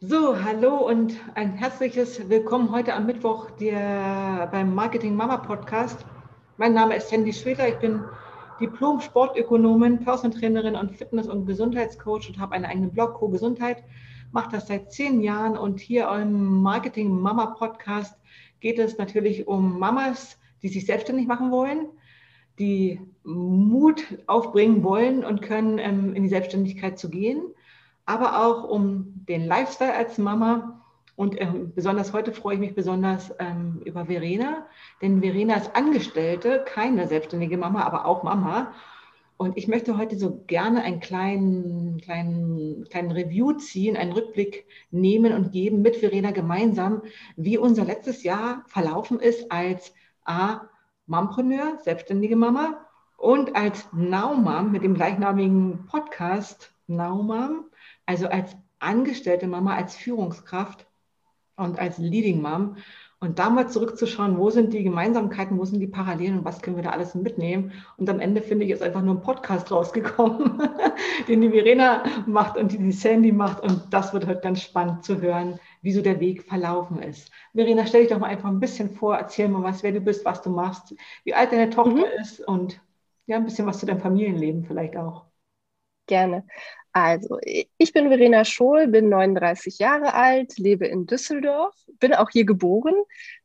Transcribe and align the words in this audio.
So, 0.00 0.40
hallo 0.44 0.76
und 0.88 1.16
ein 1.34 1.54
herzliches 1.54 2.28
Willkommen 2.28 2.70
heute 2.70 2.94
am 2.94 3.06
Mittwoch 3.06 3.50
der, 3.50 4.48
beim 4.52 4.72
Marketing 4.72 5.16
Mama 5.16 5.38
Podcast. 5.38 6.06
Mein 6.56 6.72
Name 6.72 6.94
ist 6.94 7.08
Sandy 7.08 7.32
Schweder, 7.32 7.68
ich 7.68 7.74
bin 7.80 8.04
Diplom-Sportökonomin, 8.60 9.98
Personal 9.98 10.38
Trainerin 10.38 10.76
und 10.76 10.94
Fitness- 10.94 11.26
und 11.26 11.46
Gesundheitscoach 11.46 12.28
und 12.28 12.38
habe 12.38 12.54
einen 12.54 12.64
eigenen 12.64 12.92
Blog, 12.92 13.14
Co 13.14 13.28
Gesundheit, 13.28 13.82
mache 14.30 14.52
das 14.52 14.68
seit 14.68 14.92
zehn 14.92 15.20
Jahren 15.20 15.58
und 15.58 15.80
hier 15.80 16.08
im 16.10 16.62
Marketing 16.62 17.10
Mama 17.20 17.46
Podcast 17.58 18.16
geht 18.60 18.78
es 18.78 18.98
natürlich 18.98 19.48
um 19.48 19.80
Mamas, 19.80 20.38
die 20.62 20.68
sich 20.68 20.86
selbstständig 20.86 21.26
machen 21.26 21.50
wollen, 21.50 21.88
die 22.60 23.00
Mut 23.24 24.04
aufbringen 24.28 24.84
wollen 24.84 25.24
und 25.24 25.42
können, 25.42 25.80
ähm, 25.80 26.14
in 26.14 26.22
die 26.22 26.28
Selbstständigkeit 26.28 27.00
zu 27.00 27.10
gehen 27.10 27.42
aber 28.08 28.40
auch 28.42 28.64
um 28.64 29.12
den 29.28 29.46
Lifestyle 29.46 29.94
als 29.94 30.16
Mama. 30.16 30.82
Und 31.14 31.38
ähm, 31.38 31.72
besonders 31.74 32.14
heute 32.14 32.32
freue 32.32 32.54
ich 32.54 32.60
mich 32.60 32.74
besonders 32.74 33.34
ähm, 33.38 33.82
über 33.84 34.06
Verena, 34.06 34.66
denn 35.02 35.20
Verena 35.20 35.56
ist 35.56 35.76
Angestellte, 35.76 36.64
keine 36.64 37.06
selbstständige 37.06 37.58
Mama, 37.58 37.82
aber 37.82 38.06
auch 38.06 38.22
Mama. 38.22 38.72
Und 39.36 39.58
ich 39.58 39.68
möchte 39.68 39.98
heute 39.98 40.16
so 40.16 40.42
gerne 40.46 40.82
einen 40.82 41.00
kleinen, 41.00 42.00
kleinen, 42.00 42.84
kleinen 42.88 43.10
Review 43.10 43.52
ziehen, 43.52 43.96
einen 43.96 44.12
Rückblick 44.12 44.64
nehmen 44.90 45.34
und 45.34 45.52
geben 45.52 45.82
mit 45.82 45.96
Verena 45.96 46.30
gemeinsam, 46.30 47.02
wie 47.36 47.58
unser 47.58 47.84
letztes 47.84 48.22
Jahr 48.22 48.64
verlaufen 48.68 49.20
ist 49.20 49.52
als 49.52 49.92
A, 50.24 50.62
Mompreneur, 51.06 51.78
selbstständige 51.82 52.36
Mama 52.36 52.86
und 53.18 53.54
als 53.54 53.86
Now 53.92 54.34
Mom 54.34 54.72
mit 54.72 54.82
dem 54.82 54.94
gleichnamigen 54.94 55.84
Podcast 55.86 56.72
Now 56.86 57.22
Mom 57.22 57.66
also 58.08 58.26
als 58.28 58.56
angestellte 58.78 59.46
Mama, 59.46 59.76
als 59.76 59.94
Führungskraft 59.94 60.86
und 61.56 61.78
als 61.78 61.98
Leading 61.98 62.40
Mom. 62.40 62.76
Und 63.20 63.38
da 63.40 63.50
mal 63.50 63.68
zurückzuschauen, 63.68 64.38
wo 64.38 64.48
sind 64.48 64.72
die 64.72 64.84
Gemeinsamkeiten, 64.84 65.58
wo 65.58 65.64
sind 65.64 65.80
die 65.80 65.88
Parallelen 65.88 66.38
und 66.38 66.44
was 66.44 66.62
können 66.62 66.76
wir 66.76 66.84
da 66.84 66.90
alles 66.90 67.16
mitnehmen. 67.16 67.72
Und 67.96 68.08
am 68.08 68.20
Ende 68.20 68.40
finde 68.40 68.64
ich, 68.64 68.70
ist 68.70 68.82
einfach 68.82 69.02
nur 69.02 69.16
ein 69.16 69.22
Podcast 69.22 69.70
rausgekommen, 69.72 70.62
den 71.28 71.40
die 71.42 71.50
Verena 71.50 72.04
macht 72.26 72.56
und 72.56 72.72
die, 72.72 72.78
die 72.78 72.92
Sandy 72.92 73.32
macht. 73.32 73.62
Und 73.62 73.82
das 73.90 74.14
wird 74.14 74.26
heute 74.26 74.40
ganz 74.40 74.62
spannend 74.62 75.04
zu 75.04 75.20
hören, 75.20 75.58
wie 75.82 75.92
so 75.92 76.00
der 76.00 76.20
Weg 76.20 76.44
verlaufen 76.44 77.02
ist. 77.02 77.30
Verena, 77.52 77.84
stell 77.86 78.02
dich 78.02 78.10
doch 78.10 78.20
mal 78.20 78.28
einfach 78.28 78.48
ein 78.48 78.60
bisschen 78.60 78.90
vor, 78.90 79.16
erzähl 79.16 79.48
mal 79.48 79.64
was, 79.64 79.82
wer 79.82 79.92
du 79.92 80.00
bist, 80.00 80.24
was 80.24 80.40
du 80.40 80.48
machst, 80.48 80.94
wie 81.24 81.34
alt 81.34 81.52
deine 81.52 81.68
Tochter 81.68 81.90
mhm. 81.90 82.20
ist 82.22 82.40
und 82.40 82.80
ja, 83.26 83.36
ein 83.36 83.44
bisschen 83.44 83.66
was 83.66 83.80
zu 83.80 83.84
deinem 83.84 84.00
Familienleben 84.00 84.64
vielleicht 84.64 84.96
auch. 84.96 85.26
Gerne. 86.08 86.44
Also, 86.92 87.38
ich 87.42 87.92
bin 87.92 88.08
Verena 88.08 88.44
Schohl, 88.44 88.88
bin 88.88 89.08
39 89.08 89.78
Jahre 89.78 90.14
alt, 90.14 90.58
lebe 90.58 90.86
in 90.86 91.06
Düsseldorf, 91.06 91.76
bin 92.00 92.14
auch 92.14 92.30
hier 92.30 92.44
geboren. 92.44 92.94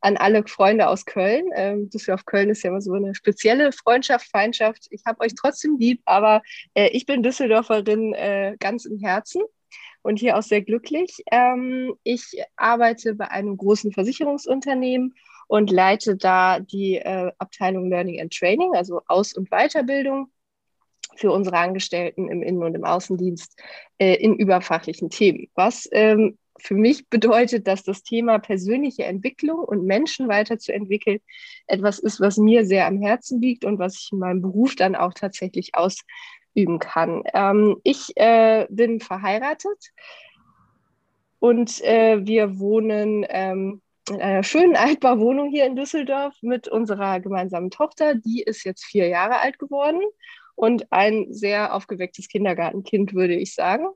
An 0.00 0.16
alle 0.16 0.44
Freunde 0.46 0.88
aus 0.88 1.04
Köln. 1.04 1.50
Ähm, 1.54 1.88
Düsseldorf-Köln 1.90 2.48
ist 2.50 2.64
ja 2.64 2.70
immer 2.70 2.80
so 2.80 2.94
eine 2.94 3.14
spezielle 3.14 3.70
Freundschaft, 3.70 4.28
Feindschaft. 4.28 4.88
Ich 4.90 5.02
habe 5.06 5.20
euch 5.20 5.34
trotzdem 5.36 5.76
lieb, 5.78 6.00
aber 6.06 6.42
äh, 6.74 6.88
ich 6.88 7.06
bin 7.06 7.22
Düsseldorferin 7.22 8.14
äh, 8.14 8.56
ganz 8.58 8.86
im 8.86 8.98
Herzen 8.98 9.42
und 10.02 10.18
hier 10.18 10.36
auch 10.36 10.42
sehr 10.42 10.62
glücklich. 10.62 11.22
Ähm, 11.30 11.94
ich 12.02 12.42
arbeite 12.56 13.14
bei 13.14 13.30
einem 13.30 13.56
großen 13.56 13.92
Versicherungsunternehmen 13.92 15.14
und 15.48 15.70
leite 15.70 16.16
da 16.16 16.60
die 16.60 16.96
äh, 16.96 17.30
Abteilung 17.38 17.90
Learning 17.90 18.20
and 18.20 18.36
Training, 18.36 18.74
also 18.74 19.02
Aus- 19.06 19.34
und 19.34 19.50
Weiterbildung 19.50 20.30
für 21.16 21.32
unsere 21.32 21.58
Angestellten 21.58 22.28
im 22.28 22.42
Innen- 22.42 22.62
und 22.62 22.74
im 22.74 22.84
Außendienst 22.84 23.60
äh, 23.98 24.14
in 24.14 24.36
überfachlichen 24.36 25.10
Themen. 25.10 25.48
Was 25.54 25.88
ähm, 25.92 26.38
für 26.60 26.74
mich 26.74 27.08
bedeutet, 27.08 27.66
dass 27.66 27.82
das 27.82 28.02
Thema 28.02 28.38
persönliche 28.38 29.04
Entwicklung 29.04 29.58
und 29.58 29.84
Menschen 29.84 30.28
weiterzuentwickeln 30.28 31.20
etwas 31.66 31.98
ist, 31.98 32.20
was 32.20 32.36
mir 32.36 32.64
sehr 32.64 32.86
am 32.86 33.00
Herzen 33.00 33.40
liegt 33.40 33.64
und 33.64 33.78
was 33.78 33.96
ich 33.96 34.10
in 34.12 34.18
meinem 34.18 34.42
Beruf 34.42 34.76
dann 34.76 34.94
auch 34.94 35.14
tatsächlich 35.14 35.72
ausüben 35.74 36.78
kann. 36.78 37.22
Ähm, 37.32 37.76
ich 37.82 38.16
äh, 38.16 38.66
bin 38.70 39.00
verheiratet 39.00 39.92
und 41.40 41.82
äh, 41.82 42.24
wir 42.24 42.58
wohnen 42.58 43.26
ähm, 43.28 43.82
in 44.08 44.20
einer 44.20 44.42
schönen 44.42 44.76
Altbauwohnung 44.76 45.50
hier 45.50 45.66
in 45.66 45.76
Düsseldorf 45.76 46.34
mit 46.40 46.68
unserer 46.68 47.20
gemeinsamen 47.20 47.70
Tochter. 47.70 48.14
Die 48.14 48.42
ist 48.42 48.64
jetzt 48.64 48.84
vier 48.84 49.08
Jahre 49.08 49.38
alt 49.40 49.58
geworden 49.58 50.00
und 50.54 50.92
ein 50.92 51.32
sehr 51.32 51.74
aufgewecktes 51.74 52.28
Kindergartenkind, 52.28 53.14
würde 53.14 53.34
ich 53.34 53.54
sagen. 53.54 53.86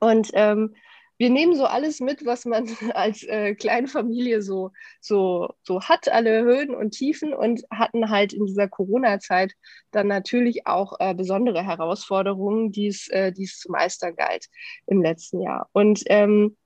Und 0.00 0.30
ähm, 0.32 0.74
wir 1.20 1.28
nehmen 1.28 1.54
so 1.54 1.66
alles 1.66 2.00
mit, 2.00 2.24
was 2.24 2.46
man 2.46 2.66
als 2.94 3.22
äh, 3.24 3.54
kleine 3.54 3.88
Familie 3.88 4.40
so, 4.40 4.70
so, 5.02 5.50
so 5.62 5.82
hat, 5.82 6.08
alle 6.08 6.42
Höhen 6.42 6.74
und 6.74 6.92
Tiefen 6.92 7.34
und 7.34 7.62
hatten 7.70 8.08
halt 8.08 8.32
in 8.32 8.46
dieser 8.46 8.68
Corona-Zeit 8.68 9.52
dann 9.90 10.06
natürlich 10.06 10.66
auch 10.66 10.94
äh, 10.98 11.14
besondere 11.14 11.62
Herausforderungen, 11.62 12.72
die 12.72 12.86
es, 12.86 13.06
äh, 13.08 13.32
es 13.38 13.58
zu 13.58 13.70
meistern 13.70 14.16
galt 14.16 14.46
im 14.86 15.02
letzten 15.02 15.42
Jahr. 15.42 15.68
Und 15.72 16.02
ähm, 16.06 16.56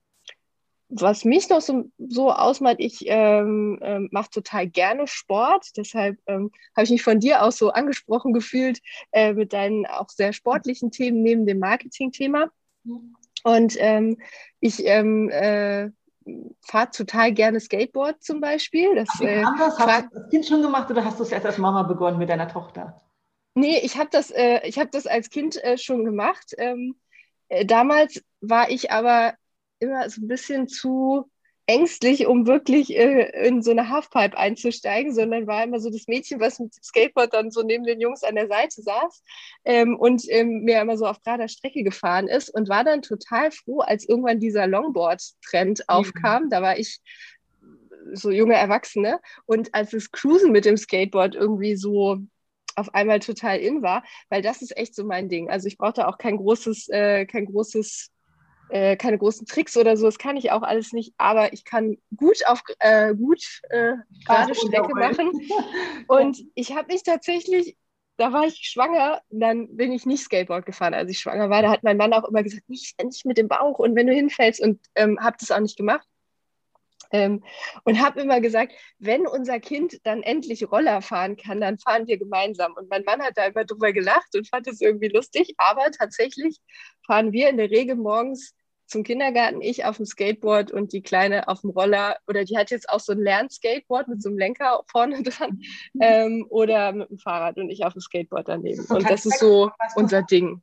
was 0.89 1.25
mich 1.25 1.49
noch 1.49 1.61
so, 1.61 1.91
so 1.99 2.31
ausmacht, 2.31 2.77
ich 2.79 3.05
ähm, 3.07 3.79
ähm, 3.83 4.09
mache 4.13 4.31
total 4.31 4.69
gerne 4.69 5.07
Sport. 5.07 5.77
Deshalb 5.77 6.19
ähm, 6.27 6.51
habe 6.77 6.85
ich 6.85 6.91
mich 6.91 7.03
von 7.03 7.21
dir 7.21 7.43
aus 7.43 7.57
so 7.57 7.71
angesprochen 7.71 8.33
gefühlt 8.33 8.81
äh, 9.13 9.33
mit 9.33 9.53
deinen 9.53 9.87
auch 9.87 10.09
sehr 10.09 10.33
sportlichen 10.33 10.91
Themen 10.91 11.23
neben 11.23 11.47
dem 11.47 11.59
Marketing-Thema. 11.59 12.49
Und 13.45 13.77
ähm, 13.79 14.19
ich 14.61 14.85
ähm, 14.87 15.31
äh, 15.31 15.91
fahre 16.63 16.91
total 16.91 17.33
gerne 17.33 17.61
Skateboard 17.61 18.23
zum 18.23 18.41
Beispiel. 18.41 18.95
Das, 18.95 19.09
Ach, 19.15 19.21
äh, 19.21 19.45
Hast 19.45 19.79
du 19.79 19.87
das 19.87 20.13
als 20.13 20.31
Kind 20.31 20.47
schon 20.47 20.63
gemacht 20.63 20.91
oder 20.91 21.05
hast 21.05 21.19
du 21.19 21.23
es 21.25 21.33
erst 21.33 21.47
als 21.47 21.59
Mama 21.59 21.83
begonnen 21.83 22.19
mit 22.19 22.29
deiner 22.29 22.49
Tochter? 22.49 23.01
Nee, 23.55 23.79
ich 23.81 23.97
habe 23.97 24.09
das, 24.11 24.31
äh, 24.31 24.71
hab 24.73 24.91
das 24.91 25.07
als 25.07 25.31
Kind 25.31 25.63
äh, 25.63 25.79
schon 25.79 26.05
gemacht. 26.05 26.55
Ähm, 26.59 26.97
äh, 27.49 27.65
damals 27.65 28.23
war 28.41 28.71
ich 28.71 28.91
aber 28.91 29.35
immer 29.79 30.09
so 30.09 30.23
ein 30.23 30.29
bisschen 30.29 30.69
zu 30.69 31.31
ängstlich, 31.67 32.27
um 32.27 32.47
wirklich 32.47 32.95
äh, 32.95 33.47
in 33.47 33.63
so 33.63 33.71
eine 33.71 33.89
Halfpipe 33.89 34.37
einzusteigen, 34.37 35.15
sondern 35.15 35.47
war 35.47 35.65
immer 35.65 35.81
so 35.81 35.91
das 35.91 36.07
Mädchen, 36.09 36.41
was 36.41 36.59
mit 36.59 36.77
dem 36.77 36.83
Skateboard 36.83 37.33
dann 37.33 37.51
so 37.51 37.63
neben 37.63 37.85
den 37.85 38.01
Jungs 38.01 38.23
an 38.23 38.35
der 38.35 38.49
Seite 38.49 38.83
saß 38.83 39.23
ähm, 39.65 39.97
und 39.97 40.25
ähm, 40.29 40.63
mir 40.65 40.81
immer 40.81 40.99
so 40.99 41.07
auf 41.07 41.23
gerader 41.23 41.49
Strecke 41.49 41.83
gefahren 41.83 42.29
ist 42.29 42.51
und 42.51 42.69
war 42.69 42.85
dann 42.85 43.03
total 43.03 43.51
froh, 43.51 43.81
als 43.81 44.07
irgendwann 44.07 44.41
dieser 44.41 44.67
Longboard-Trend 44.67 45.79
mhm. 45.79 45.85
aufkam. 45.89 46.51
Da 46.51 46.61
war 46.61 46.79
ich 46.79 47.01
so 48.13 48.31
junge 48.31 48.55
Erwachsene 48.55 49.21
und 49.47 49.75
als 49.75 49.93
das 49.93 50.11
Cruisen 50.11 50.53
mit 50.53 50.67
dem 50.67 50.77
Skateboard 50.77 51.35
irgendwie 51.35 51.77
so 51.77 52.19
auf 52.77 52.93
einmal 52.95 53.21
total 53.21 53.59
in 53.59 53.83
war, 53.83 54.05
weil 54.29 54.43
das 54.43 54.61
ist 54.61 54.77
echt 54.77 54.95
so 54.95 55.05
mein 55.05 55.29
Ding. 55.29 55.49
Also 55.49 55.69
ich 55.69 55.79
brauchte 55.79 56.09
auch 56.09 56.19
kein 56.19 56.37
großes, 56.37 56.89
äh, 56.89 57.25
kein 57.25 57.47
großes 57.47 58.11
äh, 58.69 58.97
keine 58.97 59.19
großen 59.19 59.47
Tricks 59.47 59.77
oder 59.77 59.97
so, 59.97 60.07
das 60.07 60.19
kann 60.19 60.37
ich 60.37 60.51
auch 60.51 60.63
alles 60.63 60.93
nicht, 60.93 61.15
aber 61.19 61.53
ich 61.53 61.65
kann 61.65 61.99
gut 62.17 62.47
auf 62.47 62.63
äh, 62.79 63.15
gut 63.15 63.61
äh, 63.71 63.95
gerade 64.27 64.55
Strecke 64.55 64.95
machen. 64.95 65.33
Und 66.09 66.39
ich 66.55 66.75
habe 66.75 66.93
mich 66.93 67.03
tatsächlich, 67.03 67.77
da 68.17 68.33
war 68.33 68.47
ich 68.47 68.69
schwanger, 68.69 69.21
dann 69.31 69.77
bin 69.77 69.93
ich 69.93 70.07
nicht 70.07 70.25
Skateboard 70.25 70.67
gefahren, 70.67 70.95
als 70.95 71.11
ich 71.11 71.19
schwanger 71.19 71.51
war. 71.51 71.63
Da 71.63 71.71
hat 71.71 71.83
mein 71.83 71.97
Mann 71.97 72.13
auch 72.13 72.29
immer 72.29 72.43
gesagt, 72.43 72.69
nicht, 72.69 72.95
nicht 73.03 73.25
mit 73.27 73.39
dem 73.39 73.49
Bauch 73.49 73.79
und 73.79 73.95
wenn 73.97 74.07
du 74.07 74.15
hinfällst 74.15 74.61
und 74.61 74.81
ähm, 74.95 75.19
habe 75.21 75.37
das 75.39 75.51
auch 75.51 75.61
nicht 75.61 75.77
gemacht. 75.77 76.07
Ähm, 77.15 77.45
und 77.85 78.01
habe 78.01 78.21
immer 78.21 78.41
gesagt, 78.41 78.73
wenn 78.99 79.25
unser 79.29 79.61
Kind 79.61 80.01
dann 80.03 80.25
endlich 80.25 80.69
Roller 80.69 81.01
fahren 81.01 81.37
kann, 81.37 81.61
dann 81.61 81.79
fahren 81.79 82.09
wir 82.09 82.19
gemeinsam. 82.19 82.73
Und 82.77 82.91
mein 82.91 83.05
Mann 83.05 83.23
hat 83.23 83.35
da 83.37 83.47
immer 83.47 83.65
drüber 83.65 83.93
gelacht 83.93 84.35
und 84.35 84.49
fand 84.49 84.67
es 84.67 84.81
irgendwie 84.81 85.09
lustig. 85.09 85.55
Aber 85.57 85.93
tatsächlich 85.93 86.59
fahren 87.07 87.31
wir 87.31 87.51
in 87.51 87.57
der 87.57 87.71
Regel 87.71 87.95
morgens 87.95 88.53
zum 88.89 89.05
Kindergarten, 89.05 89.63
ich 89.63 89.85
auf 89.85 89.99
dem 89.99 90.07
Skateboard 90.07 90.73
und 90.73 90.93
die 90.93 91.03
Kleine 91.03 91.47
auf 91.47 91.61
dem 91.61 91.71
Roller. 91.71 92.17
Oder 92.27 92.45
die 92.45 92.59
hat 92.59 92.73
jetzt 92.73 92.89
auch 92.89 92.99
so 92.99 93.13
ein 93.13 93.21
Lernskateboard 93.21 94.09
mit 94.09 94.21
so 94.21 94.29
einem 94.29 94.39
Lenker 94.39 94.83
vorne 94.91 95.23
dran. 95.23 95.61
Mhm. 95.93 96.01
Ähm, 96.01 96.47
oder 96.49 96.91
mit 96.91 97.11
dem 97.11 97.19
Fahrrad 97.19 97.59
und 97.59 97.71
ich 97.71 97.85
auf 97.85 97.93
dem 97.93 98.01
Skateboard 98.01 98.49
daneben. 98.49 98.85
Und 98.87 99.09
das 99.09 99.25
ist 99.25 99.39
so 99.39 99.71
unser 99.95 100.23
Ding. 100.23 100.63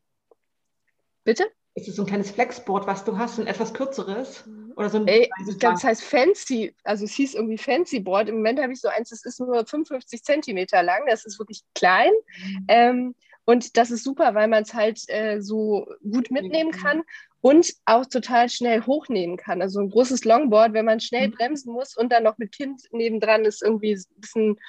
Bitte? 1.24 1.46
Ist 1.74 1.88
es 1.88 1.96
so 1.96 2.04
ein 2.04 2.08
kleines 2.08 2.32
Flexboard, 2.32 2.86
was 2.86 3.06
du 3.06 3.18
hast, 3.18 3.40
ein 3.40 3.48
etwas 3.48 3.74
kürzeres? 3.74 4.44
Oder 4.76 4.90
so 4.90 4.98
ein 4.98 5.08
Ey, 5.08 5.30
ich 5.48 5.60
glaube, 5.60 5.76
es 5.76 5.84
heißt 5.84 6.04
Fancy, 6.04 6.76
also 6.84 7.06
es 7.06 7.12
hieß 7.14 7.36
irgendwie 7.36 7.58
Fancy 7.58 8.00
Board. 8.00 8.30
Im 8.30 8.36
Moment 8.36 8.60
habe 8.60 8.74
ich 8.74 8.82
so 8.82 8.90
eins, 8.90 9.10
das 9.10 9.24
ist 9.24 9.40
nur 9.40 9.66
55 9.66 10.24
Zentimeter 10.24 10.84
lang, 10.84 11.02
das 11.08 11.26
ist 11.26 11.40
wirklich 11.40 11.64
klein. 11.74 12.12
Mhm. 12.44 12.66
Ähm, 12.68 13.16
und 13.46 13.78
das 13.78 13.92
ist 13.92 14.04
super, 14.04 14.36
weil 14.36 14.48
man 14.48 14.64
es 14.64 14.74
halt 14.74 15.02
äh, 15.08 15.42
so 15.42 15.88
gut 16.10 16.30
mitnehmen 16.30 16.72
kann 16.72 17.04
und 17.42 17.74
auch 17.86 18.06
total 18.06 18.50
schnell 18.50 18.86
hochnehmen 18.86 19.36
kann. 19.36 19.62
Also 19.62 19.80
ein 19.80 19.90
großes 19.90 20.26
Longboard, 20.26 20.74
wenn 20.74 20.86
man 20.86 21.00
schnell 21.00 21.30
mhm. 21.30 21.34
bremsen 21.34 21.74
muss 21.74 21.98
und 21.98 22.12
dann 22.12 22.24
noch 22.24 22.38
mit 22.38 22.52
Kind 22.52 22.84
nebendran 22.92 23.46
ist 23.46 23.64
irgendwie 23.64 23.94
ein 23.94 24.22
bisschen 24.22 24.60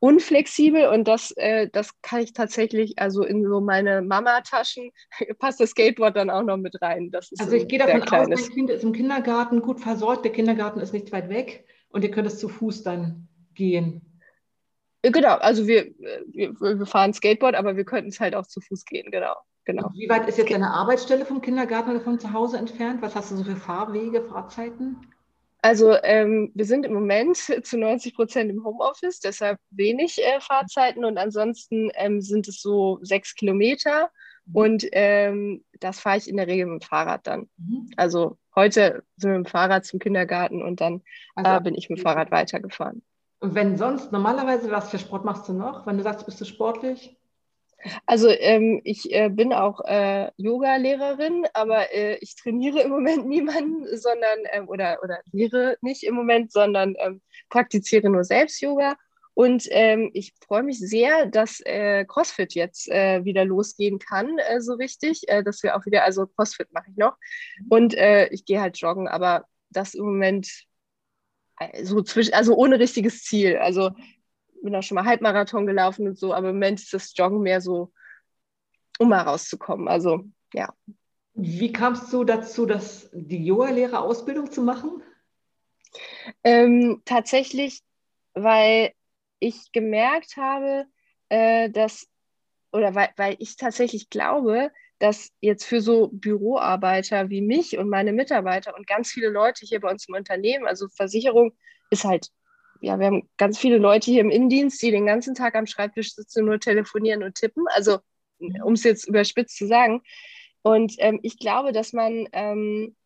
unflexibel 0.00 0.88
und 0.88 1.06
das, 1.06 1.30
äh, 1.36 1.68
das 1.70 2.00
kann 2.00 2.20
ich 2.20 2.32
tatsächlich, 2.32 2.98
also 2.98 3.22
in 3.22 3.44
so 3.46 3.60
meine 3.60 4.02
Mama-Taschen 4.02 4.90
passt 5.38 5.60
das 5.60 5.70
Skateboard 5.70 6.16
dann 6.16 6.30
auch 6.30 6.42
noch 6.42 6.56
mit 6.56 6.80
rein. 6.82 7.12
also 7.12 7.52
ich 7.52 7.68
gehe 7.68 7.78
davon 7.78 8.02
aus, 8.02 8.28
mein 8.28 8.50
Kind 8.50 8.70
ist 8.70 8.82
im 8.82 8.92
Kindergarten 8.92 9.60
gut 9.60 9.80
versorgt, 9.80 10.24
der 10.24 10.32
Kindergarten 10.32 10.80
ist 10.80 10.94
nicht 10.94 11.12
weit 11.12 11.28
weg 11.28 11.66
und 11.90 12.02
ihr 12.02 12.10
könnt 12.10 12.26
es 12.26 12.38
zu 12.38 12.48
Fuß 12.48 12.82
dann 12.82 13.28
gehen. 13.54 14.00
Genau, 15.02 15.36
also 15.36 15.66
wir, 15.66 15.94
wir, 16.26 16.52
wir 16.60 16.86
fahren 16.86 17.12
Skateboard, 17.12 17.54
aber 17.54 17.76
wir 17.76 17.84
könnten 17.84 18.08
es 18.08 18.20
halt 18.20 18.34
auch 18.34 18.46
zu 18.46 18.60
Fuß 18.60 18.84
gehen, 18.84 19.10
genau. 19.10 19.34
genau. 19.64 19.86
Und 19.86 19.94
wie 19.94 20.08
weit 20.08 20.28
ist 20.28 20.38
jetzt 20.38 20.50
deine 20.50 20.70
Arbeitsstelle 20.70 21.24
vom 21.24 21.40
Kindergarten 21.40 21.90
oder 21.90 22.00
von 22.00 22.18
zu 22.18 22.32
Hause 22.32 22.58
entfernt? 22.58 23.00
Was 23.00 23.14
hast 23.14 23.30
du 23.30 23.36
so 23.36 23.44
für 23.44 23.56
Fahrwege, 23.56 24.22
Fahrzeiten? 24.22 24.96
Also 25.62 25.94
ähm, 26.02 26.50
wir 26.54 26.64
sind 26.64 26.86
im 26.86 26.94
Moment 26.94 27.36
zu 27.64 27.78
90 27.78 28.14
Prozent 28.14 28.50
im 28.50 28.64
Homeoffice, 28.64 29.20
deshalb 29.20 29.58
wenig 29.70 30.18
äh, 30.18 30.40
Fahrzeiten 30.40 31.04
und 31.04 31.18
ansonsten 31.18 31.90
ähm, 31.94 32.20
sind 32.20 32.48
es 32.48 32.60
so 32.60 32.98
sechs 33.02 33.34
Kilometer 33.34 34.10
mhm. 34.46 34.56
und 34.56 34.86
ähm, 34.92 35.64
das 35.78 36.00
fahre 36.00 36.18
ich 36.18 36.28
in 36.28 36.36
der 36.36 36.46
Regel 36.46 36.66
mit 36.66 36.82
dem 36.82 36.86
Fahrrad 36.86 37.26
dann. 37.26 37.48
Mhm. 37.58 37.90
Also 37.96 38.38
heute 38.54 39.02
sind 39.16 39.30
wir 39.30 39.38
mit 39.38 39.48
dem 39.48 39.50
Fahrrad 39.50 39.84
zum 39.84 39.98
Kindergarten 39.98 40.62
und 40.62 40.80
dann 40.80 41.02
also, 41.34 41.50
äh, 41.50 41.60
bin 41.60 41.74
ich 41.74 41.90
mit 41.90 41.98
dem 41.98 42.02
Fahrrad 42.02 42.30
weitergefahren. 42.30 43.02
Und 43.40 43.54
wenn 43.54 43.78
sonst, 43.78 44.12
normalerweise, 44.12 44.70
was 44.70 44.90
für 44.90 44.98
Sport 44.98 45.24
machst 45.24 45.48
du 45.48 45.54
noch? 45.54 45.86
Wenn 45.86 45.96
du 45.96 46.02
sagst, 46.02 46.26
bist 46.26 46.40
du 46.40 46.44
sportlich? 46.44 47.16
Also 48.06 48.28
ähm, 48.28 48.80
ich 48.84 49.12
äh, 49.12 49.28
bin 49.28 49.52
auch 49.52 49.80
äh, 49.84 50.30
Yoga-Lehrerin, 50.36 51.46
aber 51.54 51.92
äh, 51.92 52.16
ich 52.16 52.36
trainiere 52.36 52.80
im 52.80 52.90
Moment 52.90 53.26
niemanden, 53.26 53.84
sondern 53.96 54.38
ähm, 54.52 54.68
oder, 54.68 54.98
oder 55.02 55.20
lehre 55.32 55.76
nicht 55.80 56.04
im 56.04 56.14
Moment, 56.14 56.52
sondern 56.52 56.94
ähm, 56.98 57.20
praktiziere 57.48 58.10
nur 58.10 58.24
selbst 58.24 58.60
Yoga. 58.60 58.96
Und 59.34 59.66
ähm, 59.70 60.10
ich 60.12 60.34
freue 60.46 60.62
mich 60.62 60.78
sehr, 60.80 61.26
dass 61.26 61.60
äh, 61.60 62.04
CrossFit 62.04 62.54
jetzt 62.54 62.88
äh, 62.90 63.24
wieder 63.24 63.44
losgehen 63.44 63.98
kann, 63.98 64.38
äh, 64.38 64.60
so 64.60 64.74
richtig. 64.74 65.22
dass 65.44 65.62
wir 65.62 65.76
auch 65.76 65.86
wieder, 65.86 66.04
also 66.04 66.26
CrossFit 66.26 66.72
mache 66.72 66.90
ich 66.90 66.96
noch. 66.96 67.16
Und 67.68 67.94
ich 67.94 68.44
gehe 68.44 68.60
halt 68.60 68.78
joggen, 68.78 69.08
aber 69.08 69.46
das 69.70 69.94
im 69.94 70.04
Moment 70.04 70.48
so 71.82 72.02
zwischen, 72.02 72.34
also 72.34 72.56
ohne 72.56 72.78
richtiges 72.78 73.22
Ziel. 73.22 73.56
Also 73.56 73.90
bin 74.62 74.74
auch 74.76 74.82
schon 74.82 74.96
mal 74.96 75.04
Halbmarathon 75.04 75.66
gelaufen 75.66 76.06
und 76.08 76.18
so, 76.18 76.34
aber 76.34 76.50
im 76.50 76.56
Moment 76.56 76.80
ist 76.80 76.92
das 76.92 77.12
Joggen 77.16 77.40
mehr 77.40 77.60
so, 77.60 77.92
um 78.98 79.08
mal 79.08 79.22
rauszukommen. 79.22 79.88
Also 79.88 80.24
ja. 80.52 80.72
Wie 81.34 81.72
kamst 81.72 82.12
du 82.12 82.24
dazu, 82.24 82.66
dass 82.66 83.08
die 83.12 83.44
Yoga-Lehrerausbildung 83.44 84.50
zu 84.50 84.62
machen? 84.62 85.02
Ähm, 86.44 87.02
tatsächlich, 87.04 87.80
weil 88.34 88.92
ich 89.38 89.72
gemerkt 89.72 90.36
habe, 90.36 90.86
äh, 91.28 91.70
dass, 91.70 92.08
oder 92.72 92.94
weil, 92.94 93.08
weil 93.16 93.36
ich 93.38 93.56
tatsächlich 93.56 94.10
glaube, 94.10 94.70
dass 94.98 95.30
jetzt 95.40 95.64
für 95.64 95.80
so 95.80 96.10
Büroarbeiter 96.12 97.30
wie 97.30 97.40
mich 97.40 97.78
und 97.78 97.88
meine 97.88 98.12
Mitarbeiter 98.12 98.76
und 98.76 98.86
ganz 98.86 99.10
viele 99.10 99.30
Leute 99.30 99.64
hier 99.64 99.80
bei 99.80 99.90
uns 99.90 100.06
im 100.08 100.14
Unternehmen, 100.14 100.66
also 100.66 100.88
Versicherung 100.88 101.56
ist 101.90 102.04
halt 102.04 102.28
ja, 102.80 102.98
wir 102.98 103.06
haben 103.06 103.28
ganz 103.36 103.58
viele 103.58 103.78
Leute 103.78 104.10
hier 104.10 104.20
im 104.20 104.30
Innendienst, 104.30 104.82
die 104.82 104.90
den 104.90 105.06
ganzen 105.06 105.34
Tag 105.34 105.54
am 105.54 105.66
Schreibtisch 105.66 106.14
sitzen, 106.14 106.46
nur 106.46 106.58
telefonieren 106.58 107.22
und 107.22 107.34
tippen. 107.34 107.64
Also, 107.74 107.98
um 108.38 108.72
es 108.72 108.84
jetzt 108.84 109.06
überspitzt 109.06 109.56
zu 109.56 109.66
sagen. 109.66 110.02
Und 110.62 110.94
ähm, 110.98 111.20
ich 111.22 111.38
glaube, 111.38 111.72
dass 111.72 111.92
man 111.92 112.28
ähm, 112.32 112.96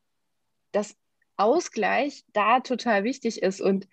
das 0.72 0.96
Ausgleich 1.36 2.24
da 2.32 2.60
total 2.60 3.04
wichtig 3.04 3.42
ist 3.42 3.60
und 3.60 3.88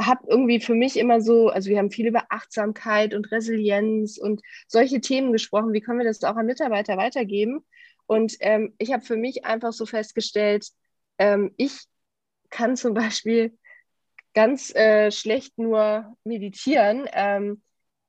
habe 0.00 0.26
irgendwie 0.28 0.60
für 0.60 0.74
mich 0.74 0.96
immer 0.96 1.20
so, 1.20 1.48
also 1.48 1.70
wir 1.70 1.78
haben 1.78 1.90
viel 1.90 2.06
über 2.06 2.26
Achtsamkeit 2.28 3.14
und 3.14 3.32
Resilienz 3.32 4.16
und 4.16 4.42
solche 4.68 5.00
Themen 5.00 5.32
gesprochen. 5.32 5.72
Wie 5.72 5.80
können 5.80 5.98
wir 5.98 6.06
das 6.06 6.22
auch 6.22 6.36
an 6.36 6.46
Mitarbeiter 6.46 6.96
weitergeben? 6.96 7.64
Und 8.06 8.36
ähm, 8.40 8.74
ich 8.78 8.92
habe 8.92 9.04
für 9.04 9.16
mich 9.16 9.44
einfach 9.44 9.72
so 9.72 9.86
festgestellt, 9.86 10.68
ähm, 11.18 11.52
ich 11.56 11.76
kann 12.50 12.76
zum 12.76 12.94
Beispiel 12.94 13.58
ganz 14.34 14.74
äh, 14.74 15.10
schlecht 15.10 15.58
nur 15.58 16.14
meditieren. 16.24 17.08
Ähm, 17.12 17.62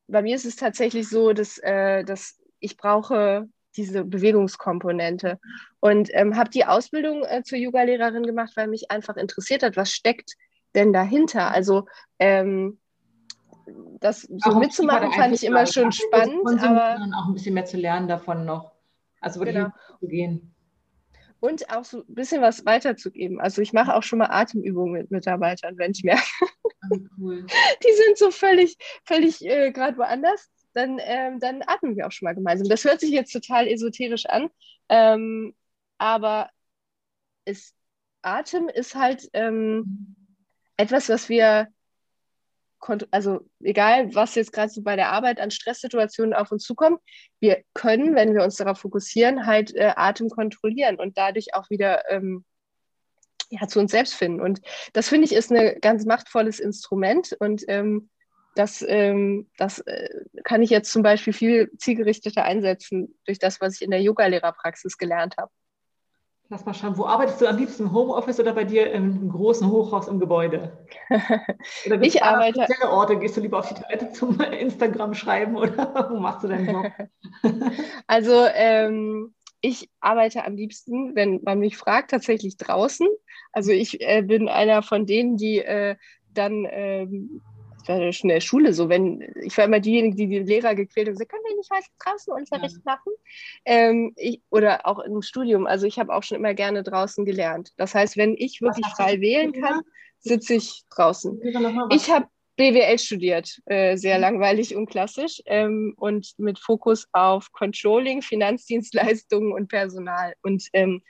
bei 0.07 0.21
mir 0.21 0.35
ist 0.35 0.45
es 0.45 0.55
tatsächlich 0.55 1.09
so, 1.09 1.33
dass, 1.33 1.57
äh, 1.59 2.03
dass 2.03 2.39
ich 2.59 2.77
brauche 2.77 3.47
diese 3.75 4.03
Bewegungskomponente 4.03 5.39
und 5.79 6.09
ähm, 6.13 6.35
habe 6.35 6.49
die 6.49 6.65
Ausbildung 6.65 7.23
äh, 7.23 7.43
zur 7.43 7.57
Yoga-Lehrerin 7.57 8.23
gemacht, 8.23 8.53
weil 8.55 8.67
mich 8.67 8.91
einfach 8.91 9.15
interessiert 9.15 9.63
hat, 9.63 9.77
was 9.77 9.91
steckt 9.91 10.33
denn 10.75 10.91
dahinter. 10.91 11.51
Also 11.51 11.85
ähm, 12.17 12.79
das 13.99 14.21
so 14.21 14.51
auch 14.51 14.59
mitzumachen 14.59 15.11
fand 15.11 15.33
ich 15.35 15.43
immer 15.43 15.67
schon 15.67 15.91
spannend, 15.91 16.63
aber 16.63 16.97
auch 17.15 17.27
ein 17.27 17.33
bisschen 17.33 17.53
mehr 17.53 17.65
zu 17.65 17.77
lernen 17.77 18.07
davon 18.07 18.45
noch. 18.45 18.71
Also 19.21 19.39
wirklich 19.39 19.55
genau. 19.55 19.73
zu 19.99 20.07
gehen 20.07 20.55
und 21.39 21.69
auch 21.69 21.85
so 21.85 21.99
ein 21.99 22.13
bisschen 22.13 22.41
was 22.41 22.65
weiterzugeben. 22.65 23.39
Also 23.39 23.61
ich 23.61 23.73
mache 23.73 23.95
auch 23.95 24.03
schon 24.03 24.19
mal 24.19 24.29
Atemübungen 24.29 24.93
mit 24.93 25.11
Mitarbeitern, 25.11 25.77
wenn 25.77 25.91
ich 25.91 26.03
merke, 26.03 26.23
oh, 26.89 26.97
cool. 27.17 27.45
die 27.83 27.93
sind 27.93 28.17
so 28.17 28.31
völlig, 28.31 28.77
völlig 29.05 29.43
äh, 29.45 29.71
gerade 29.71 29.97
woanders, 29.97 30.49
dann, 30.73 30.99
ähm, 31.01 31.39
dann 31.39 31.61
atmen 31.65 31.95
wir 31.95 32.07
auch 32.07 32.11
schon 32.11 32.25
mal 32.25 32.35
gemeinsam. 32.35 32.67
Das 32.67 32.83
hört 32.83 32.99
sich 32.99 33.11
jetzt 33.11 33.31
total 33.31 33.67
esoterisch 33.67 34.25
an, 34.25 34.49
ähm, 34.89 35.55
aber 35.97 36.49
es, 37.45 37.73
Atem 38.21 38.67
ist 38.67 38.95
halt 38.95 39.29
ähm, 39.33 40.15
etwas, 40.77 41.09
was 41.09 41.29
wir 41.29 41.67
also 43.11 43.41
egal, 43.61 44.13
was 44.15 44.35
jetzt 44.35 44.53
gerade 44.53 44.69
so 44.69 44.81
bei 44.81 44.95
der 44.95 45.11
Arbeit 45.11 45.39
an 45.39 45.51
Stresssituationen 45.51 46.33
auf 46.33 46.51
uns 46.51 46.63
zukommt, 46.63 46.99
wir 47.39 47.63
können, 47.73 48.15
wenn 48.15 48.33
wir 48.33 48.43
uns 48.43 48.55
darauf 48.55 48.79
fokussieren, 48.79 49.45
halt 49.45 49.75
äh, 49.75 49.93
Atem 49.95 50.29
kontrollieren 50.29 50.97
und 50.97 51.17
dadurch 51.17 51.53
auch 51.53 51.69
wieder 51.69 52.09
ähm, 52.09 52.45
ja, 53.49 53.67
zu 53.67 53.79
uns 53.79 53.91
selbst 53.91 54.13
finden. 54.13 54.41
Und 54.41 54.61
das 54.93 55.09
finde 55.09 55.25
ich 55.25 55.33
ist 55.33 55.51
ein 55.51 55.79
ganz 55.81 56.05
machtvolles 56.05 56.59
Instrument 56.59 57.35
und 57.39 57.63
ähm, 57.67 58.09
das, 58.55 58.83
ähm, 58.87 59.49
das 59.57 59.79
äh, 59.79 60.09
kann 60.43 60.61
ich 60.61 60.69
jetzt 60.69 60.91
zum 60.91 61.03
Beispiel 61.03 61.33
viel 61.33 61.71
zielgerichteter 61.77 62.43
einsetzen 62.43 63.17
durch 63.25 63.39
das, 63.39 63.61
was 63.61 63.75
ich 63.75 63.81
in 63.81 63.91
der 63.91 64.01
Yoga-Lehrerpraxis 64.01 64.97
gelernt 64.97 65.37
habe. 65.37 65.51
Lass 66.51 66.65
mal 66.65 66.73
schauen, 66.73 66.97
wo 66.97 67.05
arbeitest 67.05 67.41
du 67.41 67.47
am 67.47 67.57
liebsten 67.57 67.83
im 67.83 67.93
Homeoffice 67.93 68.39
oder 68.39 68.53
bei 68.53 68.63
dir 68.63 68.91
im 68.91 69.29
großen 69.29 69.69
Hochhaus 69.69 70.07
im 70.07 70.19
Gebäude? 70.19 70.83
Oder 71.85 72.01
ich 72.01 72.23
arbeite. 72.23 72.65
Orte 72.89 73.19
gehst 73.19 73.37
du 73.37 73.41
lieber 73.41 73.59
auf 73.59 73.69
die 73.71 73.79
Toilette 73.79 74.11
zum 74.13 74.39
Instagram 74.51 75.13
schreiben 75.13 75.55
oder 75.55 76.07
wo 76.09 76.17
machst 76.17 76.43
du 76.43 76.47
deinen 76.47 76.67
Job? 76.67 76.91
also 78.07 78.47
ähm, 78.55 79.35
ich 79.61 79.89
arbeite 79.99 80.43
am 80.43 80.55
liebsten, 80.55 81.15
wenn 81.15 81.39
man 81.43 81.59
mich 81.59 81.77
fragt, 81.77 82.09
tatsächlich 82.09 82.57
draußen. 82.57 83.07
Also 83.51 83.71
ich 83.71 84.01
äh, 84.01 84.23
bin 84.23 84.49
einer 84.49 84.81
von 84.81 85.05
denen, 85.05 85.37
die 85.37 85.59
äh, 85.59 85.97
dann 86.33 86.65
ähm, 86.67 87.41
war 87.89 88.13
schon 88.13 88.29
in 88.29 88.35
der 88.35 88.41
Schule 88.41 88.73
so, 88.73 88.87
wenn 88.87 89.33
ich 89.43 89.57
war 89.57 89.65
immer 89.65 89.79
diejenige, 89.79 90.15
die 90.15 90.27
die 90.27 90.39
Lehrer 90.39 90.75
gequält 90.75 91.07
und 91.07 91.13
gesagt, 91.13 91.31
können 91.31 91.43
wir 91.47 91.57
nicht 91.57 91.71
was 91.71 91.85
draußen 91.99 92.33
Unterricht 92.33 92.77
ja. 92.77 92.81
machen? 92.85 93.13
Ähm, 93.65 94.13
ich, 94.15 94.41
oder 94.49 94.85
auch 94.85 94.99
im 94.99 95.21
Studium. 95.21 95.67
Also 95.67 95.85
ich 95.87 95.99
habe 95.99 96.13
auch 96.13 96.23
schon 96.23 96.37
immer 96.37 96.53
gerne 96.53 96.83
draußen 96.83 97.25
gelernt. 97.25 97.71
Das 97.77 97.93
heißt, 97.93 98.15
wenn 98.15 98.35
ich 98.37 98.61
wirklich 98.61 98.85
frei 98.87 99.19
wählen 99.19 99.51
kann, 99.51 99.81
sitze 100.19 100.55
ich 100.55 100.83
draußen. 100.89 101.41
Ich 101.91 102.09
habe 102.09 102.27
BWL 102.57 102.99
studiert, 102.99 103.61
äh, 103.65 103.95
sehr 103.95 104.17
mhm. 104.17 104.21
langweilig 104.21 104.75
und 104.75 104.89
klassisch 104.89 105.41
ähm, 105.45 105.93
und 105.97 106.33
mit 106.37 106.59
Fokus 106.59 107.07
auf 107.13 107.51
Controlling, 107.53 108.21
Finanzdienstleistungen 108.21 109.53
und 109.53 109.69
Personal. 109.69 110.33
Und 110.41 110.67
ähm, 110.73 111.01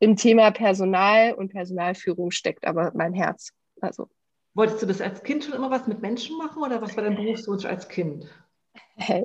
im 0.00 0.16
Thema 0.16 0.50
Personal 0.50 1.34
und 1.34 1.52
Personalführung 1.52 2.30
steckt 2.30 2.66
aber 2.66 2.90
mein 2.94 3.12
Herz. 3.12 3.52
Also 3.80 4.08
Wolltest 4.54 4.82
du 4.82 4.86
das 4.86 5.00
als 5.00 5.22
Kind 5.22 5.44
schon 5.44 5.54
immer 5.54 5.70
was 5.70 5.86
mit 5.86 6.00
Menschen 6.00 6.36
machen 6.36 6.62
oder 6.62 6.82
was 6.82 6.96
war 6.96 7.04
dein 7.04 7.16
Berufswunsch 7.16 7.64
als 7.64 7.88
Kind? 7.88 8.26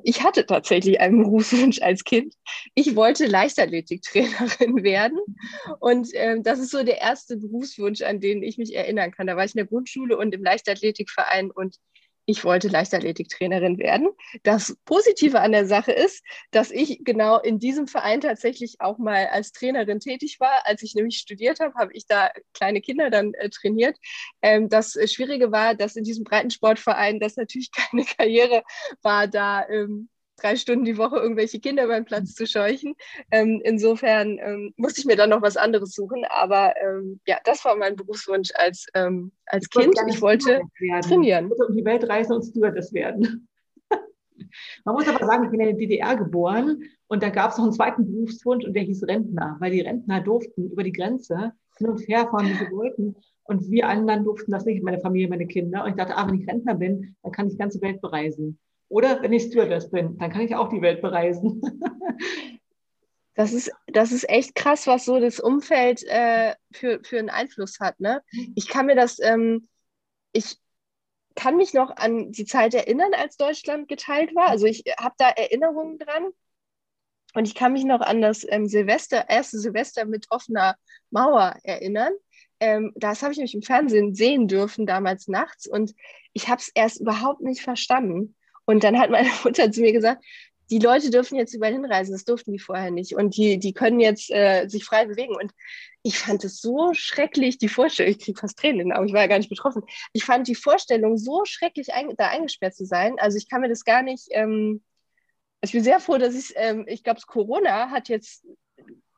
Ich 0.03 0.23
hatte 0.23 0.45
tatsächlich 0.45 1.01
einen 1.01 1.23
Berufswunsch 1.23 1.81
als 1.81 2.03
Kind. 2.03 2.35
Ich 2.75 2.95
wollte 2.95 3.25
Leichtathletiktrainerin 3.25 4.83
werden. 4.83 5.19
Und 5.79 6.09
ähm, 6.13 6.43
das 6.43 6.59
ist 6.59 6.71
so 6.71 6.83
der 6.83 7.01
erste 7.01 7.37
Berufswunsch, 7.37 8.01
an 8.01 8.21
den 8.21 8.41
ich 8.41 8.57
mich 8.57 8.73
erinnern 8.73 9.11
kann. 9.11 9.27
Da 9.27 9.35
war 9.35 9.43
ich 9.43 9.53
in 9.53 9.59
der 9.59 9.67
Grundschule 9.67 10.17
und 10.17 10.33
im 10.33 10.43
Leichtathletikverein 10.43 11.51
und 11.51 11.77
ich 12.25 12.43
wollte 12.43 12.67
Leichtathletiktrainerin 12.67 13.77
werden. 13.77 14.09
Das 14.43 14.75
Positive 14.85 15.39
an 15.41 15.51
der 15.51 15.65
Sache 15.65 15.91
ist, 15.91 16.23
dass 16.51 16.71
ich 16.71 17.03
genau 17.03 17.39
in 17.39 17.59
diesem 17.59 17.87
Verein 17.87 18.21
tatsächlich 18.21 18.77
auch 18.79 18.97
mal 18.97 19.27
als 19.27 19.51
Trainerin 19.51 19.99
tätig 19.99 20.39
war. 20.39 20.65
Als 20.65 20.81
ich 20.81 20.95
nämlich 20.95 21.17
studiert 21.17 21.59
habe, 21.59 21.75
habe 21.75 21.93
ich 21.93 22.07
da 22.07 22.31
kleine 22.53 22.81
Kinder 22.81 23.09
dann 23.09 23.33
äh, 23.35 23.49
trainiert. 23.49 23.97
Ähm, 24.41 24.69
das 24.69 24.97
Schwierige 25.11 25.51
war, 25.51 25.75
dass 25.75 25.95
in 25.95 26.03
diesem 26.03 26.23
Breitensportverein 26.23 27.19
das 27.19 27.35
natürlich 27.35 27.71
keine 27.71 28.05
Karriere 28.05 28.63
war, 29.01 29.27
da 29.27 29.67
ähm, 29.69 30.09
drei 30.37 30.55
Stunden 30.55 30.85
die 30.85 30.97
Woche 30.97 31.17
irgendwelche 31.17 31.59
Kinder 31.59 31.87
beim 31.87 32.05
Platz 32.05 32.35
zu 32.35 32.45
scheuchen. 32.45 32.95
Ähm, 33.31 33.61
insofern 33.63 34.37
ähm, 34.39 34.73
musste 34.77 34.99
ich 34.99 35.05
mir 35.05 35.15
dann 35.15 35.29
noch 35.29 35.41
was 35.41 35.57
anderes 35.57 35.93
suchen. 35.93 36.25
Aber 36.29 36.73
ähm, 36.81 37.19
ja, 37.27 37.37
das 37.43 37.63
war 37.65 37.75
mein 37.75 37.95
Berufswunsch 37.95 38.51
als, 38.55 38.87
ähm, 38.93 39.31
als 39.45 39.65
ich 39.65 39.69
Kind. 39.71 39.95
Wollte 39.95 40.09
ich 40.09 40.21
wollte 40.21 41.07
trainieren. 41.07 41.45
Ich 41.45 41.51
wollte 41.51 41.67
um 41.67 41.77
die 41.77 41.85
Welt 41.85 42.09
reisen 42.09 42.33
und 42.33 42.43
Stewardess 42.43 42.93
werden. 42.93 43.47
Man 44.85 44.95
muss 44.95 45.07
aber 45.07 45.25
sagen, 45.25 45.45
ich 45.45 45.51
bin 45.51 45.59
in 45.61 45.67
der 45.67 45.77
DDR 45.77 46.15
geboren 46.15 46.83
und 47.07 47.23
da 47.23 47.29
gab 47.29 47.51
es 47.51 47.57
noch 47.57 47.65
einen 47.65 47.73
zweiten 47.73 48.05
Berufswunsch 48.05 48.65
und 48.65 48.73
der 48.73 48.83
hieß 48.83 49.03
Rentner, 49.07 49.57
weil 49.59 49.71
die 49.71 49.81
Rentner 49.81 50.21
durften 50.21 50.71
über 50.71 50.83
die 50.83 50.91
Grenze 50.91 51.53
hin 51.77 51.89
und 51.89 51.99
her 52.07 52.27
fahren, 52.29 52.47
wie 52.47 52.53
sie 52.53 52.71
wollten. 52.71 53.15
Und 53.43 53.69
wir 53.69 53.87
anderen 53.87 54.23
durften 54.23 54.51
das 54.51 54.65
nicht, 54.65 54.83
meine 54.83 54.99
Familie, 54.99 55.27
meine 55.27 55.45
Kinder. 55.45 55.83
Und 55.83 55.91
ich 55.91 55.95
dachte, 55.95 56.17
ah, 56.17 56.27
wenn 56.27 56.39
ich 56.39 56.47
Rentner 56.47 56.73
bin, 56.73 57.15
dann 57.21 57.31
kann 57.31 57.47
ich 57.47 57.53
die 57.53 57.59
ganze 57.59 57.81
Welt 57.81 58.01
bereisen. 58.01 58.59
Oder 58.95 59.21
wenn 59.21 59.33
ich 59.33 59.43
Stewardess 59.43 59.91
bin, 59.91 60.17
dann 60.19 60.31
kann 60.31 60.43
ich 60.43 60.55
auch 60.55 60.69
die 60.69 60.81
Welt 60.81 61.01
bereisen. 61.01 61.61
Das 63.37 63.51
ist, 63.51 63.69
das 63.87 64.13
ist 64.13 64.29
echt 64.29 64.55
krass, 64.55 64.87
was 64.87 65.03
so 65.03 65.19
das 65.19 65.41
Umfeld 65.41 66.03
äh, 66.03 66.55
für, 66.71 67.01
für 67.03 67.19
einen 67.19 67.29
Einfluss 67.29 67.81
hat. 67.81 67.99
Ne? 67.99 68.23
Ich 68.55 68.69
kann 68.69 68.85
mir 68.85 68.95
das, 68.95 69.19
ähm, 69.19 69.67
ich 70.31 70.55
kann 71.35 71.57
mich 71.57 71.73
noch 71.73 71.97
an 71.97 72.31
die 72.31 72.45
Zeit 72.45 72.73
erinnern, 72.73 73.13
als 73.13 73.35
Deutschland 73.35 73.89
geteilt 73.89 74.33
war. 74.35 74.47
Also 74.47 74.67
ich 74.67 74.85
habe 74.97 75.15
da 75.17 75.27
Erinnerungen 75.31 75.99
dran. 75.99 76.29
Und 77.33 77.45
ich 77.45 77.55
kann 77.55 77.73
mich 77.73 77.83
noch 77.83 77.99
an 77.99 78.21
das 78.21 78.45
ähm, 78.47 78.69
Silvester, 78.69 79.25
erste 79.27 79.59
Silvester 79.59 80.05
mit 80.05 80.27
offener 80.29 80.77
Mauer 81.09 81.57
erinnern. 81.63 82.13
Ähm, 82.61 82.93
das 82.95 83.21
habe 83.21 83.33
ich 83.33 83.37
nämlich 83.37 83.55
im 83.55 83.63
Fernsehen 83.63 84.15
sehen 84.15 84.47
dürfen, 84.47 84.85
damals 84.85 85.27
nachts. 85.27 85.67
Und 85.67 85.93
ich 86.31 86.47
habe 86.47 86.61
es 86.61 86.71
erst 86.73 87.01
überhaupt 87.01 87.41
nicht 87.41 87.61
verstanden. 87.61 88.33
Und 88.65 88.83
dann 88.83 88.99
hat 88.99 89.09
meine 89.09 89.29
Mutter 89.43 89.71
zu 89.71 89.81
mir 89.81 89.93
gesagt, 89.93 90.23
die 90.71 90.79
Leute 90.79 91.11
dürfen 91.11 91.35
jetzt 91.35 91.53
überall 91.53 91.73
hinreisen, 91.73 92.13
das 92.13 92.25
durften 92.25 92.51
die 92.51 92.59
vorher 92.59 92.89
nicht. 92.89 93.15
Und 93.15 93.37
die, 93.37 93.59
die 93.59 93.73
können 93.73 93.99
jetzt 93.99 94.31
äh, 94.31 94.67
sich 94.67 94.83
frei 94.83 95.05
bewegen. 95.05 95.35
Und 95.35 95.51
ich 96.01 96.17
fand 96.17 96.43
es 96.43 96.59
so 96.59 96.93
schrecklich, 96.93 97.57
die 97.57 97.69
Vorstellung, 97.69 98.11
ich 98.11 98.19
kriege 98.19 98.39
fast 98.39 98.57
Tränen 98.57 98.81
in 98.81 98.89
den 98.89 98.97
Augen, 98.97 99.07
ich 99.07 99.13
war 99.13 99.21
ja 99.21 99.27
gar 99.27 99.37
nicht 99.37 99.49
betroffen. 99.49 99.83
Ich 100.13 100.23
fand 100.23 100.47
die 100.47 100.55
Vorstellung 100.55 101.17
so 101.17 101.45
schrecklich, 101.45 101.93
ein, 101.93 102.15
da 102.17 102.29
eingesperrt 102.29 102.75
zu 102.75 102.85
sein. 102.85 103.15
Also 103.19 103.37
ich 103.37 103.47
kann 103.47 103.61
mir 103.61 103.69
das 103.69 103.85
gar 103.85 104.01
nicht, 104.01 104.27
ähm, 104.31 104.83
ich 105.61 105.71
bin 105.71 105.83
sehr 105.83 105.99
froh, 105.99 106.17
dass 106.17 106.35
ich, 106.35 106.53
ähm, 106.55 106.85
ich 106.87 107.03
glaube, 107.03 107.21
Corona 107.27 107.89
hat 107.91 108.09
jetzt 108.09 108.45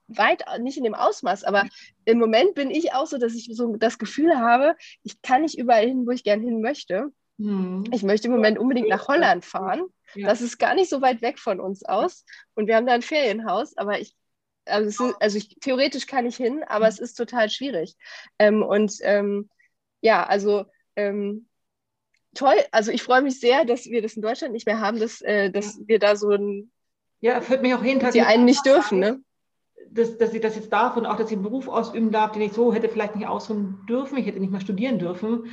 weit 0.07 0.43
nicht 0.59 0.77
in 0.77 0.83
dem 0.83 0.95
Ausmaß, 0.95 1.43
aber 1.43 1.67
im 2.05 2.17
Moment 2.17 2.55
bin 2.55 2.71
ich 2.71 2.93
auch 2.93 3.05
so, 3.05 3.17
dass 3.17 3.35
ich 3.35 3.49
so 3.51 3.75
das 3.75 3.97
Gefühl 3.97 4.37
habe, 4.37 4.75
ich 5.03 5.21
kann 5.21 5.41
nicht 5.41 5.57
überall 5.57 5.85
hin, 5.85 6.05
wo 6.05 6.11
ich 6.11 6.23
gern 6.23 6.41
hin 6.41 6.61
möchte. 6.61 7.11
Hm. 7.39 7.85
Ich 7.91 8.03
möchte 8.03 8.27
im 8.27 8.33
Moment 8.33 8.57
unbedingt 8.57 8.89
nach 8.89 9.07
Holland 9.07 9.45
fahren. 9.45 9.83
Ja. 10.15 10.27
Das 10.27 10.41
ist 10.41 10.57
gar 10.57 10.75
nicht 10.75 10.89
so 10.89 11.01
weit 11.01 11.21
weg 11.21 11.39
von 11.39 11.59
uns 11.59 11.83
aus. 11.83 12.25
Und 12.55 12.67
wir 12.67 12.75
haben 12.75 12.87
da 12.87 12.93
ein 12.93 13.01
Ferienhaus, 13.01 13.77
aber 13.77 13.99
ich, 13.99 14.15
also, 14.65 15.07
ist, 15.07 15.15
also 15.19 15.37
ich, 15.37 15.57
theoretisch 15.61 16.07
kann 16.07 16.25
ich 16.25 16.35
hin, 16.35 16.63
aber 16.67 16.87
es 16.87 16.99
ist 16.99 17.13
total 17.15 17.49
schwierig. 17.49 17.95
Ähm, 18.39 18.63
und 18.63 18.93
ähm, 19.01 19.49
ja, 20.01 20.25
also 20.25 20.65
ähm, 20.95 21.47
toll. 22.33 22.55
Also 22.71 22.91
ich 22.91 23.03
freue 23.03 23.21
mich 23.21 23.39
sehr, 23.39 23.65
dass 23.65 23.85
wir 23.85 24.01
das 24.01 24.13
in 24.13 24.21
Deutschland 24.21 24.53
nicht 24.53 24.65
mehr 24.65 24.79
haben, 24.79 24.99
dass, 24.99 25.21
äh, 25.21 25.51
dass 25.51 25.79
wir 25.85 25.99
da 25.99 26.15
so 26.15 26.31
ein. 26.31 26.71
Ja, 27.19 27.41
führt 27.41 27.61
mich 27.61 27.73
auch 27.73 27.83
jeden 27.83 27.99
Tag. 27.99 28.11
Die 28.11 28.21
einen 28.21 28.45
nicht 28.45 28.65
dürfen, 28.65 28.99
ne? 28.99 29.21
Dass, 29.89 30.17
dass 30.17 30.33
ich 30.33 30.41
das 30.41 30.55
jetzt 30.55 30.71
darf 30.71 30.97
und 30.97 31.05
auch, 31.05 31.17
dass 31.17 31.29
ich 31.29 31.35
einen 31.35 31.43
Beruf 31.43 31.67
ausüben 31.67 32.11
darf, 32.11 32.33
den 32.33 32.41
ich 32.41 32.53
so 32.53 32.73
hätte 32.73 32.89
vielleicht 32.89 33.15
nicht 33.15 33.27
ausüben 33.27 33.85
dürfen. 33.87 34.17
Ich 34.17 34.25
hätte 34.25 34.39
nicht 34.39 34.51
mal 34.51 34.61
studieren 34.61 34.99
dürfen. 34.99 35.49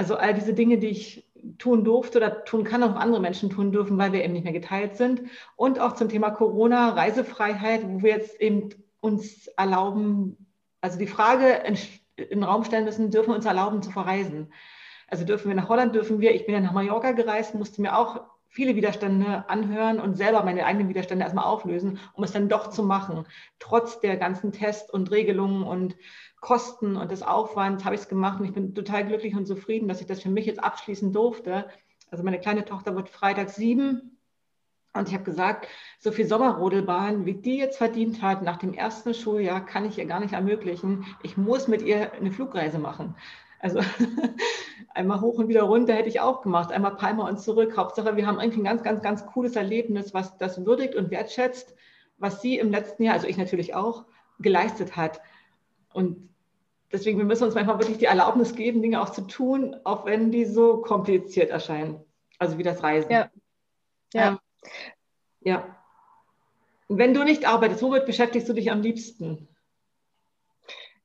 Also 0.00 0.16
all 0.16 0.32
diese 0.32 0.54
Dinge, 0.54 0.78
die 0.78 0.86
ich 0.86 1.30
tun 1.58 1.84
durfte 1.84 2.16
oder 2.16 2.46
tun 2.46 2.64
kann, 2.64 2.82
auch 2.82 2.96
andere 2.96 3.20
Menschen 3.20 3.50
tun 3.50 3.70
dürfen, 3.70 3.98
weil 3.98 4.14
wir 4.14 4.24
eben 4.24 4.32
nicht 4.32 4.44
mehr 4.44 4.52
geteilt 4.54 4.96
sind. 4.96 5.20
Und 5.56 5.78
auch 5.78 5.92
zum 5.92 6.08
Thema 6.08 6.30
Corona, 6.30 6.88
Reisefreiheit, 6.88 7.86
wo 7.86 8.02
wir 8.02 8.12
jetzt 8.12 8.40
eben 8.40 8.70
uns 9.00 9.48
erlauben, 9.58 10.46
also 10.80 10.98
die 10.98 11.06
Frage 11.06 11.52
in, 11.66 11.76
in 12.16 12.28
den 12.40 12.44
Raum 12.44 12.64
stellen 12.64 12.86
müssen, 12.86 13.10
dürfen 13.10 13.28
wir 13.28 13.34
uns 13.34 13.44
erlauben 13.44 13.82
zu 13.82 13.90
verreisen? 13.90 14.54
Also 15.06 15.26
dürfen 15.26 15.48
wir 15.48 15.54
nach 15.54 15.68
Holland, 15.68 15.94
dürfen 15.94 16.22
wir, 16.22 16.34
ich 16.34 16.46
bin 16.46 16.54
ja 16.54 16.62
nach 16.62 16.72
Mallorca 16.72 17.12
gereist, 17.12 17.54
musste 17.54 17.82
mir 17.82 17.98
auch 17.98 18.22
viele 18.48 18.76
Widerstände 18.76 19.44
anhören 19.48 20.00
und 20.00 20.16
selber 20.16 20.42
meine 20.44 20.64
eigenen 20.64 20.88
Widerstände 20.88 21.24
erstmal 21.24 21.44
auflösen, 21.44 21.98
um 22.14 22.24
es 22.24 22.32
dann 22.32 22.48
doch 22.48 22.70
zu 22.70 22.82
machen. 22.84 23.26
Trotz 23.58 24.00
der 24.00 24.16
ganzen 24.16 24.50
Tests 24.50 24.90
und 24.90 25.10
Regelungen 25.10 25.62
und 25.62 25.94
Kosten 26.40 26.96
und 26.96 27.10
des 27.10 27.22
Aufwands 27.22 27.84
habe 27.84 27.94
ich 27.94 28.02
es 28.02 28.08
gemacht 28.08 28.40
und 28.40 28.46
ich 28.46 28.54
bin 28.54 28.74
total 28.74 29.06
glücklich 29.06 29.36
und 29.36 29.46
zufrieden, 29.46 29.88
dass 29.88 30.00
ich 30.00 30.06
das 30.06 30.22
für 30.22 30.30
mich 30.30 30.46
jetzt 30.46 30.62
abschließen 30.62 31.12
durfte. 31.12 31.66
Also 32.10 32.24
meine 32.24 32.40
kleine 32.40 32.64
Tochter 32.64 32.96
wird 32.96 33.08
Freitag 33.08 33.50
sieben 33.50 34.18
und 34.92 35.08
ich 35.08 35.14
habe 35.14 35.24
gesagt, 35.24 35.68
so 36.00 36.10
viel 36.10 36.26
Sommerrodelbahn, 36.26 37.24
wie 37.24 37.34
die 37.34 37.58
jetzt 37.58 37.78
verdient 37.78 38.22
hat 38.22 38.42
nach 38.42 38.56
dem 38.56 38.74
ersten 38.74 39.14
Schuljahr, 39.14 39.64
kann 39.64 39.84
ich 39.84 39.98
ihr 39.98 40.06
gar 40.06 40.18
nicht 40.18 40.32
ermöglichen. 40.32 41.04
Ich 41.22 41.36
muss 41.36 41.68
mit 41.68 41.82
ihr 41.82 42.12
eine 42.12 42.32
Flugreise 42.32 42.78
machen. 42.78 43.14
Also 43.60 43.80
einmal 44.94 45.20
hoch 45.20 45.38
und 45.38 45.48
wieder 45.48 45.62
runter 45.62 45.92
hätte 45.92 46.08
ich 46.08 46.20
auch 46.20 46.42
gemacht, 46.42 46.72
einmal 46.72 46.96
Palma 46.96 47.28
und 47.28 47.38
zurück. 47.38 47.76
Hauptsache, 47.76 48.16
wir 48.16 48.26
haben 48.26 48.40
irgendwie 48.40 48.60
ein 48.60 48.64
ganz, 48.64 48.82
ganz, 48.82 49.02
ganz 49.02 49.26
cooles 49.26 49.54
Erlebnis, 49.54 50.12
was 50.12 50.36
das 50.38 50.64
würdigt 50.64 50.96
und 50.96 51.10
wertschätzt, 51.10 51.76
was 52.18 52.42
sie 52.42 52.58
im 52.58 52.70
letzten 52.70 53.04
Jahr, 53.04 53.14
also 53.14 53.28
ich 53.28 53.36
natürlich 53.36 53.74
auch, 53.74 54.06
geleistet 54.40 54.96
hat. 54.96 55.20
Und 55.92 56.29
deswegen, 56.92 57.18
wir 57.18 57.24
müssen 57.24 57.44
uns 57.44 57.54
manchmal 57.54 57.78
wirklich 57.78 57.98
die 57.98 58.06
Erlaubnis 58.06 58.54
geben, 58.54 58.82
Dinge 58.82 59.00
auch 59.00 59.10
zu 59.10 59.22
tun, 59.22 59.76
auch 59.84 60.04
wenn 60.06 60.30
die 60.30 60.44
so 60.44 60.78
kompliziert 60.78 61.50
erscheinen. 61.50 62.04
Also 62.38 62.58
wie 62.58 62.62
das 62.62 62.82
Reisen. 62.82 63.10
Ja. 63.10 63.30
Ja. 64.12 64.28
Ähm, 64.28 64.38
ja. 65.40 65.76
Wenn 66.88 67.14
du 67.14 67.22
nicht 67.22 67.46
arbeitest, 67.46 67.82
womit 67.82 68.06
beschäftigst 68.06 68.48
du 68.48 68.52
dich 68.52 68.70
am 68.70 68.82
liebsten? 68.82 69.48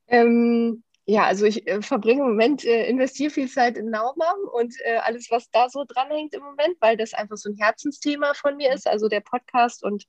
Ähm, 0.07 0.83
ja, 1.05 1.25
also 1.25 1.45
ich 1.45 1.67
äh, 1.67 1.81
verbringe 1.81 2.21
im 2.21 2.29
Moment, 2.29 2.65
äh, 2.65 2.87
investiere 2.87 3.29
viel 3.29 3.47
Zeit 3.47 3.77
in 3.77 3.91
Naumam 3.91 4.37
und 4.51 4.73
äh, 4.83 4.97
alles, 4.97 5.29
was 5.29 5.51
da 5.51 5.69
so 5.69 5.83
dranhängt 5.87 6.33
im 6.33 6.41
Moment, 6.41 6.77
weil 6.79 6.97
das 6.97 7.13
einfach 7.13 7.37
so 7.37 7.49
ein 7.49 7.57
Herzensthema 7.57 8.33
von 8.33 8.57
mir 8.57 8.73
ist, 8.73 8.87
also 8.87 9.07
der 9.07 9.21
Podcast 9.21 9.83
und 9.83 10.05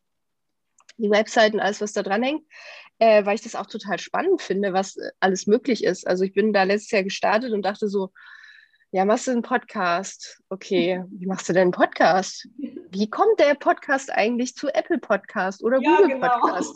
die 0.98 1.10
Website 1.10 1.54
und 1.54 1.60
alles, 1.60 1.80
was 1.80 1.92
da 1.92 2.02
dranhängt, 2.02 2.44
äh, 2.98 3.24
weil 3.24 3.34
ich 3.34 3.42
das 3.42 3.54
auch 3.54 3.66
total 3.66 3.98
spannend 3.98 4.42
finde, 4.42 4.72
was 4.72 4.96
äh, 4.96 5.10
alles 5.20 5.46
möglich 5.46 5.84
ist. 5.84 6.06
Also 6.06 6.24
ich 6.24 6.32
bin 6.32 6.52
da 6.52 6.62
letztes 6.62 6.90
Jahr 6.90 7.02
gestartet 7.02 7.52
und 7.52 7.62
dachte 7.62 7.88
so, 7.88 8.10
ja, 8.92 9.04
machst 9.04 9.26
du 9.26 9.32
einen 9.32 9.42
Podcast? 9.42 10.40
Okay, 10.48 11.02
wie 11.10 11.26
machst 11.26 11.48
du 11.48 11.52
denn 11.52 11.62
einen 11.62 11.70
Podcast? 11.72 12.48
Wie 12.56 13.10
kommt 13.10 13.38
der 13.40 13.54
Podcast 13.54 14.12
eigentlich 14.12 14.54
zu 14.54 14.68
Apple 14.68 14.98
Podcast 14.98 15.62
oder 15.62 15.80
ja, 15.80 15.96
Google 15.96 16.14
genau. 16.14 16.40
Podcast? 16.40 16.72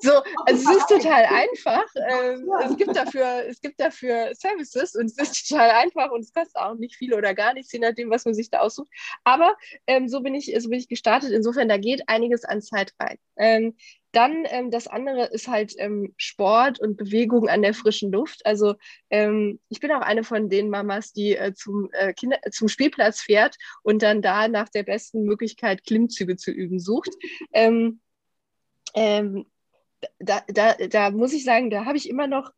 So, 0.00 0.12
also 0.46 0.70
es 0.70 0.76
ist 0.76 0.88
total 0.88 1.24
einfach. 1.24 1.84
Ähm, 1.96 2.46
ja. 2.46 2.68
es, 2.68 2.76
gibt 2.76 2.94
dafür, 2.94 3.46
es 3.48 3.60
gibt 3.60 3.80
dafür 3.80 4.30
Services 4.34 4.94
und 4.94 5.06
es 5.06 5.18
ist 5.18 5.48
total 5.48 5.70
einfach 5.70 6.10
und 6.10 6.20
es 6.20 6.32
kostet 6.32 6.56
auch 6.56 6.74
nicht 6.74 6.96
viel 6.96 7.14
oder 7.14 7.34
gar 7.34 7.54
nichts, 7.54 7.72
je 7.72 7.78
nachdem, 7.78 8.10
was 8.10 8.24
man 8.26 8.34
sich 8.34 8.50
da 8.50 8.60
aussucht. 8.60 8.90
Aber 9.24 9.56
ähm, 9.86 10.06
so, 10.06 10.20
bin 10.20 10.34
ich, 10.34 10.54
so 10.58 10.68
bin 10.68 10.78
ich 10.78 10.88
gestartet. 10.88 11.32
Insofern, 11.32 11.68
da 11.68 11.78
geht 11.78 12.02
einiges 12.08 12.44
an 12.44 12.60
Zeit 12.60 12.92
rein. 13.00 13.16
Ähm, 13.36 13.74
dann 14.16 14.44
ähm, 14.46 14.70
das 14.70 14.86
andere 14.86 15.26
ist 15.26 15.48
halt 15.48 15.74
ähm, 15.78 16.14
Sport 16.16 16.80
und 16.80 16.96
Bewegung 16.96 17.48
an 17.48 17.62
der 17.62 17.74
frischen 17.74 18.12
Luft. 18.12 18.44
Also 18.46 18.74
ähm, 19.10 19.60
ich 19.68 19.80
bin 19.80 19.92
auch 19.92 20.00
eine 20.00 20.24
von 20.24 20.48
den 20.48 20.70
Mamas, 20.70 21.12
die 21.12 21.36
äh, 21.36 21.54
zum, 21.54 21.90
äh, 21.92 22.12
Kinder, 22.12 22.38
zum 22.50 22.68
Spielplatz 22.68 23.20
fährt 23.20 23.56
und 23.82 24.02
dann 24.02 24.22
da 24.22 24.48
nach 24.48 24.68
der 24.68 24.82
besten 24.82 25.24
Möglichkeit 25.24 25.84
Klimmzüge 25.84 26.36
zu 26.36 26.50
üben 26.50 26.78
sucht. 26.78 27.10
Ähm, 27.52 28.00
ähm, 28.94 29.46
da, 30.18 30.42
da, 30.48 30.74
da 30.74 31.10
muss 31.10 31.32
ich 31.32 31.44
sagen, 31.44 31.70
da 31.70 31.84
habe 31.84 31.96
ich 31.96 32.08
immer 32.08 32.26
noch 32.26 32.50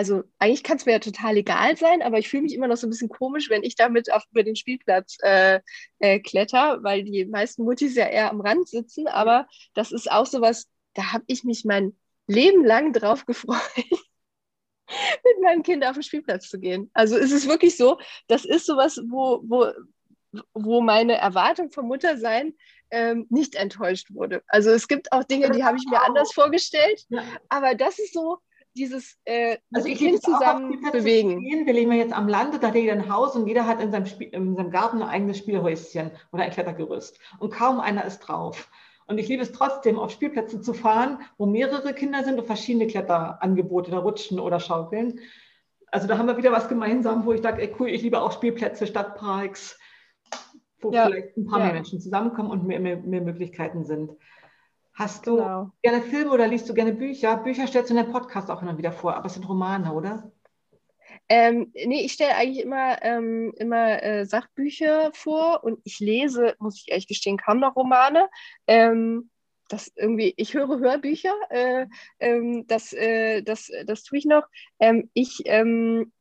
also 0.00 0.22
eigentlich 0.38 0.62
kann 0.62 0.78
es 0.78 0.86
mir 0.86 0.92
ja 0.92 0.98
total 0.98 1.36
egal 1.36 1.76
sein, 1.76 2.00
aber 2.00 2.18
ich 2.18 2.30
fühle 2.30 2.44
mich 2.44 2.54
immer 2.54 2.68
noch 2.68 2.78
so 2.78 2.86
ein 2.86 2.90
bisschen 2.90 3.10
komisch, 3.10 3.50
wenn 3.50 3.62
ich 3.62 3.76
damit 3.76 4.10
auf, 4.10 4.22
über 4.30 4.42
den 4.42 4.56
Spielplatz 4.56 5.18
äh, 5.20 5.60
äh, 5.98 6.20
kletter, 6.20 6.78
weil 6.82 7.04
die 7.04 7.26
meisten 7.26 7.64
Mutis 7.64 7.96
ja 7.96 8.06
eher 8.06 8.30
am 8.30 8.40
Rand 8.40 8.66
sitzen. 8.66 9.08
Aber 9.08 9.46
das 9.74 9.92
ist 9.92 10.10
auch 10.10 10.24
so 10.24 10.40
was, 10.40 10.70
da 10.94 11.12
habe 11.12 11.24
ich 11.26 11.44
mich 11.44 11.66
mein 11.66 11.94
Leben 12.26 12.64
lang 12.64 12.94
drauf 12.94 13.26
gefreut, 13.26 13.60
mit 13.76 15.42
meinem 15.42 15.62
Kind 15.62 15.84
auf 15.84 15.92
den 15.92 16.02
Spielplatz 16.02 16.48
zu 16.48 16.58
gehen. 16.58 16.90
Also 16.94 17.18
es 17.18 17.30
ist 17.30 17.46
wirklich 17.46 17.76
so, 17.76 17.98
das 18.26 18.46
ist 18.46 18.64
sowas, 18.64 19.02
wo, 19.06 19.42
wo, 19.44 19.70
wo 20.54 20.80
meine 20.80 21.18
Erwartung 21.18 21.70
vom 21.72 21.88
Muttersein 21.88 22.54
ähm, 22.90 23.26
nicht 23.28 23.54
enttäuscht 23.54 24.14
wurde. 24.14 24.42
Also 24.46 24.70
es 24.70 24.88
gibt 24.88 25.12
auch 25.12 25.24
Dinge, 25.24 25.50
die 25.50 25.62
habe 25.62 25.76
ich 25.76 25.84
mir 25.90 26.02
anders 26.02 26.32
vorgestellt, 26.32 27.06
aber 27.50 27.74
das 27.74 27.98
ist 27.98 28.14
so, 28.14 28.38
dieses 28.76 29.18
äh, 29.24 29.58
also 29.72 29.88
ich 29.88 29.98
Kind 29.98 30.22
zusammen 30.22 30.80
bewegen. 30.92 31.40
Spielen. 31.40 31.66
Wir 31.66 31.72
leben 31.72 31.92
ja 31.92 31.98
jetzt 31.98 32.12
am 32.12 32.28
Lande, 32.28 32.58
da 32.58 32.68
hat 32.68 32.74
jeder 32.74 32.92
ein 32.92 33.12
Haus 33.12 33.36
und 33.36 33.46
jeder 33.46 33.66
hat 33.66 33.80
in 33.80 33.90
seinem, 33.90 34.06
Spiel, 34.06 34.28
in 34.28 34.56
seinem 34.56 34.70
Garten 34.70 35.02
ein 35.02 35.08
eigenes 35.08 35.38
Spielhäuschen 35.38 36.10
oder 36.32 36.44
ein 36.44 36.50
Klettergerüst. 36.50 37.18
Und 37.38 37.52
kaum 37.52 37.80
einer 37.80 38.04
ist 38.04 38.20
drauf. 38.20 38.70
Und 39.06 39.18
ich 39.18 39.28
liebe 39.28 39.42
es 39.42 39.50
trotzdem, 39.50 39.98
auf 39.98 40.12
Spielplätze 40.12 40.60
zu 40.60 40.72
fahren, 40.72 41.18
wo 41.36 41.44
mehrere 41.44 41.94
Kinder 41.94 42.22
sind 42.22 42.38
und 42.38 42.46
verschiedene 42.46 42.86
Kletterangebote, 42.86 43.90
da 43.90 43.98
rutschen 43.98 44.38
oder 44.38 44.60
schaukeln. 44.60 45.18
Also 45.88 46.06
da 46.06 46.16
haben 46.16 46.28
wir 46.28 46.36
wieder 46.36 46.52
was 46.52 46.68
gemeinsam, 46.68 47.24
wo 47.24 47.32
ich 47.32 47.42
sage, 47.42 47.60
ey, 47.60 47.74
cool, 47.80 47.88
ich 47.88 48.02
liebe 48.02 48.22
auch 48.22 48.30
Spielplätze, 48.30 48.86
Stadtparks, 48.86 49.76
wo 50.80 50.92
ja. 50.92 51.06
vielleicht 51.06 51.36
ein 51.36 51.44
paar 51.44 51.58
ja. 51.58 51.64
mehr 51.66 51.74
Menschen 51.74 52.00
zusammenkommen 52.00 52.50
und 52.50 52.64
mehr, 52.64 52.78
mehr, 52.78 52.98
mehr 52.98 53.20
Möglichkeiten 53.20 53.84
sind. 53.84 54.12
Hast 55.00 55.26
du 55.26 55.36
genau. 55.36 55.70
gerne 55.80 56.02
Filme 56.02 56.30
oder 56.30 56.46
liest 56.46 56.68
du 56.68 56.74
gerne 56.74 56.92
Bücher? 56.92 57.38
Bücher 57.38 57.66
stellst 57.66 57.88
du 57.88 57.94
in 57.94 58.02
deinem 58.02 58.12
Podcast 58.12 58.50
auch 58.50 58.60
immer 58.60 58.76
wieder 58.76 58.92
vor, 58.92 59.14
aber 59.14 59.24
es 59.24 59.32
sind 59.32 59.48
Romane, 59.48 59.94
oder? 59.94 60.30
Ähm, 61.30 61.72
nee, 61.72 62.02
ich 62.02 62.12
stelle 62.12 62.36
eigentlich 62.36 62.62
immer, 62.62 63.02
ähm, 63.02 63.54
immer 63.56 64.02
äh, 64.02 64.26
Sachbücher 64.26 65.10
vor 65.14 65.64
und 65.64 65.80
ich 65.84 66.00
lese, 66.00 66.54
muss 66.58 66.76
ich 66.76 66.90
ehrlich 66.90 67.06
gestehen, 67.06 67.38
kaum 67.38 67.60
noch 67.60 67.76
Romane. 67.76 68.28
Ähm, 68.66 69.30
das 69.68 69.90
irgendwie, 69.96 70.34
ich 70.36 70.52
höre 70.52 70.80
Hörbücher, 70.80 71.34
äh, 71.48 71.86
ähm, 72.18 72.66
das, 72.66 72.92
äh, 72.92 73.42
das, 73.42 73.70
das 73.86 74.02
tue 74.02 74.18
ich 74.18 74.26
noch. 74.26 74.44
Ähm, 74.80 75.08
ich, 75.14 75.40
ähm, 75.46 76.12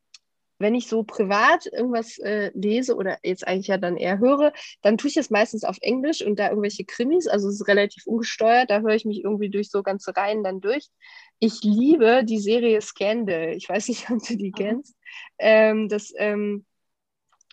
wenn 0.59 0.75
ich 0.75 0.87
so 0.87 1.03
privat 1.03 1.65
irgendwas 1.65 2.17
äh, 2.19 2.51
lese 2.53 2.95
oder 2.95 3.17
jetzt 3.23 3.47
eigentlich 3.47 3.67
ja 3.67 3.77
dann 3.77 3.97
eher 3.97 4.19
höre, 4.19 4.53
dann 4.81 4.97
tue 4.97 5.09
ich 5.09 5.17
es 5.17 5.29
meistens 5.29 5.63
auf 5.63 5.77
Englisch 5.81 6.21
und 6.21 6.37
da 6.37 6.49
irgendwelche 6.49 6.85
Krimis, 6.85 7.27
also 7.27 7.47
es 7.47 7.55
ist 7.55 7.67
relativ 7.67 8.05
ungesteuert, 8.05 8.69
da 8.69 8.81
höre 8.81 8.95
ich 8.95 9.05
mich 9.05 9.23
irgendwie 9.23 9.49
durch 9.49 9.71
so 9.71 9.81
ganze 9.81 10.15
Reihen 10.15 10.43
dann 10.43 10.61
durch. 10.61 10.89
Ich 11.39 11.63
liebe 11.63 12.23
die 12.25 12.39
Serie 12.39 12.81
Scandal. 12.81 13.53
Ich 13.55 13.69
weiß 13.69 13.87
nicht, 13.87 14.09
ob 14.11 14.19
du 14.27 14.35
die 14.35 14.49
mhm. 14.49 14.55
kennst. 14.55 14.95
Ähm, 15.39 15.87
das 15.89 16.13
ähm, 16.17 16.65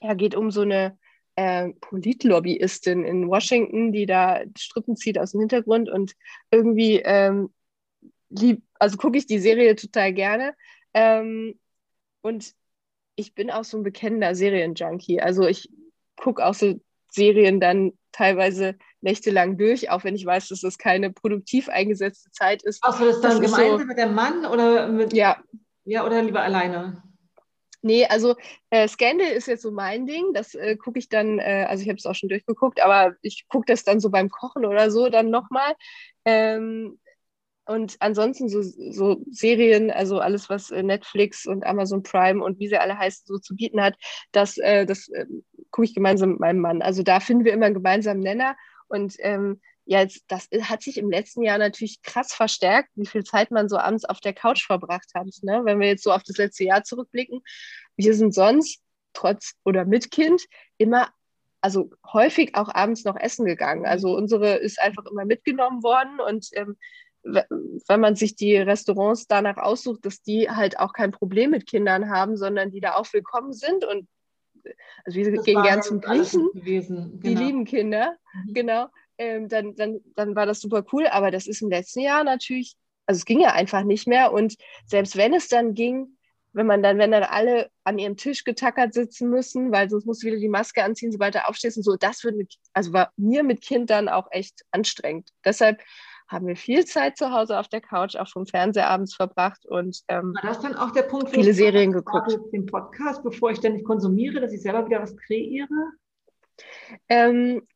ja, 0.02 0.14
geht 0.14 0.34
um 0.34 0.50
so 0.50 0.62
eine 0.62 0.98
äh, 1.36 1.70
Politlobbyistin 1.80 3.04
in 3.04 3.28
Washington, 3.28 3.92
die 3.92 4.06
da 4.06 4.42
Strippen 4.58 4.96
zieht 4.96 5.18
aus 5.18 5.32
dem 5.32 5.40
Hintergrund 5.40 5.88
und 5.88 6.14
irgendwie 6.50 7.00
ähm, 7.04 7.50
lieb, 8.30 8.62
also 8.74 8.96
gucke 8.96 9.18
ich 9.18 9.26
die 9.26 9.38
Serie 9.38 9.76
total 9.76 10.12
gerne. 10.12 10.54
Ähm, 10.92 11.58
und 12.22 12.52
ich 13.16 13.34
bin 13.34 13.50
auch 13.50 13.64
so 13.64 13.78
ein 13.78 13.82
bekennender 13.82 14.34
Serienjunkie. 14.34 15.20
Also 15.20 15.46
ich 15.46 15.68
gucke 16.16 16.44
auch 16.44 16.54
so 16.54 16.80
Serien 17.10 17.60
dann 17.60 17.92
teilweise 18.12 18.76
nächtelang 19.00 19.58
durch, 19.58 19.90
auch 19.90 20.04
wenn 20.04 20.14
ich 20.14 20.24
weiß, 20.24 20.48
dass 20.48 20.60
das 20.60 20.78
keine 20.78 21.12
produktiv 21.12 21.68
eingesetzte 21.68 22.30
Zeit 22.30 22.62
ist. 22.62 22.82
Achso, 22.82 23.06
das 23.06 23.20
dann 23.20 23.42
das 23.42 23.52
gemeinsam 23.52 23.80
so, 23.80 23.86
mit 23.86 23.98
dem 23.98 24.14
Mann 24.14 24.46
oder 24.46 24.88
mit 24.88 25.12
ja. 25.12 25.42
ja 25.84 26.04
oder 26.04 26.22
lieber 26.22 26.42
alleine? 26.42 27.02
Nee, 27.82 28.06
also 28.06 28.34
äh, 28.70 28.88
Scandal 28.88 29.28
ist 29.28 29.46
jetzt 29.46 29.62
so 29.62 29.70
mein 29.70 30.06
Ding. 30.06 30.32
Das 30.34 30.54
äh, 30.54 30.76
gucke 30.76 30.98
ich 30.98 31.08
dann, 31.08 31.38
äh, 31.38 31.66
also 31.68 31.82
ich 31.82 31.88
habe 31.88 31.98
es 31.98 32.06
auch 32.06 32.14
schon 32.14 32.28
durchgeguckt, 32.28 32.82
aber 32.82 33.14
ich 33.22 33.46
gucke 33.48 33.66
das 33.66 33.84
dann 33.84 34.00
so 34.00 34.10
beim 34.10 34.28
Kochen 34.28 34.64
oder 34.64 34.90
so 34.90 35.08
dann 35.08 35.30
nochmal. 35.30 35.74
Ähm, 36.24 36.98
und 37.66 37.96
ansonsten 37.98 38.48
so, 38.48 38.62
so 38.62 39.22
Serien, 39.30 39.90
also 39.90 40.20
alles, 40.20 40.48
was 40.48 40.70
äh, 40.70 40.82
Netflix 40.82 41.46
und 41.46 41.66
Amazon 41.66 42.02
Prime 42.02 42.42
und 42.42 42.60
wie 42.60 42.68
sie 42.68 42.78
alle 42.78 42.96
heißen, 42.96 43.26
so 43.26 43.38
zu 43.38 43.56
bieten 43.56 43.80
hat, 43.80 43.96
das, 44.30 44.56
äh, 44.58 44.86
das 44.86 45.08
äh, 45.08 45.26
gucke 45.70 45.84
ich 45.84 45.94
gemeinsam 45.94 46.30
mit 46.30 46.40
meinem 46.40 46.60
Mann. 46.60 46.80
Also 46.80 47.02
da 47.02 47.18
finden 47.18 47.44
wir 47.44 47.52
immer 47.52 47.66
einen 47.66 47.74
gemeinsamen 47.74 48.20
Nenner. 48.20 48.56
Und 48.88 49.16
ähm, 49.18 49.60
ja, 49.84 50.00
jetzt, 50.00 50.24
das 50.28 50.48
hat 50.62 50.82
sich 50.82 50.96
im 50.96 51.10
letzten 51.10 51.42
Jahr 51.42 51.58
natürlich 51.58 52.02
krass 52.02 52.32
verstärkt, 52.32 52.90
wie 52.94 53.06
viel 53.06 53.24
Zeit 53.24 53.50
man 53.50 53.68
so 53.68 53.78
abends 53.78 54.04
auf 54.04 54.20
der 54.20 54.32
Couch 54.32 54.64
verbracht 54.64 55.10
hat. 55.14 55.26
Ne? 55.42 55.62
Wenn 55.64 55.80
wir 55.80 55.88
jetzt 55.88 56.04
so 56.04 56.12
auf 56.12 56.22
das 56.22 56.36
letzte 56.36 56.64
Jahr 56.64 56.84
zurückblicken, 56.84 57.40
wir 57.96 58.14
sind 58.14 58.32
sonst 58.32 58.80
trotz 59.12 59.54
oder 59.64 59.84
mit 59.84 60.12
Kind 60.12 60.42
immer, 60.78 61.08
also 61.60 61.90
häufig 62.12 62.54
auch 62.54 62.72
abends 62.72 63.04
noch 63.04 63.16
essen 63.16 63.44
gegangen. 63.44 63.86
Also 63.86 64.16
unsere 64.16 64.54
ist 64.54 64.80
einfach 64.80 65.04
immer 65.06 65.24
mitgenommen 65.24 65.82
worden 65.82 66.20
und 66.20 66.48
ähm, 66.52 66.76
wenn 67.26 68.00
man 68.00 68.16
sich 68.16 68.36
die 68.36 68.56
Restaurants 68.56 69.26
danach 69.26 69.56
aussucht, 69.56 70.04
dass 70.04 70.22
die 70.22 70.48
halt 70.50 70.78
auch 70.78 70.92
kein 70.92 71.10
Problem 71.10 71.50
mit 71.50 71.66
Kindern 71.66 72.10
haben, 72.10 72.36
sondern 72.36 72.70
die 72.70 72.80
da 72.80 72.94
auch 72.94 73.12
willkommen 73.12 73.52
sind 73.52 73.84
und 73.84 74.08
also 75.04 75.18
wir 75.18 75.34
das 75.34 75.44
gehen 75.44 75.62
gern 75.62 75.82
zum 75.82 76.00
Griechen, 76.00 76.50
genau. 76.52 77.06
die 77.22 77.34
lieben 77.34 77.64
Kinder, 77.64 78.16
mhm. 78.32 78.54
genau, 78.54 78.86
ähm, 79.18 79.48
dann, 79.48 79.74
dann, 79.76 80.00
dann 80.14 80.34
war 80.34 80.46
das 80.46 80.60
super 80.60 80.84
cool, 80.92 81.06
aber 81.06 81.30
das 81.30 81.46
ist 81.46 81.62
im 81.62 81.70
letzten 81.70 82.00
Jahr 82.00 82.24
natürlich, 82.24 82.74
also 83.06 83.18
es 83.18 83.24
ging 83.24 83.40
ja 83.40 83.52
einfach 83.52 83.84
nicht 83.84 84.08
mehr 84.08 84.32
und 84.32 84.56
selbst 84.86 85.16
wenn 85.16 85.34
es 85.34 85.48
dann 85.48 85.74
ging, 85.74 86.16
wenn 86.52 86.66
man 86.66 86.82
dann, 86.82 86.98
wenn 86.98 87.10
dann 87.10 87.22
alle 87.22 87.70
an 87.84 87.98
ihrem 87.98 88.16
Tisch 88.16 88.42
getackert 88.42 88.94
sitzen 88.94 89.28
müssen, 89.28 89.72
weil 89.72 89.90
sonst 89.90 90.06
musst 90.06 90.22
du 90.22 90.28
wieder 90.28 90.38
die 90.38 90.48
Maske 90.48 90.82
anziehen, 90.82 91.12
sobald 91.12 91.34
du 91.34 91.46
aufstehst 91.46 91.76
und 91.76 91.82
so, 91.82 91.96
das 91.96 92.24
wird 92.24 92.36
mit, 92.36 92.54
also 92.72 92.94
war 92.94 93.12
mir 93.18 93.42
mit 93.42 93.60
Kind 93.60 93.90
dann 93.90 94.08
auch 94.08 94.28
echt 94.30 94.64
anstrengend. 94.70 95.28
Deshalb 95.44 95.82
haben 96.28 96.46
wir 96.46 96.56
viel 96.56 96.84
Zeit 96.84 97.16
zu 97.16 97.30
Hause 97.30 97.58
auf 97.58 97.68
der 97.68 97.80
Couch, 97.80 98.16
auch 98.16 98.28
vom 98.28 98.46
Fernseher 98.46 98.88
abends 98.88 99.14
verbracht 99.14 99.64
und 99.66 100.02
ähm, 100.08 100.34
war 100.34 100.50
das 100.50 100.60
dann 100.60 100.74
auch 100.74 100.90
der 100.90 101.02
Punkt, 101.02 101.30
viele 101.30 101.54
Serien 101.54 101.92
geguckt. 101.92 102.36
Den 102.52 102.66
Podcast, 102.66 103.22
bevor 103.22 103.50
ich 103.50 103.58
ständig 103.58 103.84
konsumiere, 103.84 104.40
dass 104.40 104.52
ich 104.52 104.62
selber 104.62 104.86
wieder 104.86 105.00
was 105.00 105.16
kreiere? 105.16 105.92
Ähm, 107.08 107.66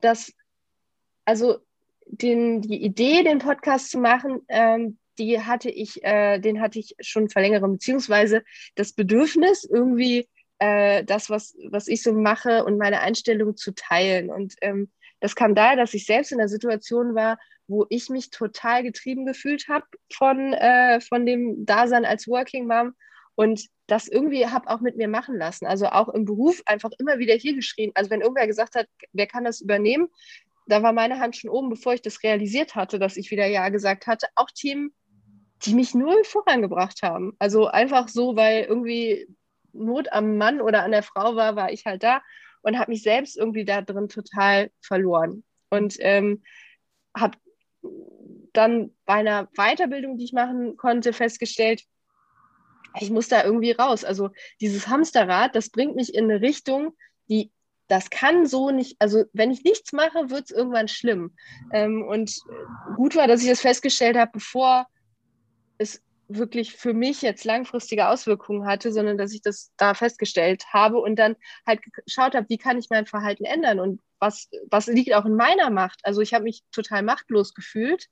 das, 0.00 0.32
also 1.24 1.58
den, 2.06 2.60
die 2.60 2.82
Idee, 2.84 3.22
den 3.22 3.38
Podcast 3.38 3.90
zu 3.90 3.98
machen, 3.98 4.42
ähm, 4.48 4.98
die 5.18 5.40
hatte 5.40 5.70
ich, 5.70 6.02
äh, 6.04 6.38
den 6.38 6.60
hatte 6.60 6.78
ich 6.78 6.96
schon 7.00 7.28
vor 7.28 7.42
längerem, 7.42 7.72
beziehungsweise 7.72 8.42
das 8.74 8.92
Bedürfnis, 8.92 9.64
irgendwie 9.64 10.28
äh, 10.58 11.04
das, 11.04 11.30
was, 11.30 11.56
was 11.68 11.88
ich 11.88 12.02
so 12.02 12.12
mache 12.12 12.64
und 12.64 12.78
meine 12.78 13.00
Einstellung 13.00 13.56
zu 13.56 13.74
teilen. 13.74 14.30
Und 14.30 14.54
ähm, 14.60 14.90
das 15.20 15.34
kam 15.34 15.54
daher, 15.54 15.76
dass 15.76 15.94
ich 15.94 16.06
selbst 16.06 16.32
in 16.32 16.38
der 16.38 16.48
Situation 16.48 17.14
war, 17.14 17.38
wo 17.66 17.86
ich 17.88 18.10
mich 18.10 18.30
total 18.30 18.82
getrieben 18.82 19.26
gefühlt 19.26 19.68
habe 19.68 19.86
von, 20.12 20.52
äh, 20.52 21.00
von 21.00 21.24
dem 21.24 21.64
Dasein 21.64 22.04
als 22.04 22.28
Working 22.28 22.66
Mom 22.66 22.94
und 23.34 23.66
das 23.86 24.08
irgendwie 24.08 24.46
habe 24.46 24.68
auch 24.68 24.80
mit 24.80 24.96
mir 24.96 25.08
machen 25.08 25.36
lassen. 25.36 25.66
Also 25.66 25.86
auch 25.86 26.08
im 26.08 26.24
Beruf 26.24 26.62
einfach 26.66 26.90
immer 26.98 27.18
wieder 27.18 27.34
hier 27.34 27.54
geschrien. 27.54 27.90
Also 27.94 28.10
wenn 28.10 28.20
irgendwer 28.20 28.46
gesagt 28.46 28.74
hat, 28.74 28.86
wer 29.12 29.26
kann 29.26 29.44
das 29.44 29.60
übernehmen, 29.60 30.08
da 30.66 30.82
war 30.82 30.92
meine 30.92 31.18
Hand 31.18 31.36
schon 31.36 31.50
oben, 31.50 31.68
bevor 31.68 31.94
ich 31.94 32.02
das 32.02 32.22
realisiert 32.22 32.74
hatte, 32.74 32.98
dass 32.98 33.16
ich 33.16 33.30
wieder 33.30 33.46
Ja 33.46 33.68
gesagt 33.68 34.06
hatte. 34.06 34.28
Auch 34.34 34.50
Themen, 34.50 34.94
die 35.62 35.74
mich 35.74 35.94
null 35.94 36.24
vorangebracht 36.24 37.02
haben. 37.02 37.34
Also 37.38 37.66
einfach 37.66 38.08
so, 38.08 38.36
weil 38.36 38.64
irgendwie 38.64 39.26
Not 39.72 40.12
am 40.12 40.38
Mann 40.38 40.60
oder 40.60 40.82
an 40.82 40.92
der 40.92 41.02
Frau 41.02 41.36
war, 41.36 41.56
war 41.56 41.72
ich 41.72 41.84
halt 41.84 42.02
da 42.02 42.22
und 42.64 42.78
habe 42.78 42.90
mich 42.90 43.02
selbst 43.02 43.36
irgendwie 43.36 43.64
da 43.64 43.82
drin 43.82 44.08
total 44.08 44.70
verloren. 44.80 45.44
Und 45.70 45.96
ähm, 46.00 46.42
habe 47.16 47.38
dann 48.52 48.90
bei 49.04 49.14
einer 49.14 49.48
Weiterbildung, 49.56 50.16
die 50.16 50.24
ich 50.24 50.32
machen 50.32 50.76
konnte, 50.76 51.12
festgestellt, 51.12 51.82
ich 53.00 53.10
muss 53.10 53.28
da 53.28 53.44
irgendwie 53.44 53.72
raus. 53.72 54.04
Also 54.04 54.30
dieses 54.60 54.88
Hamsterrad, 54.88 55.54
das 55.54 55.70
bringt 55.70 55.96
mich 55.96 56.14
in 56.14 56.24
eine 56.24 56.40
Richtung, 56.40 56.96
die 57.28 57.50
das 57.88 58.08
kann 58.08 58.46
so 58.46 58.70
nicht, 58.70 58.96
also 58.98 59.24
wenn 59.34 59.50
ich 59.50 59.62
nichts 59.62 59.92
mache, 59.92 60.30
wird 60.30 60.44
es 60.44 60.50
irgendwann 60.50 60.88
schlimm. 60.88 61.34
Ähm, 61.70 62.02
und 62.02 62.40
gut 62.96 63.14
war, 63.14 63.26
dass 63.26 63.42
ich 63.42 63.48
das 63.48 63.60
festgestellt 63.60 64.16
habe, 64.16 64.32
bevor 64.32 64.86
es 65.76 66.02
wirklich 66.36 66.74
für 66.76 66.94
mich 66.94 67.22
jetzt 67.22 67.44
langfristige 67.44 68.08
Auswirkungen 68.08 68.66
hatte, 68.66 68.92
sondern 68.92 69.18
dass 69.18 69.32
ich 69.32 69.42
das 69.42 69.72
da 69.76 69.94
festgestellt 69.94 70.64
habe 70.72 70.98
und 70.98 71.16
dann 71.16 71.36
halt 71.66 71.80
geschaut 72.06 72.34
habe, 72.34 72.48
wie 72.48 72.58
kann 72.58 72.78
ich 72.78 72.90
mein 72.90 73.06
Verhalten 73.06 73.44
ändern 73.44 73.80
und 73.80 74.00
was, 74.18 74.48
was 74.70 74.86
liegt 74.86 75.14
auch 75.14 75.24
in 75.24 75.36
meiner 75.36 75.70
Macht. 75.70 76.00
Also 76.02 76.20
ich 76.20 76.34
habe 76.34 76.44
mich 76.44 76.62
total 76.72 77.02
machtlos 77.02 77.54
gefühlt 77.54 78.08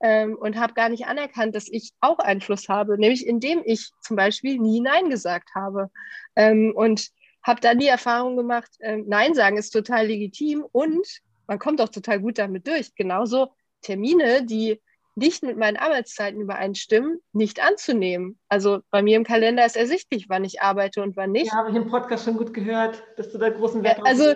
ähm, 0.00 0.36
und 0.36 0.58
habe 0.58 0.74
gar 0.74 0.88
nicht 0.88 1.06
anerkannt, 1.06 1.54
dass 1.54 1.68
ich 1.68 1.92
auch 2.00 2.18
Einfluss 2.18 2.68
habe, 2.68 2.98
nämlich 2.98 3.26
indem 3.26 3.62
ich 3.64 3.90
zum 4.00 4.16
Beispiel 4.16 4.58
nie 4.58 4.80
Nein 4.80 5.10
gesagt 5.10 5.50
habe. 5.54 5.90
Ähm, 6.36 6.72
und 6.74 7.10
habe 7.42 7.60
da 7.60 7.74
nie 7.74 7.86
Erfahrung 7.86 8.36
gemacht, 8.36 8.70
ähm, 8.80 9.04
Nein 9.08 9.34
sagen 9.34 9.56
ist 9.56 9.70
total 9.70 10.06
legitim 10.06 10.64
und 10.70 11.06
man 11.46 11.58
kommt 11.58 11.80
auch 11.80 11.88
total 11.88 12.20
gut 12.20 12.38
damit 12.38 12.66
durch. 12.66 12.94
Genauso 12.94 13.52
Termine, 13.80 14.44
die 14.46 14.80
nicht 15.14 15.42
mit 15.42 15.58
meinen 15.58 15.76
Arbeitszeiten 15.76 16.40
übereinstimmen, 16.40 17.20
nicht 17.32 17.62
anzunehmen. 17.62 18.38
Also 18.48 18.80
bei 18.90 19.02
mir 19.02 19.16
im 19.16 19.24
Kalender 19.24 19.64
ist 19.66 19.76
ersichtlich, 19.76 20.28
wann 20.28 20.44
ich 20.44 20.62
arbeite 20.62 21.02
und 21.02 21.16
wann 21.16 21.32
nicht. 21.32 21.52
Ja, 21.52 21.58
habe 21.58 21.70
ich 21.70 21.76
im 21.76 21.88
Podcast 21.88 22.24
schon 22.24 22.36
gut 22.36 22.54
gehört, 22.54 23.02
dass 23.16 23.30
du 23.30 23.38
da 23.38 23.50
großen 23.50 23.82
Wert 23.82 23.98
ja, 23.98 24.04
Also, 24.04 24.34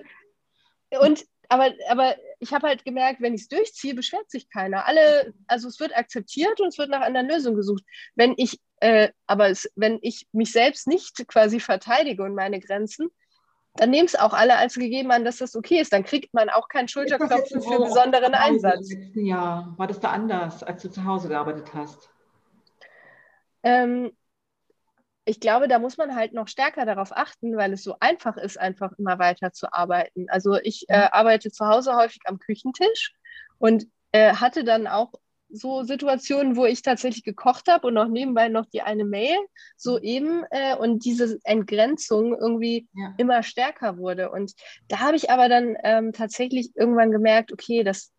und 1.00 1.24
aber, 1.48 1.72
aber 1.88 2.16
ich 2.40 2.52
habe 2.52 2.66
halt 2.66 2.84
gemerkt, 2.84 3.20
wenn 3.20 3.34
ich 3.34 3.42
es 3.42 3.48
durchziehe, 3.48 3.94
beschwert 3.94 4.30
sich 4.30 4.50
keiner. 4.50 4.86
Alle, 4.86 5.32
also 5.46 5.68
es 5.68 5.78
wird 5.80 5.96
akzeptiert 5.96 6.60
und 6.60 6.68
es 6.68 6.78
wird 6.78 6.90
nach 6.90 7.02
anderen 7.02 7.28
Lösungen 7.28 7.56
gesucht. 7.56 7.84
Wenn 8.14 8.34
ich, 8.36 8.58
äh, 8.80 9.10
aber 9.26 9.48
es, 9.48 9.70
wenn 9.76 9.98
ich 10.02 10.26
mich 10.32 10.52
selbst 10.52 10.86
nicht 10.86 11.26
quasi 11.28 11.60
verteidige 11.60 12.22
und 12.24 12.34
meine 12.34 12.60
Grenzen, 12.60 13.08
dann 13.76 13.90
nehmen 13.90 14.06
es 14.06 14.14
auch 14.14 14.32
alle 14.32 14.56
als 14.56 14.74
gegeben 14.74 15.10
an, 15.10 15.24
dass 15.24 15.38
das 15.38 15.54
okay 15.56 15.80
ist. 15.80 15.92
Dann 15.92 16.04
kriegt 16.04 16.34
man 16.34 16.48
auch 16.50 16.68
keinen 16.68 16.88
Schulterklopfen 16.88 17.62
für 17.62 17.78
besonderen 17.78 18.34
Einsatz. 18.34 18.90
Im 18.90 19.00
letzten 19.00 19.26
Jahr 19.26 19.74
war 19.76 19.86
das 19.86 20.00
da 20.00 20.10
anders, 20.10 20.62
als 20.62 20.82
du 20.82 20.90
zu 20.90 21.04
Hause 21.04 21.28
gearbeitet 21.28 21.72
hast? 21.74 22.10
Ähm, 23.62 24.12
ich 25.24 25.40
glaube, 25.40 25.66
da 25.66 25.78
muss 25.78 25.98
man 25.98 26.14
halt 26.14 26.32
noch 26.32 26.48
stärker 26.48 26.86
darauf 26.86 27.10
achten, 27.14 27.56
weil 27.56 27.72
es 27.72 27.82
so 27.82 27.96
einfach 27.98 28.36
ist, 28.36 28.58
einfach 28.58 28.92
immer 28.96 29.18
weiter 29.18 29.52
zu 29.52 29.72
arbeiten. 29.72 30.26
Also 30.28 30.56
ich 30.62 30.86
äh, 30.88 30.98
mhm. 30.98 31.08
arbeite 31.10 31.50
zu 31.50 31.66
Hause 31.66 31.96
häufig 31.96 32.20
am 32.26 32.38
Küchentisch 32.38 33.12
und 33.58 33.86
äh, 34.12 34.34
hatte 34.34 34.62
dann 34.62 34.86
auch 34.86 35.12
so 35.48 35.82
Situationen, 35.82 36.56
wo 36.56 36.64
ich 36.66 36.82
tatsächlich 36.82 37.24
gekocht 37.24 37.68
habe 37.68 37.87
und 37.87 37.94
noch 37.94 38.09
nebenbei 38.09 38.48
noch 38.48 38.66
die 38.66 38.82
eine 38.82 39.04
Mail, 39.04 39.37
so 39.76 39.98
eben, 40.00 40.44
äh, 40.50 40.76
und 40.76 41.04
diese 41.04 41.38
Entgrenzung 41.44 42.37
irgendwie 42.37 42.88
ja. 42.94 43.14
immer 43.16 43.42
stärker 43.42 43.98
wurde. 43.98 44.30
Und 44.30 44.54
da 44.88 45.00
habe 45.00 45.16
ich 45.16 45.30
aber 45.30 45.48
dann 45.48 45.76
ähm, 45.85 46.12
tatsächlich 46.12 46.70
irgendwann 46.74 47.11
gemerkt, 47.11 47.52
okay, 47.52 47.85
das 47.85 48.12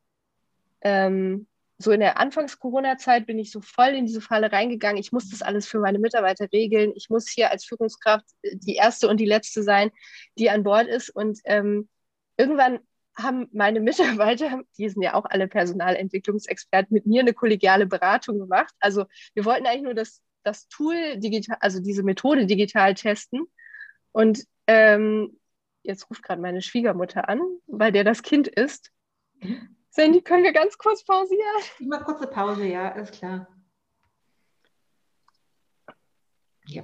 ähm, 0.82 1.48
so 1.80 1.92
in 1.92 2.00
der 2.00 2.18
Anfangs-Corona-Zeit 2.20 3.28
bin 3.28 3.38
ich 3.38 3.52
so 3.52 3.62
voll 3.62 3.90
in 3.90 4.06
diese 4.06 4.22
Falle 4.22 4.52
reingegangen. 4.52 4.98
Ich 4.98 5.12
muss 5.12 5.30
das 5.30 5.44
alles 5.44 5.68
für 5.68 5.80
meine 5.80 6.00
Mitarbeiter 6.00 6.48
regeln. 6.52 6.92
Ich 6.96 7.10
muss 7.10 7.30
hier 7.30 7.52
als 7.52 7.66
Führungskraft 7.66 8.26
äh, 8.42 8.56
die 8.56 8.76
erste 8.76 9.08
und 9.08 9.20
die 9.20 9.26
letzte 9.26 9.64
sein, 9.64 9.92
die 10.38 10.50
an 10.50 10.64
Bord 10.64 10.88
ist. 10.88 11.10
Und 11.10 11.40
ähm, 11.46 11.88
irgendwann 12.36 12.80
haben 13.18 13.50
meine 13.52 13.80
Mitarbeiter, 13.80 14.62
die 14.78 14.90
sind 14.90 15.02
ja 15.02 15.14
auch 15.14 15.26
alle 15.26 15.48
Personalentwicklungsexperten, 15.48 16.94
mit 16.94 17.06
mir 17.06 17.22
eine 17.22 17.34
kollegiale 17.34 17.86
Beratung 17.86 18.40
gemacht. 18.40 18.74
Also 18.80 19.06
wir 19.34 19.46
wollten 19.46 19.66
eigentlich 19.66 19.84
nur 19.84 19.94
das, 19.94 20.22
das 20.44 20.68
Tool 20.68 21.18
digital, 21.18 21.58
also 21.60 21.82
diese 21.82 22.04
Methode 22.04 22.46
digital 22.46 22.94
testen. 22.94 23.48
Und 24.12 24.46
ähm, 24.68 25.40
jetzt 25.84 26.10
ruft 26.10 26.24
gerade 26.24 26.42
meine 26.42 26.62
Schwiegermutter 26.62 27.28
an, 27.28 27.42
weil 27.66 27.92
der 27.92 28.04
das 28.04 28.22
Kind 28.22 28.48
ist. 28.48 28.92
Sandy, 29.90 30.22
können 30.22 30.44
wir 30.44 30.54
ganz 30.54 30.78
kurz 30.78 31.04
pausieren? 31.04 31.42
Immer 31.80 32.04
kurze 32.04 32.28
Pause, 32.28 32.66
ja, 32.66 32.92
alles 32.92 33.12
klar. 33.12 33.48
Ja. 36.68 36.84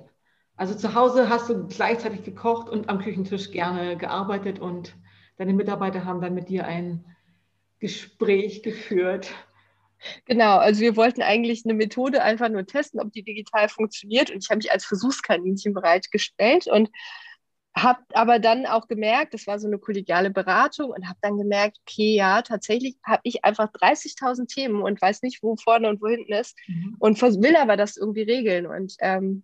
Also 0.55 0.75
zu 0.75 0.93
Hause 0.95 1.29
hast 1.29 1.49
du 1.49 1.67
gleichzeitig 1.67 2.23
gekocht 2.23 2.69
und 2.69 2.89
am 2.89 2.99
Küchentisch 2.99 3.51
gerne 3.51 3.97
gearbeitet 3.97 4.59
und 4.59 4.95
deine 5.43 5.57
Mitarbeiter 5.57 6.05
haben 6.05 6.21
dann 6.21 6.33
mit 6.33 6.47
dir 6.47 6.65
ein 6.65 7.03
Gespräch 7.79 8.63
geführt. 8.63 9.33
Genau, 10.23 10.57
also 10.57 10.79
wir 10.79 10.95
wollten 10.95 11.21
eigentlich 11.21 11.65
eine 11.65 11.73
Methode 11.73 12.23
einfach 12.23 12.47
nur 12.47 12.65
testen, 12.65 13.01
ob 13.01 13.11
die 13.11 13.23
digital 13.23 13.67
funktioniert. 13.67 14.31
Und 14.31 14.41
ich 14.41 14.49
habe 14.49 14.59
mich 14.59 14.71
als 14.71 14.85
Versuchskaninchen 14.85 15.73
bereitgestellt 15.73 16.67
und 16.67 16.89
habe 17.75 17.99
aber 18.13 18.39
dann 18.39 18.65
auch 18.65 18.87
gemerkt, 18.87 19.33
das 19.33 19.45
war 19.45 19.59
so 19.59 19.67
eine 19.67 19.79
kollegiale 19.79 20.29
Beratung 20.29 20.91
und 20.91 21.09
habe 21.09 21.19
dann 21.21 21.37
gemerkt, 21.37 21.77
okay, 21.81 22.15
ja, 22.15 22.41
tatsächlich 22.41 22.95
habe 23.03 23.21
ich 23.23 23.43
einfach 23.43 23.69
30.000 23.69 24.47
Themen 24.47 24.81
und 24.81 25.01
weiß 25.01 25.23
nicht, 25.23 25.43
wo 25.43 25.57
vorne 25.57 25.89
und 25.89 26.01
wo 26.01 26.07
hinten 26.07 26.31
ist 26.31 26.55
mhm. 26.67 26.95
und 26.99 27.21
will 27.21 27.55
aber 27.57 27.75
das 27.75 27.97
irgendwie 27.97 28.21
regeln. 28.21 28.65
Und 28.65 28.95
ähm, 28.99 29.43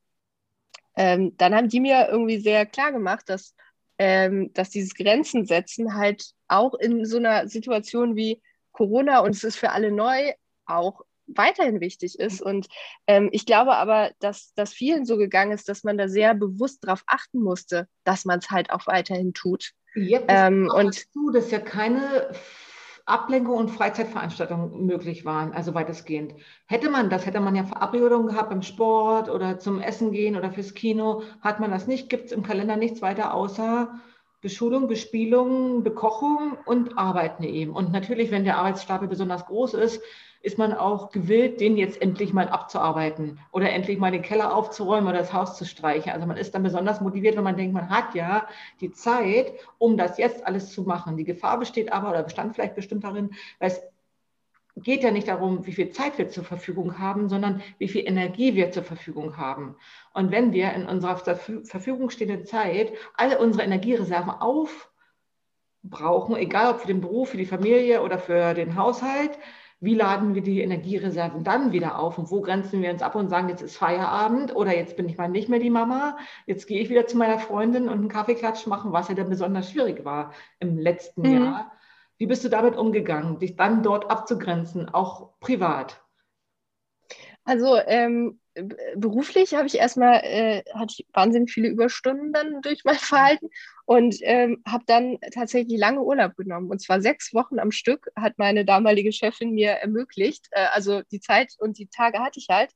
ähm, 0.96 1.36
dann 1.36 1.54
haben 1.54 1.68
die 1.68 1.82
mir 1.82 2.08
irgendwie 2.10 2.40
sehr 2.40 2.66
klar 2.66 2.94
gemacht, 2.94 3.28
dass 3.28 3.54
ähm, 4.00 4.52
dass 4.54 4.70
dieses 4.70 4.96
Grenzen 4.96 5.46
setzen 5.46 5.96
halt 5.96 6.32
auch 6.48 6.74
in 6.74 7.06
so 7.06 7.18
einer 7.18 7.48
Situation 7.48 8.16
wie 8.16 8.42
Corona 8.72 9.20
und 9.20 9.32
es 9.32 9.44
ist 9.44 9.58
für 9.58 9.72
alle 9.72 9.92
neu 9.92 10.32
auch 10.66 11.02
weiterhin 11.28 11.80
wichtig 11.80 12.18
ist. 12.20 12.42
Und 12.42 12.68
ähm, 13.08 13.30
ich 13.32 13.46
glaube 13.46 13.76
aber, 13.76 14.12
dass 14.20 14.54
das 14.56 14.74
vielen 14.74 15.06
so 15.06 15.18
gegangen 15.18 15.52
ist, 15.52 15.70
dass 15.70 15.84
man 15.84 15.98
da 15.98 16.08
sehr 16.08 16.34
bewusst 16.34 16.84
darauf 16.84 17.04
achten 17.06 17.42
musste, 17.42 17.88
dass 18.04 18.26
man 18.26 18.40
es 18.40 18.50
halt 18.50 18.72
auch 18.72 18.88
weiterhin 18.88 19.34
tut. 19.34 19.72
Ja, 19.96 20.22
ähm, 20.28 20.72
und 20.74 21.04
du, 21.14 21.32
dass 21.32 21.52
ja 21.52 21.60
keine 21.60 22.32
Ablenkung 23.10 23.58
und 23.58 23.70
Freizeitveranstaltungen 23.70 24.86
möglich 24.86 25.26
waren, 25.26 25.54
also 25.54 25.74
weitestgehend. 25.74 26.36
Hätte 26.66 26.90
man 26.90 27.10
das, 27.10 27.26
hätte 27.26 27.40
man 27.40 27.56
ja 27.56 27.64
Verabredungen 27.64 28.28
gehabt 28.28 28.50
beim 28.50 28.62
Sport 28.62 29.30
oder 29.30 29.60
zum 29.60 29.82
Essen 29.82 30.12
gehen 30.12 30.36
oder 30.36 30.52
fürs 30.52 30.74
Kino, 30.74 31.24
hat 31.42 31.60
man 31.60 31.72
das 31.72 31.88
nicht, 31.88 32.10
gibt 32.10 32.26
es 32.28 32.32
im 32.32 32.44
Kalender 32.44 32.76
nichts 32.76 33.02
weiter 33.02 33.34
außer 33.34 34.00
Beschulung, 34.42 34.88
Bespielung, 34.88 35.84
Bekochung 35.84 36.58
und 36.66 36.98
Arbeiten 36.98 37.44
eben. 37.44 37.74
Und 37.74 37.92
natürlich, 37.92 38.32
wenn 38.32 38.46
der 38.46 38.58
Arbeitsstapel 38.58 39.08
besonders 39.08 39.46
groß 39.46 39.74
ist, 39.74 40.02
ist 40.42 40.58
man 40.58 40.74
auch 40.74 41.12
gewillt, 41.12 41.60
den 41.60 41.76
jetzt 41.76 42.02
endlich 42.02 42.32
mal 42.32 42.48
abzuarbeiten 42.48 43.40
oder 43.52 43.70
endlich 43.72 43.98
mal 43.98 44.12
den 44.12 44.22
Keller 44.22 44.56
aufzuräumen 44.56 45.10
oder 45.10 45.20
das 45.20 45.34
Haus 45.34 45.58
zu 45.58 45.66
streichen. 45.66 46.14
Also 46.14 46.26
man 46.26 46.38
ist 46.38 46.56
dann 46.56 46.64
besonders 46.64 47.02
motiviert, 47.02 47.36
wenn 47.36 47.44
man 47.44 47.58
denkt, 47.58 47.74
man 47.74 47.90
hat 47.90 48.16
ja 48.16 48.48
die 48.80 48.92
Zeit, 48.92 49.52
um 49.78 49.98
das 49.98 50.18
jetzt 50.18 50.48
alles 50.48 50.72
zu 50.72 50.84
machen. 50.84 51.18
Die 51.18 51.26
Gefahr 51.26 51.60
besteht 51.60 51.92
aber 51.92 52.10
oder 52.10 52.24
bestand 52.24 52.56
vielleicht 52.56 52.76
bestimmt 52.76 53.04
darin, 53.04 53.32
weil 53.60 53.72
es 53.72 53.82
geht 54.84 55.04
ja 55.04 55.12
nicht 55.12 55.28
darum, 55.28 55.66
wie 55.66 55.74
viel 55.74 55.90
Zeit 55.90 56.18
wir 56.18 56.30
zur 56.30 56.44
Verfügung 56.44 57.00
haben, 57.00 57.30
sondern 57.30 57.62
wie 57.78 57.88
viel 57.88 58.08
Energie 58.08 58.56
wir 58.56 58.72
zur 58.72 58.84
Verfügung 58.84 59.38
haben. 59.38 59.76
Und 60.14 60.32
wenn 60.32 60.54
wir 60.54 60.74
in 60.74 60.86
unserer 60.86 61.24
zur 61.24 61.36
Verfügung 61.36 62.10
stehenden 62.10 62.46
Zeit 62.46 62.92
alle 63.16 63.40
unsere 63.40 63.64
Energiereserven 63.64 64.32
aufbrauchen, 64.32 66.36
egal 66.36 66.74
ob 66.74 66.82
für 66.82 66.88
den 66.88 67.02
Beruf, 67.02 67.30
für 67.30 67.38
die 67.38 67.46
Familie 67.46 68.02
oder 68.02 68.20
für 68.20 68.54
den 68.54 68.76
Haushalt, 68.76 69.38
wie 69.82 69.96
laden 69.96 70.36
wir 70.36 70.42
die 70.42 70.62
Energiereserven 70.62 71.44
dann 71.44 71.72
wieder 71.72 72.00
auf 72.00 72.18
und 72.18 72.30
wo 72.32 72.42
grenzen 72.42 72.82
wir 72.82 72.92
uns 72.92 73.02
ab 73.02 73.16
und 73.16 73.30
sagen, 73.30 73.48
jetzt 73.48 73.62
ist 73.62 73.78
Feierabend 73.78 74.54
oder 74.54 74.76
jetzt 74.76 74.98
bin 74.98 75.08
ich 75.08 75.18
mal 75.18 75.30
nicht 75.30 75.48
mehr 75.48 75.60
die 75.60 75.70
Mama, 75.70 76.18
jetzt 76.46 76.68
gehe 76.68 76.82
ich 76.82 76.90
wieder 76.90 77.08
zu 77.08 77.18
meiner 77.18 77.40
Freundin 77.40 77.88
und 77.88 78.00
einen 78.00 78.10
Kaffeeklatsch 78.10 78.68
machen, 78.68 78.92
was 78.92 79.08
ja 79.08 79.16
dann 79.16 79.30
besonders 79.30 79.72
schwierig 79.72 80.04
war 80.04 80.34
im 80.60 80.78
letzten 80.78 81.22
mhm. 81.22 81.44
Jahr. 81.44 81.72
Wie 82.20 82.28
bist 82.28 82.44
du 82.44 82.50
damit 82.50 82.76
umgegangen, 82.76 83.40
dich 83.40 83.56
dann 83.56 83.82
dort 83.82 84.12
abzugrenzen, 84.12 84.90
auch 84.90 85.40
privat? 85.40 86.04
Also 87.46 87.78
ähm, 87.88 88.40
beruflich 88.96 89.54
habe 89.56 89.68
ich 89.68 89.78
erstmal, 89.78 90.22
äh, 90.24 90.64
hatte 90.74 90.96
ich 90.98 91.08
wahnsinnig 91.14 91.50
viele 91.50 91.70
Überstunden 91.70 92.34
dann 92.34 92.62
durch 92.62 92.84
mein 92.84 92.96
Verhalten 92.96 93.50
und 93.86 94.18
ähm, 94.22 94.62
habe 94.68 94.84
dann 94.86 95.18
tatsächlich 95.34 95.80
lange 95.80 96.02
Urlaub 96.02 96.36
genommen. 96.36 96.70
Und 96.70 96.82
zwar 96.82 97.02
sechs 97.02 97.34
Wochen 97.34 97.58
am 97.58 97.72
Stück 97.72 98.12
hat 98.18 98.38
meine 98.38 98.66
damalige 98.66 99.14
Chefin 99.14 99.52
mir 99.52 99.72
ermöglicht. 99.72 100.48
Äh, 100.52 100.66
also 100.74 101.02
die 101.12 101.22
Zeit 101.22 101.54
und 101.58 101.78
die 101.78 101.88
Tage 101.88 102.20
hatte 102.20 102.40
ich 102.40 102.48
halt. 102.50 102.72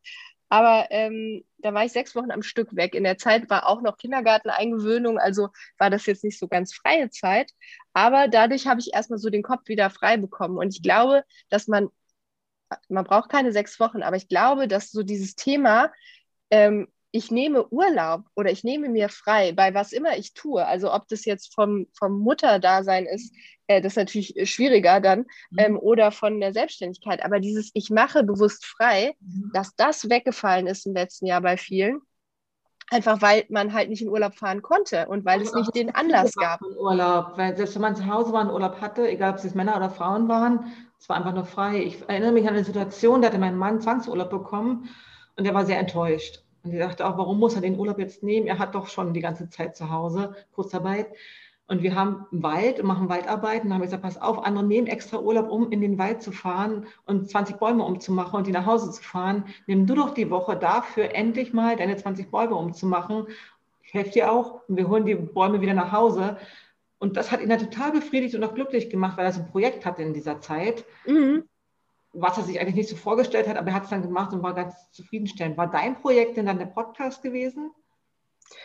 Aber 0.50 0.88
ähm, 0.92 1.44
da 1.58 1.74
war 1.74 1.86
ich 1.86 1.92
sechs 1.92 2.16
Wochen 2.16 2.32
am 2.32 2.44
Stück 2.44 2.76
weg. 2.76 2.96
In 2.96 3.04
der 3.04 3.18
Zeit 3.18 3.50
war 3.50 3.68
auch 3.68 3.82
noch 3.82 3.98
Kindergarteneingewöhnung, 3.98 5.18
also 5.18 5.50
war 5.78 5.90
das 5.90 6.06
jetzt 6.06 6.24
nicht 6.24 6.38
so 6.40 6.48
ganz 6.48 6.74
freie 6.74 7.10
Zeit. 7.10 7.52
Aber 7.94 8.28
dadurch 8.28 8.68
habe 8.68 8.80
ich 8.80 8.94
erstmal 8.94 9.20
so 9.20 9.30
den 9.30 9.44
Kopf 9.44 9.68
wieder 9.68 9.90
frei 9.90 10.18
bekommen. 10.18 10.58
Und 10.58 10.76
ich 10.76 10.84
glaube, 10.84 11.24
dass 11.50 11.68
man 11.68 11.90
man 12.90 13.04
braucht 13.04 13.30
keine 13.30 13.52
sechs 13.52 13.80
Wochen, 13.80 14.04
aber 14.04 14.16
ich 14.16 14.28
glaube, 14.28 14.68
dass 14.68 14.92
so 14.92 15.04
dieses 15.04 15.36
Thema, 15.36 15.92
ähm, 16.50 16.88
ich 17.14 17.30
nehme 17.30 17.68
Urlaub 17.68 18.24
oder 18.36 18.52
ich 18.52 18.64
nehme 18.64 18.90
mir 18.90 19.08
frei 19.08 19.54
bei 19.54 19.74
was 19.74 19.94
immer 19.94 20.18
ich 20.18 20.34
tue, 20.34 20.66
also 20.66 20.92
ob 20.92 21.08
das 21.08 21.26
jetzt 21.26 21.54
vom, 21.54 21.86
vom 21.98 22.20
Mutterdasein 22.20 23.06
ist, 23.06 23.34
äh, 23.68 23.82
das 23.82 23.94
ist 23.94 23.98
natürlich 23.98 24.52
schwieriger 24.52 25.00
dann, 25.00 25.20
mhm. 25.52 25.60
ähm, 25.60 25.80
oder 25.80 26.12
von 26.12 26.40
der 26.42 26.54
Selbstständigkeit, 26.54 27.24
aber 27.24 27.40
dieses 27.40 27.70
ich 27.76 27.92
mache 27.92 28.24
bewusst 28.24 28.66
frei, 28.66 29.16
mhm. 29.20 29.52
dass 29.54 29.76
das 29.76 30.10
weggefallen 30.10 30.66
ist 30.66 30.88
im 30.88 30.96
letzten 30.96 31.28
Jahr 31.28 31.42
bei 31.42 31.56
vielen, 31.56 32.02
Einfach 32.92 33.22
weil 33.22 33.46
man 33.50 33.74
halt 33.74 33.90
nicht 33.90 34.02
in 34.02 34.10
Urlaub 34.10 34.36
fahren 34.36 34.62
konnte 34.62 35.08
und 35.08 35.26
weil 35.26 35.42
es 35.42 35.54
nicht 35.54 35.74
den 35.74 35.96
Anlass 35.96 36.36
gab. 36.36 36.62
Urlaub, 36.62 37.38
weil 37.38 37.56
selbst 37.56 37.76
wenn 37.76 37.82
man 37.82 37.96
zu 37.96 38.06
Hause 38.06 38.34
war 38.34 38.42
und 38.42 38.52
Urlaub 38.52 38.82
hatte, 38.82 39.08
egal 39.08 39.32
ob 39.32 39.38
es 39.38 39.56
Männer 39.56 39.78
oder 39.78 39.90
Frauen 39.90 40.28
waren, 40.28 40.72
es 41.00 41.08
war 41.08 41.16
einfach 41.16 41.34
nur 41.34 41.46
frei. 41.46 41.82
Ich 41.82 42.08
erinnere 42.08 42.34
mich 42.34 42.44
an 42.44 42.56
eine 42.56 42.64
Situation, 42.64 43.22
da 43.22 43.30
hatte 43.30 43.40
mein 43.40 43.58
Mann 43.58 43.82
Zwangsurlaub 43.82 44.30
bekommen 44.30 44.90
und 45.38 45.46
er 45.46 45.54
war 45.54 45.66
sehr 45.66 45.80
enttäuscht. 45.80 46.43
Und 46.64 46.74
ich 46.74 46.80
dachte 46.80 47.06
auch, 47.06 47.18
warum 47.18 47.40
muss 47.40 47.56
er 47.56 47.62
den 47.62 47.78
Urlaub 47.78 48.00
jetzt 48.00 48.24
nehmen? 48.24 48.48
Er 48.48 48.58
hat 48.58 48.74
doch 48.74 48.88
schon 48.88 49.14
die 49.14 49.20
ganze 49.20 49.50
Zeit 49.50 49.76
zu 49.76 49.90
Hause 49.90 50.36
Kurzarbeit. 50.54 51.08
Und 51.68 51.82
wir 51.82 51.96
haben 51.96 52.26
Wald 52.32 52.80
und 52.80 52.88
machen 52.88 53.10
Waldarbeiten. 53.10 53.70
Da 53.70 53.76
haben 53.76 53.82
wir 53.82 53.88
gesagt, 53.88 54.04
pass 54.04 54.22
auf, 54.22 54.46
andere 54.46 54.66
nehmen 54.66 54.88
extra 54.88 55.20
Urlaub, 55.20 55.50
um 55.50 55.72
in 55.72 55.82
den 55.82 55.98
Wald 55.98 56.22
zu 56.22 56.32
fahren 56.32 56.88
und 57.06 57.30
20 57.30 57.58
Bäume 57.58 57.84
umzumachen 57.84 58.38
und 58.38 58.48
die 58.48 58.52
nach 58.52 58.66
Hause 58.66 58.92
zu 58.92 59.02
fahren. 59.02 59.46
Nimm 59.66 59.86
du 59.86 59.96
doch 59.96 60.14
die 60.14 60.30
Woche 60.30 60.58
dafür, 60.58 61.16
endlich 61.16 61.54
mal 61.54 61.76
deine 61.76 61.96
20 61.96 62.30
Bäume 62.32 62.56
umzumachen. 62.56 63.28
Ich 63.84 63.94
helfe 63.94 64.12
dir 64.12 64.32
auch 64.32 64.68
und 64.68 64.78
wir 64.78 64.88
holen 64.88 65.06
die 65.06 65.16
Bäume 65.16 65.62
wieder 65.62 65.74
nach 65.74 65.92
Hause. 65.92 66.38
Und 67.00 67.18
das 67.18 67.32
hat 67.32 67.42
ihn 67.42 67.50
dann 67.50 67.60
total 67.60 67.92
befriedigt 67.92 68.36
und 68.36 68.44
auch 68.44 68.56
glücklich 68.56 68.90
gemacht, 68.90 69.18
weil 69.18 69.26
er 69.26 69.34
so 69.34 69.42
ein 69.42 69.52
Projekt 69.52 69.86
hatte 69.86 70.04
in 70.04 70.14
dieser 70.14 70.42
Zeit, 70.42 70.86
mhm. 71.06 71.44
Was 72.14 72.38
er 72.38 72.44
sich 72.44 72.60
eigentlich 72.60 72.76
nicht 72.76 72.90
so 72.90 72.96
vorgestellt 72.96 73.48
hat, 73.48 73.58
aber 73.58 73.70
er 73.70 73.74
hat 73.74 73.84
es 73.86 73.90
dann 73.90 74.04
gemacht 74.04 74.34
und 74.34 74.44
war 74.44 74.54
ganz 74.54 74.92
zufriedenstellend. 74.92 75.58
War 75.58 75.70
dein 75.70 76.00
Projekt 76.00 76.38
denn 76.38 76.46
dann 76.46 76.60
der 76.60 76.68
Podcast 76.68 77.22
gewesen? 77.24 77.72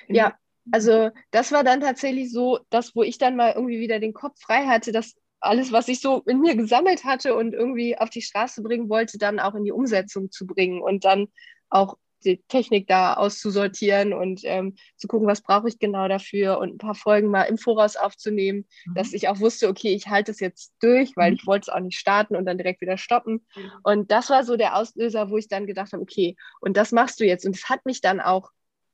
Ja, 0.06 0.36
also 0.70 1.10
das 1.30 1.50
war 1.50 1.64
dann 1.64 1.80
tatsächlich 1.80 2.30
so, 2.30 2.60
das, 2.70 2.94
wo 2.94 3.02
ich 3.02 3.18
dann 3.18 3.36
mal 3.36 3.52
irgendwie 3.52 3.80
wieder 3.80 4.00
den 4.00 4.12
Kopf 4.12 4.38
frei 4.40 4.66
hatte, 4.66 4.92
dass 4.92 5.16
alles, 5.40 5.72
was 5.72 5.88
ich 5.88 6.00
so 6.00 6.22
in 6.26 6.40
mir 6.40 6.56
gesammelt 6.56 7.04
hatte 7.04 7.34
und 7.34 7.54
irgendwie 7.54 7.96
auf 7.96 8.10
die 8.10 8.22
Straße 8.22 8.62
bringen 8.62 8.88
wollte, 8.88 9.18
dann 9.18 9.40
auch 9.40 9.54
in 9.54 9.64
die 9.64 9.72
Umsetzung 9.72 10.30
zu 10.30 10.46
bringen 10.46 10.82
und 10.82 11.04
dann 11.04 11.28
auch 11.70 11.96
die 12.24 12.42
Technik 12.48 12.86
da 12.86 13.14
auszusortieren 13.14 14.12
und 14.12 14.40
ähm, 14.44 14.76
zu 14.96 15.08
gucken, 15.08 15.26
was 15.26 15.42
brauche 15.42 15.68
ich 15.68 15.78
genau 15.78 16.08
dafür 16.08 16.58
und 16.58 16.74
ein 16.74 16.78
paar 16.78 16.94
Folgen 16.94 17.28
mal 17.28 17.44
im 17.44 17.58
Voraus 17.58 17.96
aufzunehmen, 17.96 18.66
mhm. 18.86 18.94
dass 18.94 19.12
ich 19.12 19.28
auch 19.28 19.40
wusste, 19.40 19.68
okay, 19.68 19.94
ich 19.94 20.08
halte 20.08 20.30
es 20.30 20.40
jetzt 20.40 20.74
durch, 20.80 21.16
weil 21.16 21.30
mhm. 21.30 21.36
ich 21.36 21.46
wollte 21.46 21.70
es 21.70 21.74
auch 21.74 21.80
nicht 21.80 21.98
starten 21.98 22.36
und 22.36 22.46
dann 22.46 22.58
direkt 22.58 22.80
wieder 22.80 22.98
stoppen. 22.98 23.46
Mhm. 23.56 23.70
Und 23.82 24.10
das 24.10 24.30
war 24.30 24.44
so 24.44 24.56
der 24.56 24.76
Auslöser, 24.76 25.30
wo 25.30 25.36
ich 25.36 25.48
dann 25.48 25.66
gedacht 25.66 25.92
habe, 25.92 26.02
okay, 26.02 26.36
und 26.60 26.76
das 26.76 26.92
machst 26.92 27.20
du 27.20 27.24
jetzt. 27.24 27.46
Und 27.46 27.56
es 27.56 27.68
hat 27.68 27.84
mich 27.86 28.00
dann 28.00 28.20
auch 28.20 28.50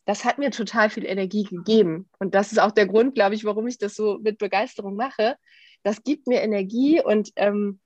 das 0.07 0.25
hat 0.25 0.39
mir 0.39 0.51
total 0.51 0.91
viel 0.91 1.07
Energie 1.07 1.45
gegeben. 1.45 2.09
Und 2.19 2.35
das 2.35 2.53
ist 2.53 2.59
auch 2.59 2.73
der 2.73 2.87
Grund, 2.87 3.15
glaube 3.15 3.35
ich, 3.35 3.45
warum 3.45 3.67
ich 3.67 3.79
das 3.79 3.95
so 3.95 4.19
mit 4.19 4.39
Begeisterung 4.39 4.97
mache. 4.97 5.37
Das 5.83 6.03
gibt 6.03 6.27
mir 6.27 6.43
Energie 6.43 7.03
und 7.03 7.31
ähm, 7.37 7.81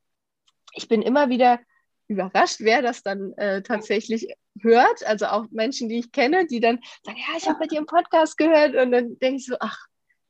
ich 0.74 0.88
bin 0.88 1.02
immer 1.02 1.28
wieder 1.28 1.60
überrascht, 2.08 2.60
wer 2.60 2.82
das 2.82 3.02
dann 3.02 3.32
äh, 3.34 3.62
tatsächlich 3.62 4.34
hört. 4.62 5.06
Also 5.06 5.26
auch 5.26 5.46
Menschen, 5.50 5.88
die 5.88 5.98
ich 5.98 6.12
kenne, 6.12 6.46
die 6.46 6.60
dann 6.60 6.78
sagen, 7.04 7.18
ja, 7.18 7.36
ich 7.36 7.48
habe 7.48 7.58
bei 7.58 7.66
dir 7.66 7.78
einen 7.78 7.86
Podcast 7.86 8.36
gehört. 8.36 8.74
Und 8.74 8.92
dann 8.92 9.18
denke 9.18 9.36
ich 9.36 9.46
so, 9.46 9.56
ach, 9.60 9.78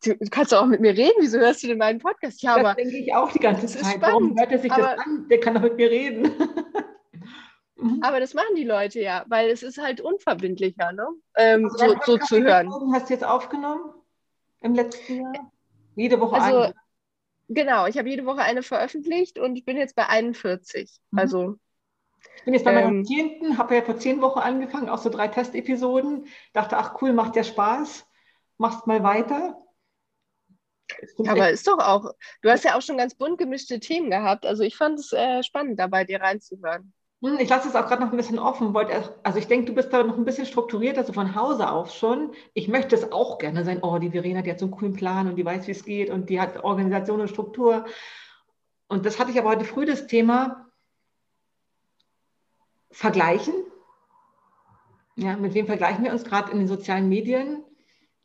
du 0.04 0.16
kannst 0.30 0.52
doch 0.52 0.62
auch 0.62 0.66
mit 0.66 0.80
mir 0.80 0.96
reden. 0.96 1.14
Wieso 1.20 1.38
hörst 1.38 1.62
du 1.62 1.68
denn 1.68 1.78
meinen 1.78 1.98
Podcast? 1.98 2.42
Ja, 2.42 2.56
das 2.56 2.64
aber 2.64 2.74
denke 2.74 2.96
ich 2.96 3.14
auch 3.14 3.32
die 3.32 3.38
ganze 3.38 3.66
Zeit. 3.66 4.00
Warum 4.00 4.38
hört 4.38 4.52
er 4.52 4.58
sich 4.58 4.72
aber, 4.72 4.96
das 4.96 5.06
an? 5.06 5.26
Der 5.28 5.40
kann 5.40 5.54
doch 5.54 5.62
mit 5.62 5.76
mir 5.76 5.90
reden. 5.90 6.30
Mhm. 7.80 8.02
Aber 8.02 8.18
das 8.18 8.34
machen 8.34 8.56
die 8.56 8.64
Leute 8.64 9.00
ja, 9.00 9.24
weil 9.28 9.50
es 9.50 9.62
ist 9.62 9.78
halt 9.78 10.00
unverbindlicher, 10.00 10.92
ne? 10.92 11.06
Ähm, 11.36 11.64
also 11.66 11.94
so, 12.04 12.12
so 12.12 12.18
zu 12.18 12.42
hören. 12.42 12.68
Hast 12.92 13.08
du 13.08 13.14
jetzt 13.14 13.24
aufgenommen 13.24 13.94
im 14.62 14.74
letzten 14.74 15.20
Jahr? 15.20 15.52
Jede 15.94 16.20
Woche 16.20 16.40
also, 16.40 16.58
eine. 16.58 16.74
Genau, 17.48 17.86
ich 17.86 17.96
habe 17.96 18.08
jede 18.08 18.26
Woche 18.26 18.40
eine 18.40 18.62
veröffentlicht 18.62 19.38
und 19.38 19.56
ich 19.56 19.64
bin 19.64 19.76
jetzt 19.76 19.94
bei 19.94 20.08
41. 20.08 20.90
Mhm. 21.12 21.18
Also 21.18 21.56
bin 22.48 22.54
jetzt 22.54 22.64
bei 22.64 22.72
meinem 22.72 23.00
ähm, 23.00 23.04
zehnten, 23.04 23.58
habe 23.58 23.74
ja 23.74 23.82
vor 23.82 23.98
zehn 23.98 24.22
Wochen 24.22 24.38
angefangen, 24.38 24.88
auch 24.88 24.96
so 24.96 25.10
drei 25.10 25.28
Testepisoden. 25.28 26.28
Dachte, 26.54 26.78
ach 26.78 26.94
cool, 27.02 27.12
macht 27.12 27.36
ja 27.36 27.44
Spaß, 27.44 28.06
machst 28.56 28.86
mal 28.86 29.02
weiter. 29.02 29.58
Aber 31.26 31.50
ist 31.50 31.68
doch 31.68 31.78
auch, 31.78 32.14
du 32.40 32.48
hast 32.48 32.64
ja 32.64 32.74
auch 32.74 32.80
schon 32.80 32.96
ganz 32.96 33.14
bunt 33.14 33.36
gemischte 33.36 33.80
Themen 33.80 34.08
gehabt. 34.08 34.46
Also 34.46 34.62
ich 34.62 34.78
fand 34.78 34.98
es 34.98 35.12
äh, 35.12 35.42
spannend, 35.42 35.78
dabei 35.78 36.04
dir 36.04 36.22
reinzuhören. 36.22 36.94
Hm, 37.22 37.38
ich 37.38 37.50
lasse 37.50 37.68
es 37.68 37.76
auch 37.76 37.86
gerade 37.86 38.02
noch 38.02 38.12
ein 38.12 38.16
bisschen 38.16 38.38
offen. 38.38 38.74
also 38.74 39.38
ich 39.38 39.46
denke, 39.46 39.66
du 39.66 39.74
bist 39.74 39.92
da 39.92 40.02
noch 40.02 40.16
ein 40.16 40.24
bisschen 40.24 40.46
strukturiert, 40.46 40.96
also 40.96 41.12
von 41.12 41.34
Hause 41.34 41.70
auf 41.70 41.92
schon. 41.92 42.32
Ich 42.54 42.66
möchte 42.66 42.96
es 42.96 43.12
auch 43.12 43.36
gerne 43.36 43.62
sein. 43.66 43.80
Oh, 43.82 43.98
die 43.98 44.12
Verena, 44.12 44.40
die 44.40 44.50
hat 44.50 44.58
so 44.58 44.64
einen 44.64 44.74
coolen 44.74 44.94
Plan 44.94 45.28
und 45.28 45.36
die 45.36 45.44
weiß, 45.44 45.66
wie 45.66 45.72
es 45.72 45.84
geht 45.84 46.08
und 46.08 46.30
die 46.30 46.40
hat 46.40 46.64
Organisation 46.64 47.20
und 47.20 47.28
Struktur. 47.28 47.84
Und 48.88 49.04
das 49.04 49.18
hatte 49.18 49.32
ich 49.32 49.38
aber 49.38 49.50
heute 49.50 49.66
früh 49.66 49.84
das 49.84 50.06
Thema 50.06 50.67
Vergleichen. 52.90 53.54
Ja, 55.16 55.36
mit 55.36 55.54
wem 55.54 55.66
vergleichen 55.66 56.04
wir 56.04 56.12
uns 56.12 56.24
gerade 56.24 56.52
in 56.52 56.58
den 56.58 56.68
sozialen 56.68 57.08
Medien? 57.08 57.64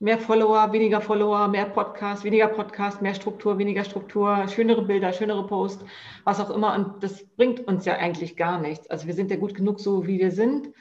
mehr 0.04 0.18
Follower, 0.18 0.74
weniger 0.74 1.00
Follower, 1.00 1.48
mehr 1.48 1.66
Podcast, 1.66 2.26
weniger 2.26 2.48
Podcast, 2.48 3.02
mehr 3.02 3.14
Struktur, 3.14 3.58
weniger 3.58 3.86
Struktur, 3.86 4.50
schönere 4.50 4.82
Bilder, 4.82 5.14
schönere 5.14 5.48
Posts, 5.48 5.86
was 6.26 6.42
auch 6.42 6.50
immer. 6.50 6.76
Und 6.76 7.02
das 7.02 7.26
bringt 7.38 7.66
uns 7.66 7.86
ja 7.86 7.94
eigentlich 7.94 8.36
gar 8.36 8.60
nichts. 8.60 8.90
Also 8.90 9.08
wir 9.08 9.14
sind 9.14 9.32
ja 9.32 9.38
gut 9.38 9.56
genug 9.56 9.80
so, 9.80 10.06
wie 10.06 10.20
wir 10.20 10.32
sind. 10.32 10.74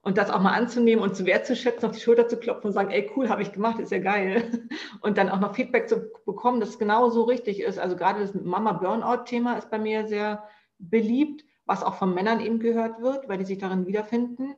Und 0.00 0.16
das 0.16 0.30
auch 0.30 0.40
mal 0.40 0.52
anzunehmen 0.52 1.02
und 1.02 1.16
zu 1.16 1.26
wertzuschätzen, 1.26 1.88
auf 1.88 1.96
die 1.96 2.00
Schulter 2.00 2.28
zu 2.28 2.36
klopfen 2.36 2.68
und 2.68 2.72
sagen, 2.72 2.92
ey, 2.92 3.10
cool, 3.16 3.28
habe 3.28 3.42
ich 3.42 3.50
gemacht, 3.50 3.80
ist 3.80 3.90
ja 3.90 3.98
geil. 3.98 4.48
Und 5.00 5.18
dann 5.18 5.28
auch 5.28 5.40
noch 5.40 5.56
Feedback 5.56 5.88
zu 5.88 6.10
bekommen, 6.24 6.60
dass 6.60 6.70
es 6.70 6.78
genau 6.78 7.10
so 7.10 7.24
richtig 7.24 7.60
ist. 7.60 7.80
Also 7.80 7.96
gerade 7.96 8.20
das 8.20 8.32
Mama-Burnout-Thema 8.32 9.58
ist 9.58 9.70
bei 9.70 9.78
mir 9.78 10.06
sehr 10.06 10.44
beliebt, 10.78 11.44
was 11.68 11.84
auch 11.84 11.94
von 11.94 12.14
Männern 12.14 12.40
eben 12.40 12.58
gehört 12.58 13.00
wird, 13.00 13.28
weil 13.28 13.38
die 13.38 13.44
sich 13.44 13.58
darin 13.58 13.86
wiederfinden. 13.86 14.56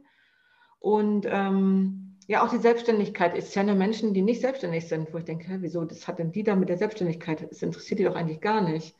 Und 0.79 1.27
ähm, 1.29 2.16
ja, 2.29 2.44
auch 2.44 2.51
die 2.51 2.59
Selbstständigkeit. 2.59 3.37
Ich 3.37 3.51
kenne 3.51 3.75
Menschen, 3.75 4.14
die 4.14 4.23
nicht 4.23 4.40
selbstständig 4.40 4.88
sind, 4.88 5.12
wo 5.12 5.18
ich 5.18 5.25
denke, 5.25 5.59
wieso, 5.61 5.85
das 5.85 6.07
hat 6.07 6.20
denn 6.20 6.31
die 6.31 6.44
da 6.44 6.55
mit 6.55 6.68
der 6.68 6.79
Selbstständigkeit? 6.79 7.51
Das 7.51 7.62
interessiert 7.62 7.99
die 7.99 8.05
doch 8.05 8.14
eigentlich 8.14 8.40
gar 8.40 8.61
nicht. 8.61 8.96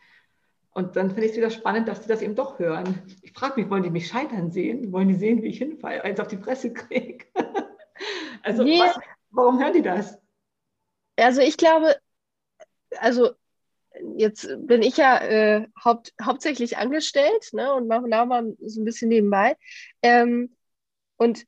Und 0.73 0.96
dann 0.96 1.11
finde 1.11 1.25
ich 1.25 1.31
es 1.31 1.37
wieder 1.37 1.51
spannend, 1.51 1.87
dass 1.87 2.01
die 2.01 2.09
das 2.09 2.23
eben 2.23 2.35
doch 2.35 2.59
hören. 2.59 3.01
Ich 3.23 3.33
frage 3.33 3.61
mich, 3.61 3.70
wollen 3.70 3.85
die 3.85 3.90
mich 3.90 4.09
scheitern 4.09 4.51
sehen? 4.51 4.92
Wollen 4.92 5.09
die 5.09 5.14
sehen, 5.14 5.42
wie 5.42 5.49
ich 5.49 5.59
hinfalle, 5.59 6.03
eins 6.03 6.18
auf 6.18 6.29
die 6.29 6.37
Presse 6.37 6.73
kriege? 6.73 7.25
also, 8.42 8.64
nee. 8.64 8.81
was, 8.81 8.99
warum 9.31 9.61
hören 9.61 9.73
die 9.73 9.83
das? 9.83 10.18
Also, 11.16 11.40
ich 11.40 11.57
glaube, 11.57 11.94
also 12.99 13.31
jetzt 14.17 14.49
bin 14.59 14.83
ich 14.83 14.97
ja 14.97 15.19
äh, 15.19 15.67
haupt, 15.85 16.13
hauptsächlich 16.23 16.79
angestellt 16.79 17.51
ne, 17.53 17.73
und 17.75 17.89
mache 17.89 18.07
mal 18.07 18.55
so 18.65 18.81
ein 18.81 18.85
bisschen 18.85 19.09
nebenbei. 19.09 19.57
Ähm, 20.03 20.57
und 21.17 21.45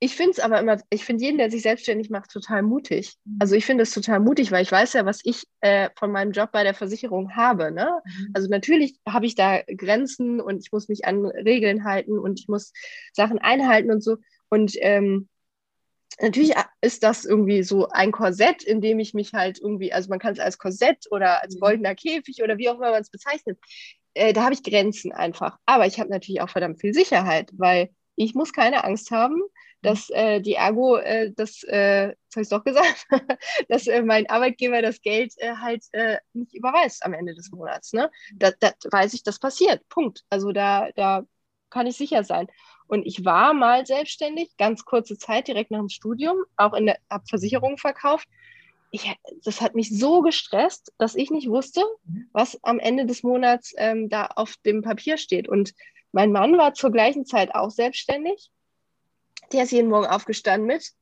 ich 0.00 0.14
finde 0.14 0.32
es 0.32 0.40
aber 0.40 0.60
immer, 0.60 0.80
ich 0.90 1.04
finde 1.04 1.24
jeden, 1.24 1.38
der 1.38 1.50
sich 1.50 1.62
selbstständig 1.62 2.08
macht, 2.08 2.30
total 2.30 2.62
mutig. 2.62 3.16
Mhm. 3.24 3.36
Also 3.40 3.56
ich 3.56 3.66
finde 3.66 3.82
es 3.82 3.90
total 3.90 4.20
mutig, 4.20 4.52
weil 4.52 4.62
ich 4.62 4.70
weiß 4.70 4.92
ja, 4.92 5.04
was 5.04 5.20
ich 5.24 5.44
äh, 5.60 5.90
von 5.96 6.12
meinem 6.12 6.32
Job 6.32 6.52
bei 6.52 6.62
der 6.62 6.74
Versicherung 6.74 7.34
habe. 7.34 7.72
Ne? 7.72 7.90
Mhm. 8.04 8.30
Also 8.34 8.48
natürlich 8.48 8.98
habe 9.08 9.26
ich 9.26 9.34
da 9.34 9.60
Grenzen 9.62 10.40
und 10.40 10.60
ich 10.60 10.70
muss 10.70 10.88
mich 10.88 11.04
an 11.04 11.26
Regeln 11.26 11.84
halten 11.84 12.18
und 12.18 12.38
ich 12.38 12.48
muss 12.48 12.72
Sachen 13.12 13.38
einhalten 13.38 13.90
und 13.90 14.02
so. 14.02 14.18
Und 14.48 14.74
ähm, 14.76 15.28
natürlich 16.20 16.54
ist 16.80 17.02
das 17.02 17.24
irgendwie 17.24 17.62
so 17.62 17.88
ein 17.88 18.12
Korsett, 18.12 18.62
in 18.62 18.80
dem 18.80 18.98
ich 18.98 19.14
mich 19.14 19.32
halt 19.34 19.58
irgendwie, 19.60 19.92
also 19.92 20.08
man 20.08 20.18
kann 20.18 20.32
es 20.32 20.38
als 20.38 20.58
Korsett 20.58 21.06
oder 21.10 21.42
als 21.42 21.56
mhm. 21.56 21.60
goldener 21.60 21.94
Käfig 21.94 22.42
oder 22.42 22.58
wie 22.58 22.68
auch 22.68 22.76
immer 22.76 22.90
man 22.90 23.02
es 23.02 23.10
bezeichnet. 23.10 23.58
Äh, 24.14 24.32
da 24.32 24.44
habe 24.44 24.54
ich 24.54 24.62
Grenzen 24.62 25.12
einfach. 25.12 25.58
Aber 25.66 25.86
ich 25.86 25.98
habe 25.98 26.10
natürlich 26.10 26.40
auch 26.40 26.50
verdammt 26.50 26.80
viel 26.80 26.94
Sicherheit, 26.94 27.50
weil 27.54 27.90
ich 28.16 28.34
muss 28.34 28.52
keine 28.52 28.84
Angst 28.84 29.10
haben, 29.10 29.40
dass 29.82 30.10
äh, 30.10 30.40
die 30.40 30.54
Ergo, 30.54 30.96
äh, 30.96 31.32
das, 31.34 31.62
äh, 31.64 32.08
das 32.08 32.36
habe 32.36 32.42
ich 32.42 32.48
doch 32.48 32.64
gesagt, 32.64 33.06
dass 33.68 33.86
äh, 33.86 34.02
mein 34.02 34.28
Arbeitgeber 34.28 34.82
das 34.82 35.00
Geld 35.00 35.34
äh, 35.36 35.54
halt 35.56 35.84
äh, 35.92 36.18
nicht 36.32 36.54
überweist 36.54 37.04
am 37.04 37.14
Ende 37.14 37.34
des 37.34 37.50
Monats. 37.50 37.92
Ne? 37.92 38.10
Da, 38.34 38.50
da 38.58 38.72
weiß 38.90 39.14
ich, 39.14 39.22
das 39.22 39.38
passiert. 39.38 39.88
Punkt. 39.88 40.24
Also 40.30 40.52
da, 40.52 40.90
da 40.96 41.24
kann 41.70 41.86
ich 41.86 41.96
sicher 41.96 42.24
sein. 42.24 42.48
Und 42.88 43.06
ich 43.06 43.24
war 43.24 43.54
mal 43.54 43.86
selbstständig, 43.86 44.56
ganz 44.56 44.84
kurze 44.84 45.16
Zeit, 45.16 45.48
direkt 45.48 45.70
nach 45.70 45.78
dem 45.78 45.88
Studium, 45.88 46.38
auch 46.56 46.74
in 46.74 46.86
der 46.86 46.98
Versicherung 47.28 47.78
verkauft. 47.78 48.28
Ich, 48.90 49.14
das 49.44 49.60
hat 49.60 49.74
mich 49.74 49.96
so 49.96 50.22
gestresst, 50.22 50.92
dass 50.98 51.14
ich 51.14 51.30
nicht 51.30 51.48
wusste, 51.48 51.84
was 52.32 52.58
am 52.64 52.78
Ende 52.78 53.04
des 53.04 53.22
Monats 53.22 53.74
ähm, 53.76 54.08
da 54.08 54.26
auf 54.34 54.56
dem 54.64 54.82
Papier 54.82 55.18
steht. 55.18 55.46
Und 55.46 55.74
mein 56.12 56.32
Mann 56.32 56.56
war 56.56 56.72
zur 56.72 56.90
gleichen 56.90 57.26
Zeit 57.26 57.54
auch 57.54 57.70
selbstständig 57.70 58.50
der 59.52 59.64
ist 59.64 59.72
jeden 59.72 59.88
Morgen 59.88 60.06
aufgestanden 60.06 60.66
mit, 60.66 60.92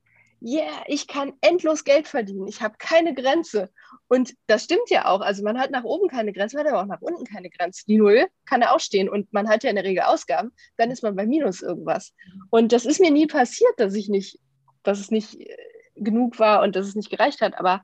yeah, 0.42 0.82
ich 0.86 1.06
kann 1.06 1.32
endlos 1.40 1.84
Geld 1.84 2.08
verdienen, 2.08 2.46
ich 2.46 2.60
habe 2.60 2.76
keine 2.78 3.14
Grenze. 3.14 3.70
Und 4.08 4.34
das 4.46 4.64
stimmt 4.64 4.88
ja 4.88 5.06
auch. 5.06 5.20
Also 5.20 5.42
man 5.42 5.58
hat 5.58 5.70
nach 5.70 5.84
oben 5.84 6.08
keine 6.08 6.32
Grenze, 6.32 6.56
man 6.56 6.66
hat 6.66 6.72
aber 6.72 6.82
auch 6.82 6.86
nach 6.86 7.00
unten 7.00 7.24
keine 7.24 7.50
Grenze. 7.50 7.84
Die 7.86 7.96
Null 7.96 8.26
kann 8.44 8.62
er 8.62 8.74
auch 8.74 8.80
stehen 8.80 9.08
und 9.08 9.32
man 9.32 9.48
hat 9.48 9.64
ja 9.64 9.70
in 9.70 9.76
der 9.76 9.84
Regel 9.84 10.04
Ausgaben, 10.04 10.52
dann 10.76 10.90
ist 10.90 11.02
man 11.02 11.16
bei 11.16 11.26
Minus 11.26 11.62
irgendwas. 11.62 12.14
Und 12.50 12.72
das 12.72 12.86
ist 12.86 13.00
mir 13.00 13.10
nie 13.10 13.26
passiert, 13.26 13.72
dass 13.78 13.94
ich 13.94 14.08
nicht, 14.08 14.38
dass 14.82 15.00
es 15.00 15.10
nicht 15.10 15.40
äh, 15.40 15.56
genug 15.96 16.38
war 16.38 16.62
und 16.62 16.76
dass 16.76 16.86
es 16.86 16.94
nicht 16.94 17.10
gereicht 17.10 17.40
hat. 17.40 17.58
Aber 17.58 17.82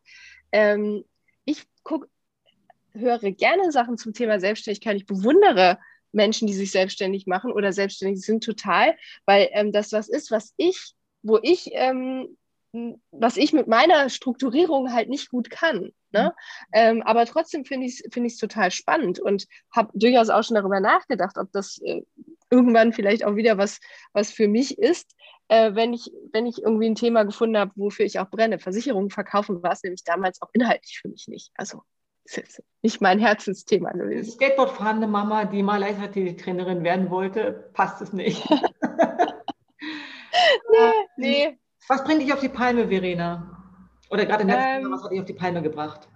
ähm, 0.53 1.05
ich 1.45 1.65
guck, 1.83 2.09
höre 2.95 3.33
gerne 3.33 3.73
Sachen 3.73 3.97
zum 3.97 4.13
Thema 4.13 4.39
Selbstständigkeit. 4.39 4.97
Ich 4.97 5.07
bewundere 5.07 5.79
Menschen, 6.13 6.47
die 6.47 6.55
sich 6.55 6.71
selbstständig 6.71 7.27
machen 7.27 7.53
oder 7.53 7.73
selbstständig 7.73 8.21
sind, 8.25 8.45
total, 8.45 8.97
weil 9.25 9.49
ähm, 9.53 9.73
das 9.73 9.93
was 9.93 10.09
ist, 10.09 10.31
was 10.31 10.53
ich, 10.57 10.95
wo 11.23 11.39
ich, 11.43 11.71
ähm, 11.73 12.37
was 13.11 13.37
ich 13.37 13.53
mit 13.53 13.69
meiner 13.69 14.09
Strukturierung 14.09 14.93
halt 14.93 15.09
nicht 15.09 15.31
gut 15.31 15.51
kann. 15.51 15.93
Ne? 16.11 16.35
Mhm. 16.35 16.71
Ähm, 16.73 17.03
aber 17.03 17.27
trotzdem 17.27 17.65
finde 17.65 17.87
ich 17.87 18.01
es 18.01 18.13
find 18.13 18.39
total 18.39 18.71
spannend 18.71 19.21
und 19.21 19.47
habe 19.71 19.91
durchaus 19.95 20.31
auch 20.31 20.43
schon 20.43 20.57
darüber 20.57 20.81
nachgedacht, 20.81 21.37
ob 21.39 21.53
das 21.53 21.79
äh, 21.85 22.03
irgendwann 22.51 22.93
vielleicht 22.93 23.25
auch 23.25 23.37
wieder 23.37 23.59
was, 23.59 23.79
was 24.13 24.31
für 24.31 24.49
mich 24.49 24.79
ist, 24.79 25.15
äh, 25.49 25.75
wenn, 25.75 25.93
ich, 25.93 26.11
wenn 26.33 26.47
ich 26.47 26.63
irgendwie 26.63 26.89
ein 26.89 26.95
Thema 26.95 27.25
gefunden 27.25 27.59
habe, 27.59 27.73
wofür 27.77 28.07
ich 28.07 28.19
auch 28.19 28.31
brenne. 28.31 28.59
Versicherungen 28.59 29.11
verkaufen 29.11 29.63
war 29.63 29.73
es 29.73 29.83
nämlich 29.83 30.05
damals 30.05 30.41
auch 30.41 30.51
inhaltlich 30.53 30.99
für 31.01 31.09
mich 31.09 31.29
nicht. 31.29 31.51
Also 31.55 31.83
das 32.25 32.39
ist 32.39 32.63
nicht 32.83 33.01
mein 33.01 33.19
Herzensthema 33.19 33.91
gewesen. 33.93 34.31
Skateboardfahrende 34.31 35.07
Mama, 35.07 35.45
die 35.45 35.63
mal 35.63 35.79
Leichtathletik-Trainerin 35.79 36.85
werden 36.85 37.11
wollte, 37.11 37.71
passt 37.75 38.01
es 38.01 38.13
nicht. 38.13 38.43
nee, 40.71 40.93
nee. 41.17 41.59
Was 41.89 42.05
bringt 42.05 42.23
dich 42.23 42.33
auf 42.33 42.41
die 42.41 42.49
Palme, 42.49 42.89
Verena? 42.89 43.59
Oder 44.11 44.27
gerade 44.27 44.43
in 44.43 44.49
der 44.49 44.81
ähm, 44.81 44.93
was 44.93 45.03
hat 45.03 45.11
dich 45.11 45.21
auf 45.21 45.27
die 45.27 45.33
Palme 45.33 45.63
gebracht? 45.63 46.09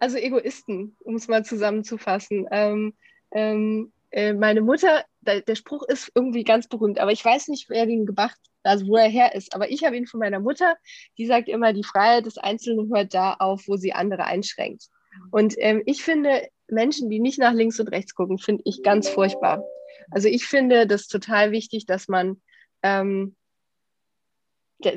Also 0.00 0.16
Egoisten, 0.18 0.96
um 1.00 1.14
es 1.14 1.28
mal 1.28 1.44
zusammenzufassen. 1.44 2.46
Ähm, 2.50 2.94
ähm, 3.30 3.92
äh, 4.10 4.32
meine 4.32 4.60
Mutter, 4.60 5.04
der, 5.20 5.40
der, 5.40 5.54
Spruch 5.54 5.82
ist 5.88 6.10
irgendwie 6.14 6.44
ganz 6.44 6.68
berühmt, 6.68 6.98
aber 6.98 7.12
ich 7.12 7.24
weiß 7.24 7.48
nicht, 7.48 7.68
wer 7.68 7.86
den 7.86 8.06
gemacht, 8.06 8.38
also 8.62 8.86
wo 8.86 8.96
er 8.96 9.08
her 9.08 9.34
ist. 9.34 9.54
Aber 9.54 9.70
ich 9.70 9.84
habe 9.84 9.96
ihn 9.96 10.06
von 10.06 10.20
meiner 10.20 10.40
Mutter, 10.40 10.76
die 11.18 11.26
sagt 11.26 11.48
immer, 11.48 11.72
die 11.72 11.84
Freiheit 11.84 12.26
des 12.26 12.38
Einzelnen 12.38 12.92
hört 12.94 13.14
da 13.14 13.34
auf, 13.34 13.64
wo 13.66 13.76
sie 13.76 13.92
andere 13.92 14.24
einschränkt. 14.24 14.88
Und 15.30 15.54
ähm, 15.58 15.82
ich 15.86 16.02
finde, 16.02 16.48
Menschen, 16.68 17.10
die 17.10 17.20
nicht 17.20 17.38
nach 17.38 17.52
links 17.52 17.78
und 17.80 17.88
rechts 17.88 18.14
gucken, 18.14 18.38
finde 18.38 18.62
ich 18.66 18.82
ganz 18.82 19.08
furchtbar. 19.08 19.64
Also 20.10 20.28
ich 20.28 20.46
finde 20.46 20.86
das 20.86 21.08
total 21.08 21.50
wichtig, 21.52 21.86
dass 21.86 22.08
man, 22.08 22.40
ähm, 22.82 23.36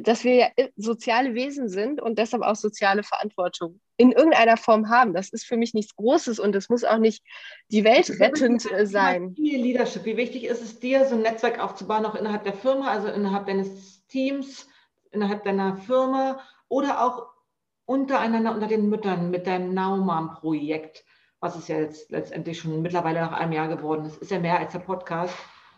dass 0.01 0.23
wir 0.23 0.35
ja 0.35 0.47
soziale 0.75 1.33
Wesen 1.33 1.69
sind 1.69 2.01
und 2.01 2.17
deshalb 2.19 2.43
auch 2.43 2.55
soziale 2.55 3.03
Verantwortung 3.03 3.79
in 3.97 4.11
irgendeiner 4.11 4.57
Form 4.57 4.89
haben. 4.89 5.13
Das 5.13 5.29
ist 5.29 5.45
für 5.45 5.57
mich 5.57 5.73
nichts 5.73 5.95
Großes 5.95 6.39
und 6.39 6.55
es 6.55 6.69
muss 6.69 6.83
auch 6.83 6.99
nicht 6.99 7.23
die 7.71 7.83
Welt 7.83 8.19
rettend 8.19 8.71
äh, 8.71 8.85
sein. 8.85 9.33
Leadership. 9.37 10.05
Wie 10.05 10.17
wichtig 10.17 10.45
ist 10.45 10.61
es 10.61 10.79
dir, 10.79 11.05
so 11.05 11.15
ein 11.15 11.21
Netzwerk 11.21 11.59
aufzubauen, 11.59 12.05
auch 12.05 12.15
innerhalb 12.15 12.43
der 12.43 12.53
Firma, 12.53 12.89
also 12.91 13.07
innerhalb 13.07 13.47
deines 13.47 14.05
Teams, 14.07 14.67
innerhalb 15.11 15.43
deiner 15.43 15.77
Firma 15.77 16.39
oder 16.69 17.03
auch 17.03 17.27
untereinander 17.85 18.53
unter 18.53 18.67
den 18.67 18.89
Müttern 18.89 19.31
mit 19.31 19.47
deinem 19.47 19.73
Naumann-Projekt, 19.73 21.05
was 21.39 21.55
es 21.55 21.67
ja 21.67 21.79
jetzt 21.79 22.11
letztendlich 22.11 22.59
schon 22.59 22.81
mittlerweile 22.81 23.21
nach 23.21 23.31
einem 23.31 23.53
Jahr 23.53 23.67
geworden 23.67 24.05
ist, 24.05 24.17
ist 24.17 24.31
ja 24.31 24.39
mehr 24.39 24.59
als 24.59 24.73
der 24.73 24.79
Podcast. 24.79 25.35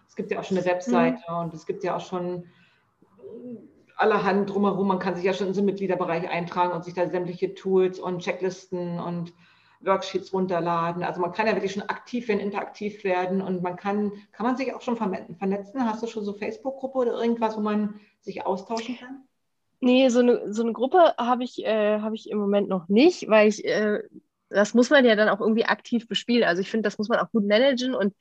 Es 0.07 0.15
gibt 0.15 0.31
ja 0.31 0.39
auch 0.39 0.43
schon 0.43 0.57
eine 0.57 0.65
Webseite 0.65 1.21
mhm. 1.29 1.35
und 1.37 1.53
es 1.53 1.65
gibt 1.65 1.83
ja 1.83 1.95
auch 1.95 2.05
schon 2.05 2.45
allerhand 3.99 4.49
drumherum. 4.49 4.87
Man 4.87 4.99
kann 4.99 5.15
sich 5.15 5.25
ja 5.25 5.33
schon 5.33 5.47
in 5.47 5.53
so 5.53 5.61
Mitgliederbereich 5.61 6.29
eintragen 6.29 6.73
und 6.73 6.85
sich 6.85 6.93
da 6.93 7.07
sämtliche 7.09 7.53
Tools 7.53 7.99
und 7.99 8.19
Checklisten 8.19 8.99
und 8.99 9.33
Worksheets 9.81 10.33
runterladen. 10.33 11.03
Also 11.03 11.21
man 11.21 11.31
kann 11.31 11.47
ja 11.47 11.53
wirklich 11.53 11.73
schon 11.73 11.83
aktiv 11.83 12.27
werden, 12.27 12.39
interaktiv 12.39 13.03
werden 13.03 13.41
und 13.41 13.61
man 13.61 13.75
kann, 13.75 14.11
kann 14.31 14.45
man 14.45 14.57
sich 14.57 14.73
auch 14.73 14.81
schon 14.81 14.97
vernetzen? 14.97 15.85
Hast 15.85 16.03
du 16.03 16.07
schon 16.07 16.25
so 16.25 16.33
Facebook-Gruppe 16.33 16.97
oder 16.97 17.21
irgendwas, 17.21 17.55
wo 17.55 17.61
man 17.61 17.99
sich 18.21 18.45
austauschen 18.45 18.97
kann? 18.97 19.23
Nee, 19.81 20.09
so 20.09 20.19
eine, 20.19 20.53
so 20.53 20.63
eine 20.63 20.73
Gruppe 20.73 21.13
habe 21.17 21.43
ich, 21.43 21.65
äh, 21.65 21.99
hab 21.99 22.13
ich 22.13 22.29
im 22.29 22.37
Moment 22.37 22.67
noch 22.67 22.89
nicht, 22.89 23.29
weil 23.29 23.47
ich, 23.47 23.63
äh, 23.63 24.03
das 24.49 24.73
muss 24.73 24.89
man 24.89 25.05
ja 25.05 25.15
dann 25.15 25.29
auch 25.29 25.39
irgendwie 25.39 25.65
aktiv 25.65 26.07
bespielen. 26.07 26.43
Also 26.43 26.61
ich 26.61 26.69
finde, 26.69 26.87
das 26.87 26.97
muss 26.97 27.07
man 27.07 27.19
auch 27.19 27.31
gut 27.31 27.47
managen 27.47 27.95
und 27.95 28.13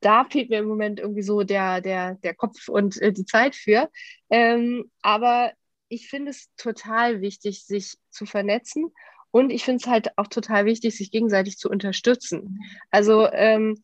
da 0.00 0.24
fehlt 0.24 0.50
mir 0.50 0.60
im 0.60 0.66
Moment 0.66 1.00
irgendwie 1.00 1.22
so 1.22 1.42
der, 1.42 1.80
der, 1.80 2.14
der 2.16 2.34
Kopf 2.34 2.68
und 2.68 3.00
äh, 3.00 3.12
die 3.12 3.24
Zeit 3.24 3.54
für. 3.54 3.90
Ähm, 4.30 4.90
aber 5.02 5.52
ich 5.88 6.08
finde 6.08 6.30
es 6.30 6.48
total 6.56 7.20
wichtig, 7.20 7.64
sich 7.64 7.96
zu 8.10 8.26
vernetzen 8.26 8.92
und 9.30 9.50
ich 9.50 9.64
finde 9.64 9.82
es 9.82 9.90
halt 9.90 10.16
auch 10.16 10.26
total 10.26 10.64
wichtig, 10.64 10.96
sich 10.96 11.10
gegenseitig 11.10 11.58
zu 11.58 11.68
unterstützen. 11.68 12.60
Also 12.90 13.28
ähm, 13.32 13.82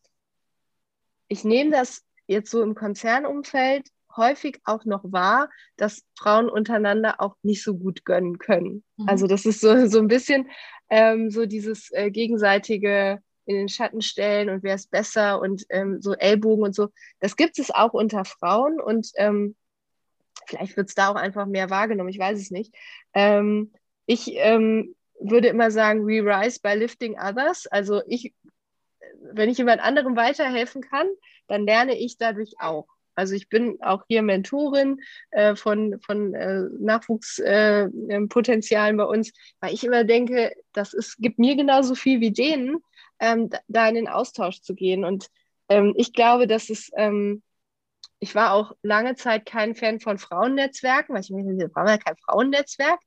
ich 1.27 1.43
nehme 1.43 1.71
das 1.71 2.03
jetzt 2.27 2.51
so 2.51 2.61
im 2.61 2.75
Konzernumfeld 2.75 3.87
häufig 4.15 4.59
auch 4.63 4.85
noch 4.85 5.03
wahr, 5.03 5.49
dass 5.75 6.03
Frauen 6.17 6.49
untereinander 6.49 7.19
auch 7.19 7.35
nicht 7.43 7.63
so 7.63 7.75
gut 7.77 8.05
gönnen 8.05 8.37
können. 8.37 8.83
Mhm. 8.97 9.09
Also 9.09 9.27
das 9.27 9.45
ist 9.45 9.61
so, 9.61 9.87
so 9.87 9.99
ein 9.99 10.07
bisschen 10.07 10.49
ähm, 10.89 11.29
so 11.29 11.45
dieses 11.45 11.91
äh, 11.91 12.11
gegenseitige 12.11 13.19
in 13.45 13.55
den 13.55 13.69
Schatten 13.69 14.01
stellen 14.01 14.49
und 14.49 14.63
wer 14.63 14.75
ist 14.75 14.91
besser 14.91 15.39
und 15.39 15.65
ähm, 15.69 16.01
so 16.01 16.13
Ellbogen 16.13 16.63
und 16.63 16.75
so. 16.75 16.89
Das 17.19 17.35
gibt 17.35 17.59
es 17.59 17.71
auch 17.71 17.93
unter 17.93 18.25
Frauen 18.25 18.79
und 18.79 19.11
ähm, 19.15 19.55
vielleicht 20.47 20.77
wird 20.77 20.89
es 20.89 20.95
da 20.95 21.09
auch 21.09 21.15
einfach 21.15 21.45
mehr 21.45 21.69
wahrgenommen, 21.69 22.09
ich 22.09 22.19
weiß 22.19 22.39
es 22.39 22.51
nicht. 22.51 22.73
Ähm, 23.13 23.73
ich 24.05 24.31
ähm, 24.35 24.95
würde 25.19 25.47
immer 25.47 25.71
sagen, 25.71 26.07
we 26.07 26.23
rise 26.23 26.59
by 26.61 26.73
lifting 26.73 27.17
others. 27.19 27.67
Also 27.67 28.01
ich, 28.07 28.33
wenn 29.31 29.49
ich 29.49 29.57
jemand 29.57 29.81
anderem 29.81 30.15
weiterhelfen 30.15 30.81
kann, 30.81 31.07
dann 31.47 31.65
lerne 31.65 31.97
ich 31.97 32.17
dadurch 32.17 32.53
auch. 32.59 32.87
Also 33.15 33.33
ich 33.33 33.49
bin 33.49 33.81
auch 33.81 34.03
hier 34.07 34.21
Mentorin 34.21 35.01
äh, 35.31 35.55
von, 35.55 35.99
von 36.01 36.35
äh, 36.35 36.63
Nachwuchspotenzialen 36.79 38.95
äh, 38.95 38.97
bei 38.97 39.05
uns, 39.05 39.31
weil 39.61 39.73
ich 39.73 39.85
immer 39.85 40.03
denke, 40.03 40.53
das 40.73 40.93
ist, 40.93 41.17
gibt 41.17 41.39
mir 41.39 41.55
genauso 41.55 41.95
viel 41.95 42.19
wie 42.19 42.31
denen, 42.31 42.83
ähm, 43.19 43.49
da 43.67 43.87
in 43.87 43.95
den 43.95 44.07
Austausch 44.07 44.61
zu 44.61 44.75
gehen. 44.75 45.05
Und 45.05 45.29
ähm, 45.69 45.93
ich 45.97 46.13
glaube, 46.13 46.47
dass 46.47 46.69
es, 46.69 46.91
ähm, 46.95 47.41
ich 48.19 48.35
war 48.35 48.53
auch 48.53 48.73
lange 48.81 49.15
Zeit 49.15 49.45
kein 49.45 49.75
Fan 49.75 49.99
von 49.99 50.17
Frauennetzwerken, 50.17 51.13
weil 51.13 51.21
ich 51.21 51.29
mir 51.29 51.43
wir 51.57 51.67
brauchen 51.69 51.87
ja 51.87 51.97
kein 51.97 52.17
Frauennetzwerk. 52.17 52.99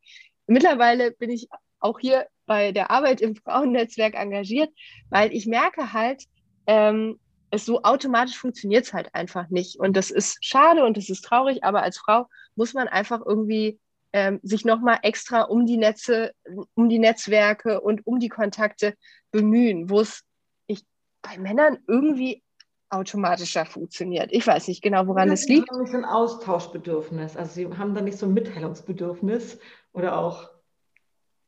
Mittlerweile 0.47 1.13
bin 1.13 1.31
ich 1.31 1.49
auch 1.81 1.99
hier 1.99 2.27
bei 2.47 2.73
der 2.73 2.91
Arbeit 2.91 3.21
im 3.21 3.37
Frauennetzwerk 3.45 4.15
engagiert, 4.15 4.71
weil 5.11 5.33
ich 5.33 5.47
merke 5.47 5.93
halt, 5.93 6.25
ähm, 6.67 7.19
es 7.51 7.65
so 7.65 7.83
automatisch 7.83 8.37
funktioniert 8.37 8.85
es 8.85 8.93
halt 8.93 9.15
einfach 9.15 9.49
nicht. 9.49 9.79
Und 9.79 9.97
das 9.97 10.11
ist 10.11 10.45
schade 10.45 10.85
und 10.85 10.97
das 10.97 11.09
ist 11.09 11.23
traurig, 11.23 11.65
aber 11.65 11.83
als 11.83 11.99
Frau 11.99 12.29
muss 12.57 12.75
man 12.75 12.89
einfach 12.89 13.21
irgendwie 13.25 13.79
ähm, 14.13 14.41
sich 14.43 14.65
nochmal 14.65 14.99
extra 15.03 15.43
um 15.43 15.67
die 15.67 15.77
Netze, 15.77 16.33
um 16.75 16.89
die 16.89 16.99
Netzwerke 16.99 17.81
und 17.81 18.07
um 18.07 18.19
die 18.19 18.29
Kontakte 18.29 18.95
bemühen, 19.31 19.91
wo 19.91 20.01
es 20.01 20.23
ich, 20.67 20.85
bei 21.23 21.39
Männern 21.39 21.79
irgendwie 21.87 22.43
automatischer 22.91 23.67
funktioniert. 23.67 24.31
Ich 24.33 24.47
weiß 24.47 24.69
nicht 24.69 24.83
genau, 24.83 25.07
woran 25.07 25.31
es 25.31 25.47
liegt. 25.47 25.69
Sie 25.69 25.75
haben 25.75 25.83
nicht 25.83 25.93
so 25.93 25.99
ein 25.99 26.05
Austauschbedürfnis. 26.05 27.37
Also 27.37 27.53
sie 27.53 27.69
haben 27.77 27.95
da 27.95 28.01
nicht 28.01 28.19
so 28.19 28.27
ein 28.27 28.33
Mitteilungsbedürfnis 28.33 29.59
oder 29.93 30.19
auch 30.19 30.51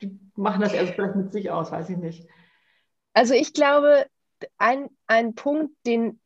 die 0.03 0.19
machen 0.35 0.61
das 0.61 0.73
erst 0.73 0.95
vielleicht 0.95 1.17
mit 1.17 1.33
sich 1.33 1.51
aus, 1.51 1.71
weiß 1.71 1.91
ich 1.91 1.97
nicht. 1.97 2.27
Also 3.13 3.35
ich 3.35 3.53
glaube, 3.53 4.07
ein, 4.59 4.89
ein 5.07 5.35
Punkt, 5.35 5.75
den 5.87 6.20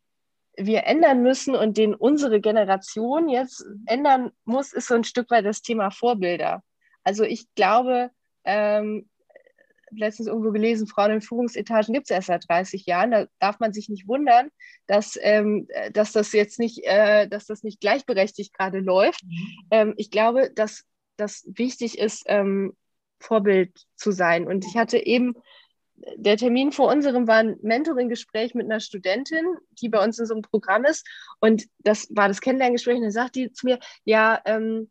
wir 0.56 0.84
ändern 0.84 1.22
müssen 1.22 1.54
und 1.54 1.76
den 1.76 1.94
unsere 1.94 2.40
Generation 2.40 3.28
jetzt 3.28 3.64
ändern 3.86 4.30
muss, 4.44 4.72
ist 4.72 4.88
so 4.88 4.94
ein 4.94 5.04
Stück 5.04 5.30
weit 5.30 5.44
das 5.44 5.62
Thema 5.62 5.90
Vorbilder. 5.90 6.62
Also 7.02 7.24
ich 7.24 7.52
glaube, 7.54 8.10
ähm, 8.44 9.08
letztens 9.90 10.28
irgendwo 10.28 10.50
gelesen, 10.50 10.86
Frauen 10.86 11.12
in 11.12 11.20
Führungsetagen 11.20 11.92
gibt 11.92 12.06
es 12.06 12.10
erst 12.10 12.28
seit 12.28 12.48
30 12.48 12.86
Jahren. 12.86 13.10
Da 13.10 13.26
darf 13.38 13.60
man 13.60 13.72
sich 13.72 13.88
nicht 13.88 14.08
wundern, 14.08 14.50
dass, 14.86 15.18
ähm, 15.20 15.68
dass 15.92 16.12
das 16.12 16.32
jetzt 16.32 16.58
nicht, 16.58 16.84
äh, 16.84 17.28
dass 17.28 17.46
das 17.46 17.62
nicht 17.62 17.80
gleichberechtigt 17.80 18.52
gerade 18.52 18.80
läuft. 18.80 19.22
Mhm. 19.24 19.48
Ähm, 19.70 19.94
ich 19.96 20.10
glaube, 20.10 20.50
dass 20.54 20.84
das 21.16 21.44
wichtig 21.46 21.98
ist, 21.98 22.24
ähm, 22.26 22.74
Vorbild 23.20 23.86
zu 23.96 24.10
sein. 24.10 24.46
Und 24.46 24.64
ich 24.66 24.76
hatte 24.76 24.98
eben 24.98 25.34
der 26.16 26.36
Termin 26.36 26.72
vor 26.72 26.90
unserem 26.90 27.26
war 27.26 27.36
ein 27.36 27.56
Mentoring-Gespräch 27.62 28.54
mit 28.54 28.66
einer 28.66 28.80
Studentin, 28.80 29.44
die 29.80 29.88
bei 29.88 30.02
uns 30.02 30.18
in 30.18 30.26
so 30.26 30.34
einem 30.34 30.42
Programm 30.42 30.84
ist. 30.84 31.06
Und 31.40 31.64
das 31.78 32.08
war 32.10 32.28
das 32.28 32.40
Kennenlerngespräch. 32.40 32.96
Und 32.96 33.02
dann 33.02 33.10
sagt 33.10 33.36
die 33.36 33.52
zu 33.52 33.66
mir, 33.66 33.78
ja, 34.04 34.40
ähm, 34.44 34.90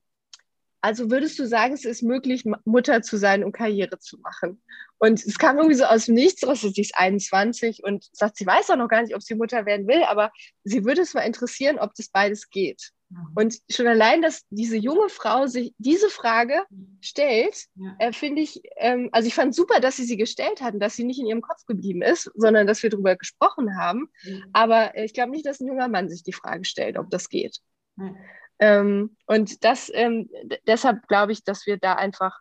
also 0.82 1.10
würdest 1.10 1.40
du 1.40 1.48
sagen, 1.48 1.74
es 1.74 1.86
ist 1.86 2.04
möglich, 2.04 2.44
Mutter 2.66 3.02
zu 3.02 3.16
sein 3.16 3.46
und 3.46 3.54
Karriere 3.54 4.00
zu 4.00 4.18
machen? 4.20 4.62
Und 4.98 5.26
es 5.26 5.38
kam 5.38 5.58
irgendwie 5.58 5.76
so 5.76 5.86
aus 5.86 6.06
dem 6.06 6.16
Nichts 6.16 6.46
raus, 6.46 6.62
sie 6.62 6.82
ist 6.82 6.98
21 6.98 7.84
und 7.84 8.10
sagt, 8.12 8.36
sie 8.36 8.46
weiß 8.46 8.70
auch 8.70 8.76
noch 8.76 8.90
gar 8.90 9.02
nicht, 9.02 9.16
ob 9.16 9.24
sie 9.24 9.36
Mutter 9.36 9.66
werden 9.66 9.88
will, 9.88 10.04
aber 10.04 10.32
sie 10.66 10.84
würde 10.84 11.02
es 11.02 11.14
mal 11.14 11.22
interessieren, 11.22 11.80
ob 11.80 11.96
das 11.96 12.10
beides 12.10 12.50
geht. 12.50 12.92
Mhm. 13.14 13.32
Und 13.36 13.58
schon 13.70 13.88
allein, 13.88 14.22
dass 14.22 14.44
diese 14.50 14.78
junge 14.78 15.10
Frau 15.10 15.48
sich 15.48 15.74
diese 15.78 16.10
Frage 16.10 16.64
stellt, 17.02 17.66
ja. 17.76 17.96
äh, 18.00 18.14
finde 18.14 18.42
ich, 18.42 18.62
ähm, 18.78 19.10
also 19.12 19.28
ich 19.28 19.36
fand 19.36 19.56
super, 19.56 19.80
dass 19.80 19.98
sie 19.98 20.06
sie 20.06 20.18
gestellt 20.18 20.62
hat 20.62 20.74
und 20.74 20.80
dass 20.80 20.96
sie 20.96 21.04
nicht 21.04 21.20
in 21.20 21.28
ihrem 21.28 21.42
Kopf 21.42 21.66
geblieben 21.66 22.02
ist, 22.02 22.32
sondern 22.36 22.68
dass 22.68 22.84
wir 22.84 22.90
darüber 22.90 23.16
gesprochen 23.16 23.78
haben. 23.78 24.10
Mhm. 24.24 24.44
Aber 24.54 24.98
ich 24.98 25.14
glaube 25.14 25.32
nicht, 25.32 25.46
dass 25.46 25.60
ein 25.60 25.68
junger 25.68 25.88
Mann 25.88 26.10
sich 26.10 26.24
die 26.24 26.34
Frage 26.34 26.66
stellt, 26.66 26.98
ob 26.98 27.10
das 27.10 27.30
geht. 27.30 27.60
Mhm. 27.96 28.18
Ähm, 28.60 29.18
und 29.26 29.64
das, 29.64 29.92
ähm, 29.94 30.30
deshalb 30.68 31.08
glaube 31.08 31.32
ich, 31.32 31.44
dass 31.44 31.66
wir 31.66 31.78
da 31.78 31.94
einfach 31.94 32.40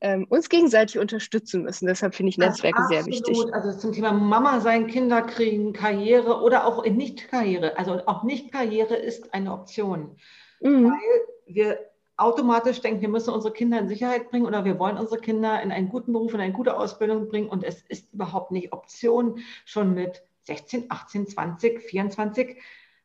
ähm, 0.00 0.26
uns 0.28 0.48
gegenseitig 0.48 0.98
unterstützen 0.98 1.62
müssen. 1.62 1.86
Deshalb 1.86 2.14
finde 2.14 2.30
ich 2.30 2.38
Netzwerke 2.38 2.82
ja, 2.82 2.88
sehr 2.88 3.06
wichtig. 3.06 3.38
Also 3.52 3.76
zum 3.78 3.92
Thema 3.92 4.12
Mama 4.12 4.60
sein, 4.60 4.86
Kinder 4.86 5.22
kriegen, 5.22 5.72
Karriere 5.72 6.42
oder 6.42 6.66
auch 6.66 6.82
in 6.82 6.96
Nicht-Karriere. 6.96 7.78
Also 7.78 8.00
auch 8.06 8.22
Nicht-Karriere 8.22 8.96
ist 8.96 9.32
eine 9.32 9.52
Option. 9.52 10.16
Mhm. 10.60 10.90
Weil 10.90 11.54
wir 11.54 11.78
automatisch 12.16 12.80
denken, 12.80 13.00
wir 13.00 13.08
müssen 13.08 13.32
unsere 13.32 13.52
Kinder 13.52 13.78
in 13.78 13.88
Sicherheit 13.88 14.30
bringen 14.30 14.46
oder 14.46 14.64
wir 14.64 14.78
wollen 14.78 14.98
unsere 14.98 15.20
Kinder 15.20 15.60
in 15.62 15.72
einen 15.72 15.88
guten 15.88 16.12
Beruf, 16.12 16.34
in 16.34 16.40
eine 16.40 16.52
gute 16.52 16.76
Ausbildung 16.76 17.28
bringen. 17.28 17.48
Und 17.48 17.64
es 17.64 17.82
ist 17.82 18.12
überhaupt 18.12 18.50
nicht 18.50 18.72
Option, 18.72 19.38
schon 19.64 19.94
mit 19.94 20.22
16, 20.42 20.86
18, 20.90 21.26
20, 21.26 21.82
24 21.82 22.56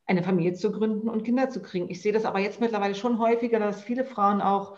eine 0.05 0.23
Familie 0.23 0.53
zu 0.53 0.71
gründen 0.71 1.07
und 1.07 1.23
Kinder 1.23 1.49
zu 1.49 1.61
kriegen. 1.61 1.89
Ich 1.89 2.01
sehe 2.01 2.11
das 2.11 2.25
aber 2.25 2.39
jetzt 2.39 2.59
mittlerweile 2.59 2.95
schon 2.95 3.19
häufiger, 3.19 3.59
dass 3.59 3.81
viele 3.81 4.05
Frauen 4.05 4.41
auch 4.41 4.75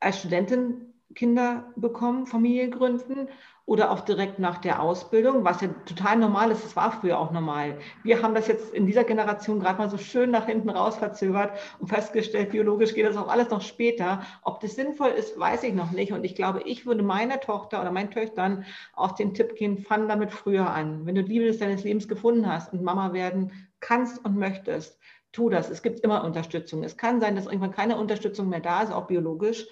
als 0.00 0.18
Studentin 0.18 0.87
Kinder 1.18 1.72
bekommen, 1.74 2.26
Familie 2.26 2.70
gründen 2.70 3.28
oder 3.66 3.90
auch 3.90 4.02
direkt 4.02 4.38
nach 4.38 4.58
der 4.58 4.80
Ausbildung, 4.80 5.42
was 5.42 5.60
ja 5.60 5.68
total 5.84 6.16
normal 6.16 6.52
ist. 6.52 6.64
Das 6.64 6.76
war 6.76 6.92
früher 6.92 7.18
auch 7.18 7.32
normal. 7.32 7.78
Wir 8.04 8.22
haben 8.22 8.36
das 8.36 8.46
jetzt 8.46 8.72
in 8.72 8.86
dieser 8.86 9.02
Generation 9.02 9.58
gerade 9.58 9.78
mal 9.78 9.90
so 9.90 9.98
schön 9.98 10.30
nach 10.30 10.46
hinten 10.46 10.70
raus 10.70 10.96
verzögert 10.96 11.58
und 11.80 11.88
festgestellt, 11.88 12.52
biologisch 12.52 12.94
geht 12.94 13.04
das 13.04 13.16
auch 13.16 13.26
alles 13.26 13.50
noch 13.50 13.62
später. 13.62 14.22
Ob 14.42 14.60
das 14.60 14.76
sinnvoll 14.76 15.08
ist, 15.08 15.36
weiß 15.36 15.64
ich 15.64 15.74
noch 15.74 15.90
nicht. 15.90 16.12
Und 16.12 16.22
ich 16.22 16.36
glaube, 16.36 16.62
ich 16.62 16.86
würde 16.86 17.02
meiner 17.02 17.40
Tochter 17.40 17.80
oder 17.80 17.90
meinen 17.90 18.12
Töchtern 18.12 18.64
auch 18.94 19.10
den 19.12 19.34
Tipp 19.34 19.56
geben, 19.56 19.78
fang 19.78 20.06
damit 20.06 20.30
früher 20.30 20.70
an. 20.70 21.04
Wenn 21.04 21.16
du 21.16 21.24
die 21.24 21.40
Liebe 21.40 21.58
deines 21.58 21.82
Lebens 21.82 22.06
gefunden 22.06 22.46
hast 22.46 22.72
und 22.72 22.84
Mama 22.84 23.12
werden 23.12 23.52
kannst 23.80 24.24
und 24.24 24.36
möchtest, 24.36 25.00
tu 25.32 25.50
das. 25.50 25.68
Es 25.68 25.82
gibt 25.82 25.98
immer 26.00 26.22
Unterstützung. 26.22 26.84
Es 26.84 26.96
kann 26.96 27.20
sein, 27.20 27.34
dass 27.34 27.46
irgendwann 27.46 27.72
keine 27.72 27.96
Unterstützung 27.96 28.48
mehr 28.48 28.60
da 28.60 28.82
ist, 28.82 28.92
auch 28.92 29.08
biologisch 29.08 29.66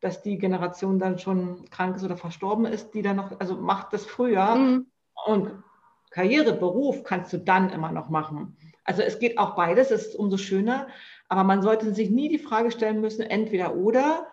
dass 0.00 0.22
die 0.22 0.38
Generation 0.38 0.98
dann 0.98 1.18
schon 1.18 1.68
krank 1.70 1.96
ist 1.96 2.04
oder 2.04 2.16
verstorben 2.16 2.64
ist, 2.66 2.92
die 2.92 3.02
dann 3.02 3.16
noch, 3.16 3.38
also 3.38 3.56
macht 3.56 3.92
das 3.92 4.06
früher 4.06 4.54
mhm. 4.54 4.86
und 5.26 5.62
Karriere, 6.10 6.54
Beruf 6.54 7.04
kannst 7.04 7.32
du 7.32 7.38
dann 7.38 7.70
immer 7.70 7.92
noch 7.92 8.08
machen. 8.08 8.56
Also 8.84 9.02
es 9.02 9.18
geht 9.18 9.38
auch 9.38 9.54
beides, 9.54 9.90
es 9.90 10.08
ist 10.08 10.16
umso 10.16 10.36
schöner, 10.36 10.88
aber 11.28 11.44
man 11.44 11.62
sollte 11.62 11.94
sich 11.94 12.10
nie 12.10 12.28
die 12.28 12.38
Frage 12.38 12.72
stellen 12.72 13.00
müssen, 13.00 13.22
entweder 13.22 13.76
oder, 13.76 14.26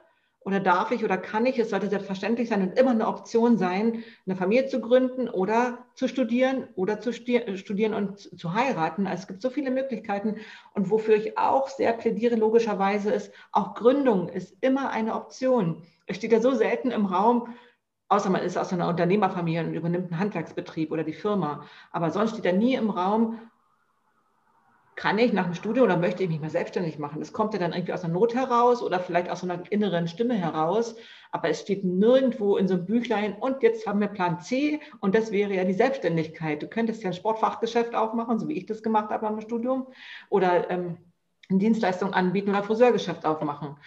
oder 0.48 0.62
darf 0.62 0.92
ich 0.92 1.04
oder 1.04 1.18
kann 1.18 1.46
ich, 1.46 1.60
es 1.60 1.72
sollte 1.72 1.90
selbstverständlich 1.90 2.48
sein 2.48 2.62
und 2.62 2.80
immer 2.80 2.92
eine 2.92 3.10
Option 3.10 3.58
sein, 3.58 4.06
eine 4.26 4.38
Familie 4.38 4.68
zu 4.68 4.80
gründen 4.80 5.28
oder 5.28 5.80
zu 5.94 6.08
studieren 6.08 6.70
oder 6.76 7.02
zu 7.02 7.12
studieren 7.12 7.94
und 7.94 8.40
zu 8.40 8.54
heiraten. 8.54 9.08
Also 9.08 9.24
es 9.24 9.28
gibt 9.28 9.42
so 9.42 9.50
viele 9.50 9.72
Möglichkeiten 9.72 10.38
und 10.74 10.90
wofür 10.90 11.16
ich 11.16 11.38
auch 11.38 11.68
sehr 11.68 11.92
plädiere, 11.92 12.38
logischerweise 12.38 13.12
ist, 13.12 13.34
auch 13.52 13.76
Gründung 13.76 14.30
ist 14.30 14.56
immer 14.62 14.90
eine 14.90 15.16
Option. 15.16 15.84
Es 16.06 16.16
steht 16.16 16.32
ja 16.32 16.40
so 16.40 16.54
selten 16.54 16.92
im 16.92 17.08
Raum, 17.08 17.54
außer 18.08 18.30
man 18.30 18.42
ist 18.42 18.58
aus 18.58 18.72
einer 18.72 18.88
Unternehmerfamilie 18.88 19.66
und 19.66 19.74
übernimmt 19.74 20.14
einen 20.14 20.20
Handwerksbetrieb 20.22 20.94
oder 20.94 21.04
die 21.04 21.12
Firma. 21.12 21.66
Aber 21.92 22.10
sonst 22.10 22.32
steht 22.32 22.46
ja 22.46 22.54
nie 22.54 22.76
im 22.76 22.90
Raum, 22.90 23.38
kann 24.98 25.20
ich 25.20 25.32
nach 25.32 25.46
dem 25.46 25.54
Studium 25.54 25.86
oder 25.86 25.96
möchte 25.96 26.24
ich 26.24 26.30
mich 26.30 26.42
mal 26.42 26.50
selbstständig 26.50 26.98
machen? 26.98 27.20
Das 27.20 27.32
kommt 27.32 27.54
ja 27.54 27.60
dann 27.60 27.72
irgendwie 27.72 27.94
aus 27.94 28.02
der 28.02 28.10
Not 28.10 28.34
heraus 28.34 28.82
oder 28.82 29.00
vielleicht 29.00 29.30
aus 29.30 29.42
so 29.42 29.48
einer 29.48 29.62
inneren 29.72 30.08
Stimme 30.08 30.34
heraus. 30.34 30.96
Aber 31.32 31.50
es 31.50 31.62
steht 31.62 31.84
nirgendwo 31.84 32.58
in 32.58 32.68
so 32.68 32.74
einem 32.74 32.86
Büchlein 32.88 33.36
und 33.36 33.62
jetzt 33.62 33.86
haben 33.86 34.00
wir 34.00 34.08
Plan 34.08 34.40
C 34.40 34.80
und 35.00 35.14
das 35.14 35.32
wäre 35.32 35.54
ja 35.54 35.66
die 35.66 35.74
Selbstständigkeit. 35.74 36.64
Du 36.64 36.68
könntest 36.68 37.04
ja 37.04 37.12
ein 37.12 37.14
Sportfachgeschäft 37.14 37.94
aufmachen, 37.94 38.40
so 38.40 38.48
wie 38.48 38.58
ich 38.58 38.66
das 38.66 38.82
gemacht 38.82 39.12
habe 39.12 39.28
am 39.28 39.40
Studium 39.40 39.86
oder 40.30 40.68
ähm, 40.72 40.98
eine 41.48 41.60
Dienstleistung 41.60 42.14
anbieten 42.14 42.50
oder 42.50 42.60
ein 42.60 42.64
Friseurgeschäft 42.64 43.24
aufmachen. 43.24 43.78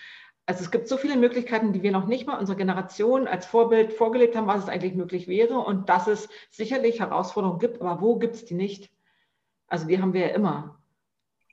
Also 0.46 0.62
es 0.62 0.70
gibt 0.70 0.86
so 0.86 0.96
viele 0.96 1.16
Möglichkeiten, 1.16 1.72
die 1.72 1.82
wir 1.82 1.90
noch 1.90 2.06
nicht 2.06 2.28
mal 2.28 2.38
unserer 2.38 2.56
Generation 2.56 3.26
als 3.26 3.46
Vorbild 3.46 3.92
vorgelebt 3.92 4.36
haben, 4.36 4.46
was 4.46 4.62
es 4.62 4.68
eigentlich 4.68 4.94
möglich 4.94 5.26
wäre 5.26 5.58
und 5.58 5.88
dass 5.88 6.06
es 6.06 6.28
sicherlich 6.50 7.00
Herausforderungen 7.00 7.58
gibt, 7.58 7.80
aber 7.80 8.00
wo 8.00 8.16
gibt 8.16 8.36
es 8.36 8.44
die 8.44 8.54
nicht? 8.54 8.92
Also 9.66 9.88
die 9.88 10.00
haben 10.00 10.12
wir 10.12 10.28
ja 10.28 10.34
immer. 10.34 10.79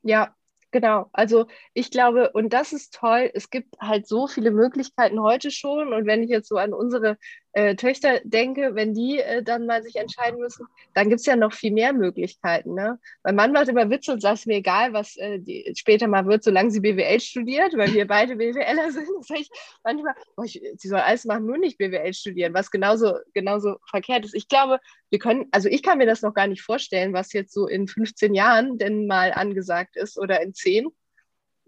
Ja, 0.03 0.33
Genau, 0.71 1.09
also 1.13 1.47
ich 1.73 1.91
glaube, 1.91 2.31
und 2.33 2.51
das 2.51 2.73
ist 2.73 2.93
toll, 2.93 3.31
es 3.33 3.49
gibt 3.49 3.73
halt 3.79 4.05
so 4.05 4.27
viele 4.27 4.51
Möglichkeiten 4.51 5.21
heute 5.21 5.49
schon. 5.49 5.93
Und 5.93 6.05
wenn 6.05 6.21
ich 6.23 6.29
jetzt 6.29 6.49
so 6.49 6.57
an 6.57 6.73
unsere 6.73 7.17
äh, 7.57 7.75
Töchter 7.75 8.21
denke, 8.23 8.75
wenn 8.75 8.93
die 8.93 9.17
äh, 9.17 9.41
dann 9.41 9.65
mal 9.65 9.81
sich 9.81 9.95
entscheiden 9.95 10.39
müssen, 10.39 10.67
dann 10.93 11.09
gibt 11.09 11.21
es 11.21 11.25
ja 11.25 11.35
noch 11.35 11.53
viel 11.53 11.71
mehr 11.71 11.91
Möglichkeiten. 11.91 12.75
Ne? 12.75 12.99
Mein 13.23 13.35
Mann 13.35 13.51
macht 13.51 13.67
immer 13.67 13.89
Witze 13.89 14.13
und 14.13 14.21
sagt, 14.21 14.45
mir 14.45 14.57
egal, 14.57 14.93
was 14.93 15.17
äh, 15.17 15.39
die 15.39 15.73
später 15.75 16.07
mal 16.07 16.27
wird, 16.27 16.43
solange 16.43 16.69
sie 16.69 16.81
BWL 16.81 17.19
studiert, 17.19 17.75
weil 17.75 17.91
wir 17.95 18.05
beide 18.05 18.35
BWLer 18.35 18.91
sind, 18.91 19.07
sage 19.25 19.41
ich 19.41 19.49
manchmal, 19.83 20.13
oh, 20.35 20.43
ich, 20.43 20.61
sie 20.75 20.87
soll 20.87 20.99
alles 20.99 21.25
machen, 21.25 21.47
nur 21.47 21.57
nicht 21.57 21.79
BWL 21.79 22.13
studieren, 22.13 22.53
was 22.53 22.69
genauso, 22.69 23.15
genauso 23.33 23.77
verkehrt 23.89 24.23
ist. 24.23 24.35
Ich 24.35 24.47
glaube, 24.47 24.79
wir 25.09 25.17
können, 25.17 25.47
also 25.49 25.67
ich 25.67 25.81
kann 25.81 25.97
mir 25.97 26.05
das 26.05 26.21
noch 26.21 26.35
gar 26.35 26.45
nicht 26.45 26.61
vorstellen, 26.61 27.13
was 27.13 27.33
jetzt 27.33 27.53
so 27.53 27.67
in 27.67 27.87
15 27.87 28.35
Jahren 28.35 28.77
denn 28.77 29.07
mal 29.07 29.33
angesagt 29.33 29.95
ist 29.95 30.19
oder 30.19 30.41
in 30.43 30.53
10 30.53 30.89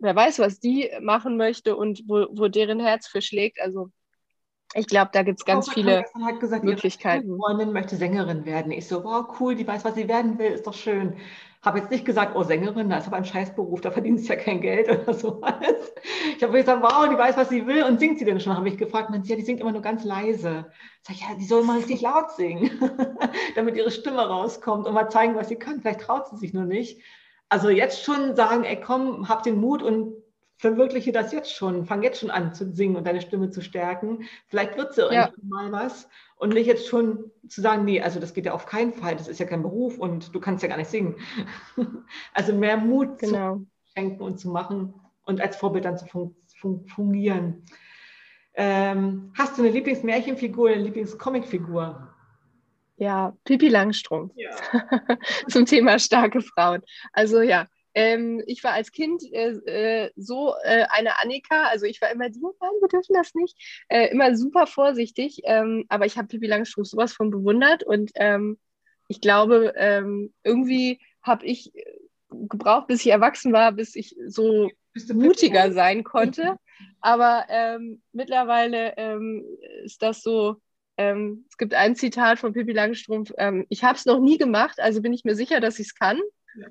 wer 0.01 0.15
weiß, 0.15 0.39
was 0.39 0.59
die 0.59 0.89
machen 1.01 1.35
möchte 1.35 1.75
und 1.75 2.03
wo, 2.07 2.27
wo 2.31 2.47
deren 2.47 2.79
Herz 2.79 3.07
für 3.07 3.21
schlägt. 3.21 3.59
Also 3.59 3.91
ich 4.75 4.87
glaube, 4.87 5.09
da 5.13 5.23
gibt 5.23 5.39
es 5.39 5.45
ganz 5.45 5.69
viele 5.71 6.05
hat 6.23 6.39
gesagt, 6.39 6.63
Möglichkeiten. 6.63 7.27
Ihre 7.27 7.37
Freundin 7.37 7.73
möchte 7.73 7.95
Sängerin 7.95 8.45
werden. 8.45 8.71
Ich 8.71 8.87
so, 8.87 9.03
wow, 9.03 9.25
cool, 9.39 9.55
die 9.55 9.67
weiß, 9.67 9.83
was 9.83 9.95
sie 9.95 10.07
werden 10.07 10.37
will, 10.37 10.51
ist 10.51 10.67
doch 10.67 10.73
schön. 10.73 11.15
Habe 11.61 11.79
jetzt 11.79 11.91
nicht 11.91 12.05
gesagt, 12.05 12.35
oh, 12.35 12.43
Sängerin, 12.43 12.89
das 12.89 13.01
ist 13.01 13.07
aber 13.07 13.17
ein 13.17 13.25
Scheißberuf, 13.25 13.81
da 13.81 13.91
verdienst 13.91 14.29
du 14.29 14.33
ja 14.33 14.39
kein 14.39 14.61
Geld 14.61 14.87
oder 15.01 15.13
sowas. 15.13 15.91
Ich 16.37 16.43
habe 16.43 16.53
gesagt, 16.53 16.81
wow, 16.83 17.09
die 17.09 17.17
weiß, 17.17 17.35
was 17.35 17.49
sie 17.49 17.65
will 17.65 17.83
und 17.83 17.99
singt 17.99 18.19
sie 18.19 18.25
denn 18.25 18.39
schon? 18.39 18.55
Habe 18.55 18.69
ich 18.69 18.77
gefragt, 18.77 19.09
man, 19.09 19.23
ja, 19.23 19.35
die 19.35 19.41
singt 19.41 19.59
immer 19.59 19.71
nur 19.71 19.81
ganz 19.81 20.05
leise. 20.05 20.67
Sag 21.01 21.15
ich, 21.15 21.21
ja, 21.21 21.35
die 21.37 21.45
soll 21.45 21.63
mal 21.63 21.77
richtig 21.77 22.01
laut 22.01 22.31
singen, 22.31 22.71
damit 23.55 23.75
ihre 23.75 23.91
Stimme 23.91 24.25
rauskommt 24.25 24.87
und 24.87 24.93
mal 24.93 25.09
zeigen, 25.09 25.35
was 25.35 25.49
sie 25.49 25.57
kann. 25.57 25.81
Vielleicht 25.81 26.01
traut 26.01 26.29
sie 26.29 26.37
sich 26.37 26.53
nur 26.53 26.65
nicht. 26.65 27.01
Also 27.49 27.69
jetzt 27.69 28.03
schon 28.03 28.35
sagen, 28.35 28.63
ey, 28.63 28.79
komm, 28.79 29.27
hab 29.27 29.43
den 29.43 29.59
Mut 29.59 29.81
und 29.81 30.13
verwirkliche 30.59 31.13
das 31.13 31.31
jetzt 31.31 31.55
schon, 31.55 31.85
fang 31.85 32.03
jetzt 32.03 32.19
schon 32.19 32.29
an 32.29 32.53
zu 32.53 32.69
singen 32.73 32.97
und 32.97 33.07
deine 33.07 33.21
Stimme 33.21 33.49
zu 33.49 33.61
stärken. 33.61 34.25
Vielleicht 34.47 34.77
wird 34.77 34.91
es 34.91 34.97
ja 34.97 35.09
irgendwann 35.09 35.71
mal 35.71 35.71
was. 35.71 36.09
Und 36.35 36.53
nicht 36.53 36.67
jetzt 36.67 36.87
schon 36.87 37.31
zu 37.47 37.61
sagen, 37.61 37.85
nee, 37.85 38.01
also 38.01 38.19
das 38.19 38.33
geht 38.33 38.45
ja 38.45 38.53
auf 38.53 38.65
keinen 38.65 38.93
Fall, 38.93 39.15
das 39.15 39.29
ist 39.29 39.39
ja 39.39 39.45
kein 39.45 39.63
Beruf 39.63 39.97
und 39.97 40.35
du 40.35 40.41
kannst 40.41 40.61
ja 40.61 40.69
gar 40.69 40.77
nicht 40.77 40.89
singen. 40.89 41.15
Also 42.33 42.53
mehr 42.53 42.75
Mut 42.75 43.19
genau. 43.19 43.55
zu 43.55 43.67
schenken 43.95 44.21
und 44.21 44.37
zu 44.37 44.49
machen 44.49 44.93
und 45.23 45.39
als 45.39 45.55
Vorbild 45.55 45.85
dann 45.85 45.97
zu 45.97 46.05
fun 46.05 46.35
fun 46.57 46.85
fungieren. 46.87 47.63
Ähm, 48.53 49.31
hast 49.37 49.57
du 49.57 49.61
eine 49.61 49.71
Lieblingsmärchenfigur, 49.71 50.71
eine 50.71 50.81
Lieblingscomicfigur? 50.81 52.13
Ja, 52.97 53.33
Pipi 53.45 53.69
Langstrumpf. 53.69 54.33
Ja. 54.35 54.49
Zum 55.47 55.65
Thema 55.65 55.99
starke 55.99 56.41
Frauen. 56.41 56.81
Also 57.13 57.41
ja, 57.41 57.65
ähm, 57.93 58.43
ich 58.45 58.63
war 58.63 58.73
als 58.73 58.91
Kind 58.91 59.23
äh, 59.31 59.49
äh, 59.49 60.11
so 60.15 60.53
äh, 60.63 60.85
eine 60.89 61.19
Annika, 61.21 61.63
also 61.63 61.85
ich 61.85 62.01
war 62.01 62.11
immer 62.11 62.29
die, 62.29 62.39
nein, 62.39 62.71
wir 62.79 62.87
dürfen 62.87 63.13
das 63.13 63.33
nicht, 63.33 63.57
äh, 63.87 64.09
immer 64.11 64.35
super 64.35 64.67
vorsichtig, 64.67 65.41
ähm, 65.45 65.85
aber 65.89 66.05
ich 66.05 66.17
habe 66.17 66.27
Pippi 66.27 66.47
Langstrumpf 66.47 66.87
sowas 66.87 67.13
von 67.13 67.31
bewundert 67.31 67.83
und 67.83 68.11
ähm, 68.15 68.57
ich 69.07 69.21
glaube, 69.21 69.73
ähm, 69.75 70.33
irgendwie 70.43 70.99
habe 71.23 71.45
ich 71.45 71.71
gebraucht, 72.29 72.87
bis 72.87 73.01
ich 73.01 73.11
erwachsen 73.11 73.51
war, 73.53 73.71
bis 73.71 73.95
ich 73.95 74.15
so 74.27 74.69
mutiger 75.11 75.71
sein 75.71 76.03
konnte. 76.03 76.57
Aber 77.01 77.45
ähm, 77.49 78.03
mittlerweile 78.11 78.93
ähm, 78.97 79.43
ist 79.83 80.01
das 80.03 80.21
so, 80.21 80.61
es 80.95 81.57
gibt 81.57 81.73
ein 81.73 81.95
Zitat 81.95 82.39
von 82.39 82.51
Pippi 82.51 82.73
Langstrumpf, 82.73 83.31
ich 83.69 83.83
habe 83.85 83.97
es 83.97 84.05
noch 84.05 84.19
nie 84.19 84.37
gemacht, 84.37 84.81
also 84.81 85.01
bin 85.01 85.13
ich 85.13 85.23
mir 85.23 85.33
sicher, 85.33 85.61
dass 85.61 85.79
ich 85.79 85.87
es 85.87 85.95
kann. 85.95 86.19
Ja. 86.59 86.67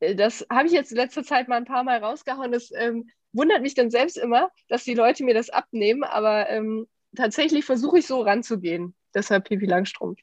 Äh, 0.00 0.14
das 0.14 0.46
habe 0.50 0.66
ich 0.66 0.72
jetzt 0.72 0.90
in 0.90 0.96
letzter 0.96 1.24
Zeit 1.24 1.48
mal 1.48 1.56
ein 1.56 1.64
paar 1.64 1.84
Mal 1.84 1.98
rausgehauen. 1.98 2.52
Das 2.52 2.70
ähm, 2.74 3.10
wundert 3.32 3.62
mich 3.62 3.74
dann 3.74 3.90
selbst 3.90 4.16
immer, 4.16 4.50
dass 4.68 4.84
die 4.84 4.94
Leute 4.94 5.24
mir 5.24 5.34
das 5.34 5.50
abnehmen, 5.50 6.04
aber 6.04 6.48
ähm, 6.48 6.86
tatsächlich 7.14 7.64
versuche 7.64 7.98
ich 7.98 8.06
so 8.06 8.20
ranzugehen. 8.22 8.94
Deshalb 9.14 9.48
Pipi 9.48 9.66
Langstrumpf. 9.66 10.20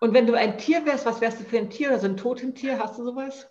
Und 0.00 0.12
wenn 0.12 0.26
du 0.26 0.34
ein 0.34 0.58
Tier 0.58 0.84
wärst, 0.84 1.06
was 1.06 1.20
wärst 1.20 1.40
du 1.40 1.44
für 1.44 1.58
ein 1.58 1.70
Tier 1.70 1.88
oder 1.88 1.98
so 1.98 2.06
ein 2.06 2.16
Totentier? 2.16 2.78
Hast 2.78 2.98
du 2.98 3.04
sowas? 3.04 3.48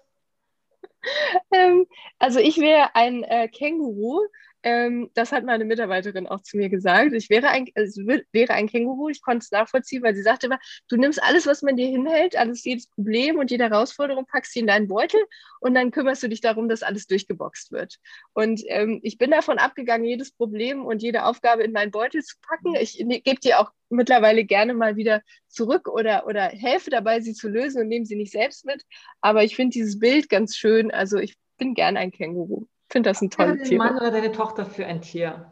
ähm, 1.52 1.88
also 2.20 2.40
ich 2.40 2.58
wäre 2.60 2.96
ein 2.96 3.24
äh, 3.24 3.48
Känguru, 3.48 4.22
ähm, 4.64 5.10
das 5.14 5.32
hat 5.32 5.44
meine 5.44 5.66
Mitarbeiterin 5.66 6.26
auch 6.26 6.42
zu 6.42 6.58
mir 6.58 6.70
gesagt. 6.70 7.14
Ich 7.14 7.30
wäre 7.30 7.50
ein, 7.50 7.68
also 7.76 8.02
wäre 8.32 8.54
ein 8.54 8.68
Känguru, 8.68 9.10
ich 9.10 9.22
konnte 9.22 9.44
es 9.44 9.52
nachvollziehen, 9.52 10.02
weil 10.04 10.16
sie 10.16 10.22
sagte 10.22 10.48
immer, 10.48 10.60
du 10.88 10.96
nimmst 10.96 11.22
alles, 11.22 11.46
was 11.46 11.62
man 11.62 11.76
dir 11.76 11.88
hinhält, 11.88 12.38
alles, 12.38 12.64
jedes 12.64 12.88
Problem 12.88 13.38
und 13.38 13.52
jede 13.52 13.66
Herausforderung, 13.66 14.26
packst 14.26 14.54
sie 14.54 14.62
in 14.62 14.68
deinen 14.68 14.88
Beutel 14.88 15.20
und 15.60 15.74
dann 15.74 15.92
kümmerst 15.92 16.24
du 16.24 16.30
dich 16.30 16.42
darum, 16.42 16.70
dass 16.70 16.82
alles 16.82 17.08
durchgeboxt 17.08 17.72
wird. 17.74 17.98
Und 18.34 18.62
ähm, 18.68 19.00
ich 19.04 19.18
bin 19.18 19.32
davon 19.32 19.58
abgegangen, 19.58 20.06
jedes 20.06 20.32
Problem 20.32 20.86
und 20.86 21.02
jede 21.02 21.26
Aufgabe 21.26 21.64
in 21.64 21.74
meinen 21.74 21.92
Beutel 21.92 22.24
zu 22.24 22.36
packen. 22.42 22.76
Ich 22.76 23.00
ne, 23.04 23.20
gebe 23.20 23.42
dir 23.42 23.60
auch 23.60 23.72
mittlerweile 23.90 24.46
gerne 24.46 24.74
mal 24.74 24.96
wieder 24.96 25.22
zurück 25.50 25.90
oder, 25.90 26.26
oder 26.26 26.44
helfe 26.48 26.90
dabei, 26.90 27.20
sie 27.20 27.34
zu 27.34 27.50
lösen 27.50 27.82
und 27.82 27.90
nehme 27.90 28.06
sie 28.06 28.16
nicht 28.16 28.32
selbst 28.32 28.66
mit. 28.66 28.84
Aber 29.22 29.44
ich 29.44 29.56
finde 29.56 29.74
dieses 29.74 30.00
Bild 30.00 30.30
ganz 30.30 30.56
schön. 30.56 30.90
Also 30.92 31.18
ich 31.18 31.36
bin 31.58 31.74
gern 31.74 31.98
ein 31.98 32.12
Känguru 32.12 32.68
finde 32.94 33.10
das 33.10 33.22
ein 33.22 33.30
tolles 33.30 33.68
Tier. 33.68 33.80
Mann 33.80 33.98
oder 33.98 34.12
deine 34.12 34.32
Tochter 34.32 34.66
für 34.66 34.86
ein 34.86 35.02
Tier? 35.02 35.52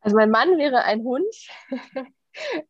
Also 0.00 0.16
mein 0.16 0.30
Mann 0.30 0.56
wäre 0.56 0.84
ein 0.84 1.02
Hund, 1.02 1.34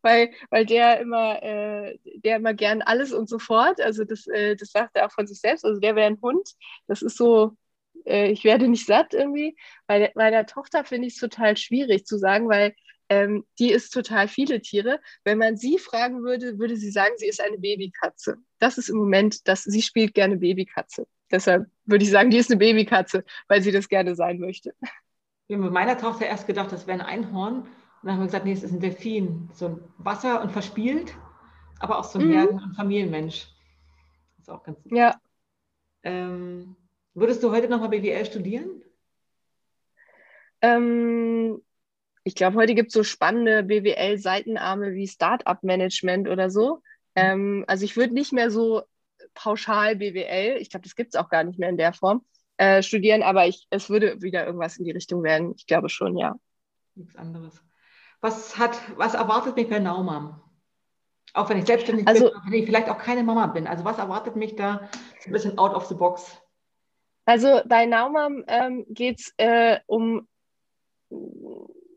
weil, 0.01 0.31
weil 0.49 0.65
der 0.65 0.99
immer, 0.99 1.41
äh, 1.41 1.97
der 2.03 2.37
immer 2.37 2.53
gern 2.53 2.81
alles 2.81 3.13
und 3.13 3.29
sofort. 3.29 3.79
Also 3.79 4.03
das, 4.03 4.27
äh, 4.27 4.55
das 4.55 4.71
sagt 4.71 4.97
er 4.97 5.05
auch 5.05 5.11
von 5.11 5.27
sich 5.27 5.39
selbst. 5.39 5.63
Also 5.63 5.79
der 5.79 5.95
wäre 5.95 6.07
ein 6.07 6.19
Hund. 6.21 6.49
Das 6.87 7.01
ist 7.01 7.15
so, 7.15 7.55
äh, 8.05 8.31
ich 8.31 8.43
werde 8.43 8.67
nicht 8.67 8.87
satt 8.87 9.13
irgendwie. 9.13 9.55
Bei, 9.87 10.11
bei 10.13 10.31
der 10.31 10.47
Tochter 10.47 10.83
finde 10.83 11.07
ich 11.07 11.13
es 11.13 11.19
total 11.19 11.55
schwierig 11.55 12.05
zu 12.05 12.17
sagen, 12.17 12.49
weil 12.49 12.75
ähm, 13.07 13.45
die 13.59 13.71
ist 13.71 13.91
total 13.91 14.27
viele 14.27 14.61
Tiere. 14.61 14.99
Wenn 15.23 15.37
man 15.37 15.57
sie 15.57 15.77
fragen 15.77 16.23
würde, 16.23 16.57
würde 16.57 16.75
sie 16.75 16.91
sagen, 16.91 17.13
sie 17.17 17.27
ist 17.27 17.39
eine 17.39 17.59
Babykatze. 17.59 18.37
Das 18.57 18.77
ist 18.77 18.89
im 18.89 18.97
Moment, 18.97 19.47
dass 19.47 19.63
sie 19.63 19.81
spielt 19.83 20.15
gerne 20.15 20.37
Babykatze. 20.37 21.07
Deshalb 21.31 21.67
würde 21.85 22.03
ich 22.03 22.11
sagen, 22.11 22.29
die 22.29 22.37
ist 22.37 22.51
eine 22.51 22.59
Babykatze, 22.59 23.23
weil 23.47 23.61
sie 23.61 23.71
das 23.71 23.89
gerne 23.89 24.15
sein 24.15 24.39
möchte. 24.39 24.73
Wir 25.47 25.57
haben 25.57 25.63
mit 25.63 25.73
meiner 25.73 25.97
Tochter 25.97 26.25
erst 26.25 26.47
gedacht, 26.47 26.71
das 26.71 26.87
wäre 26.87 26.99
ein 26.99 27.05
Einhorn. 27.05 27.61
Und 27.61 27.67
dann 28.03 28.13
haben 28.13 28.21
wir 28.21 28.25
gesagt, 28.27 28.45
nee, 28.45 28.53
es 28.53 28.63
ist 28.63 28.71
ein 28.71 28.79
Delfin. 28.79 29.49
So 29.53 29.67
ein 29.67 29.83
Wasser 29.97 30.41
und 30.41 30.51
verspielt, 30.51 31.13
aber 31.79 31.99
auch 31.99 32.03
so 32.03 32.19
ein 32.19 32.27
mhm. 32.27 32.33
Herden- 32.33 32.63
und 32.63 32.75
Familienmensch. 32.75 33.47
Das 34.37 34.47
ist 34.47 34.49
auch 34.49 34.63
ganz 34.63 34.81
gut. 34.81 34.91
Ja. 34.91 35.19
Ähm, 36.03 36.75
würdest 37.13 37.43
du 37.43 37.51
heute 37.51 37.67
nochmal 37.67 37.89
BWL 37.89 38.25
studieren? 38.25 38.81
Ähm, 40.61 41.61
ich 42.23 42.35
glaube, 42.35 42.57
heute 42.57 42.75
gibt 42.75 42.89
es 42.89 42.93
so 42.93 43.03
spannende 43.03 43.63
BWL-Seitenarme 43.63 44.93
wie 44.93 45.07
Startup-Management 45.07 46.27
oder 46.27 46.49
so. 46.49 46.75
Mhm. 46.75 46.81
Ähm, 47.15 47.65
also 47.67 47.83
ich 47.85 47.97
würde 47.97 48.13
nicht 48.13 48.31
mehr 48.31 48.51
so 48.51 48.83
pauschal 49.33 49.95
BWL, 49.95 50.57
ich 50.59 50.69
glaube, 50.69 50.83
das 50.83 50.95
gibt 50.95 51.13
es 51.13 51.19
auch 51.19 51.29
gar 51.29 51.43
nicht 51.43 51.59
mehr 51.59 51.69
in 51.69 51.77
der 51.77 51.93
Form, 51.93 52.25
äh, 52.57 52.83
studieren, 52.83 53.23
aber 53.23 53.47
ich, 53.47 53.67
es 53.69 53.89
würde 53.89 54.21
wieder 54.21 54.45
irgendwas 54.45 54.77
in 54.77 54.85
die 54.85 54.91
Richtung 54.91 55.23
werden. 55.23 55.53
Ich 55.57 55.65
glaube 55.65 55.89
schon, 55.89 56.17
ja. 56.17 56.35
Nichts 56.95 57.15
anderes. 57.15 57.63
Was, 58.19 58.57
hat, 58.57 58.79
was 58.97 59.13
erwartet 59.13 59.55
mich 59.55 59.69
bei 59.69 59.79
Naumam? 59.79 60.41
Auch 61.33 61.49
wenn 61.49 61.57
ich 61.57 61.65
selbstständig 61.65 62.07
also, 62.07 62.29
bin, 62.29 62.33
wenn 62.45 62.53
ich 62.53 62.65
vielleicht 62.65 62.89
auch 62.89 62.97
keine 62.97 63.23
Mama 63.23 63.47
bin. 63.47 63.67
Also 63.67 63.85
was 63.85 63.97
erwartet 63.97 64.35
mich 64.35 64.55
da 64.55 64.89
ein 65.25 65.31
bisschen 65.31 65.57
out 65.57 65.73
of 65.73 65.85
the 65.85 65.95
box? 65.95 66.37
Also 67.25 67.61
bei 67.65 67.85
Naumam 67.85 68.43
ähm, 68.47 68.85
geht 68.89 69.19
es 69.19 69.33
äh, 69.37 69.79
um 69.85 70.27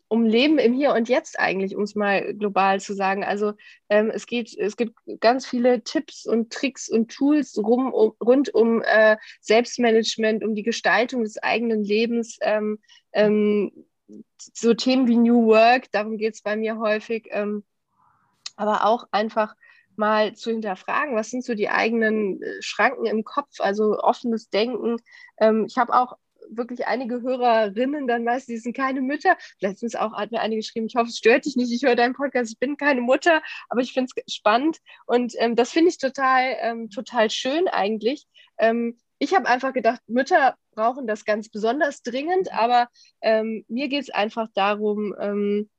um 0.09 0.25
Leben 0.25 0.59
im 0.59 0.75
Hier 0.75 0.93
und 0.93 1.09
Jetzt 1.09 1.39
eigentlich, 1.39 1.75
um 1.75 1.83
es 1.83 1.95
mal 1.95 2.35
global 2.35 2.81
zu 2.81 2.95
sagen. 2.95 3.25
Also 3.25 3.55
ähm, 3.89 4.11
es 4.11 4.27
geht, 4.27 4.57
es 4.57 4.77
gibt 4.77 4.99
ganz 5.21 5.47
viele 5.47 5.83
Tipps 5.83 6.27
und 6.27 6.53
Tricks 6.53 6.89
und 6.89 7.11
Tools 7.11 7.59
rum, 7.59 7.93
um, 7.93 8.13
rund 8.23 8.55
um 8.55 8.83
äh, 8.83 9.17
Selbstmanagement, 9.41 10.45
um 10.45 10.55
die 10.55 10.63
Gestaltung 10.63 11.23
des 11.23 11.43
eigenen 11.43 11.85
Lebens. 11.85 12.39
Ähm, 12.43 12.79
ähm, 13.13 13.73
so 14.39 14.75
Themen 14.75 15.09
wie 15.09 15.17
New 15.17 15.47
Work, 15.47 15.91
darum 15.93 16.19
geht 16.19 16.35
es 16.35 16.43
bei 16.43 16.57
mir 16.57 16.79
häufig, 16.79 17.29
ähm, 17.31 17.65
aber 18.57 18.85
auch 18.85 19.07
einfach 19.11 19.55
mal 19.97 20.35
zu 20.35 20.51
hinterfragen, 20.51 21.15
was 21.15 21.31
sind 21.31 21.45
so 21.45 21.55
die 21.55 21.69
eigenen 21.69 22.43
äh, 22.43 22.61
Schranken 22.61 23.07
im 23.07 23.25
Kopf, 23.25 23.61
also 23.61 23.99
offenes 23.99 24.51
Denken. 24.51 24.97
Ähm, 25.39 25.67
ich 25.69 25.79
habe 25.79 25.95
auch 25.95 26.17
wirklich 26.51 26.87
einige 26.87 27.23
Hörerinnen 27.23 28.07
dann 28.07 28.25
meist, 28.25 28.49
die 28.49 28.59
sind 28.59 28.77
keine 28.77 29.01
Mütter. 29.01 29.37
Letztens 29.61 29.95
auch 29.95 30.13
hat 30.13 30.31
mir 30.31 30.41
eine 30.41 30.57
geschrieben, 30.57 30.87
ich 30.87 30.97
hoffe, 30.97 31.09
es 31.09 31.19
stört 31.19 31.45
dich 31.45 31.57
nicht, 31.57 31.73
ich 31.73 31.83
höre 31.83 31.97
deinen 31.97 32.15
Podcast, 32.15 32.53
ich 32.53 32.59
bin 32.59 32.77
keine 32.77 33.01
Mutter, 33.01 33.43
aber 33.69 33.81
ich 33.81 33.93
finde 33.93 34.11
es 34.25 34.35
spannend 34.35 34.79
und 35.07 35.35
ähm, 35.39 35.57
das 35.57 35.73
finde 35.73 35.91
ich 35.91 35.99
total, 35.99 36.57
ähm, 36.61 36.91
total 36.91 37.31
schön 37.31 37.69
eigentlich. 37.69 38.27
Ähm, 38.59 38.99
ich 39.19 39.35
habe 39.35 39.49
einfach 39.49 39.73
gedacht, 39.73 40.01
Mütter 40.07 40.57
brauchen 40.73 41.07
das 41.07 41.25
ganz 41.25 41.49
besonders 41.49 42.03
dringend, 42.03 42.53
aber 42.53 42.89
ähm, 43.23 43.65
mir 43.69 43.89
geht 43.89 44.03
es 44.03 44.11
einfach 44.11 44.49
darum, 44.55 45.15
ähm, 45.19 45.71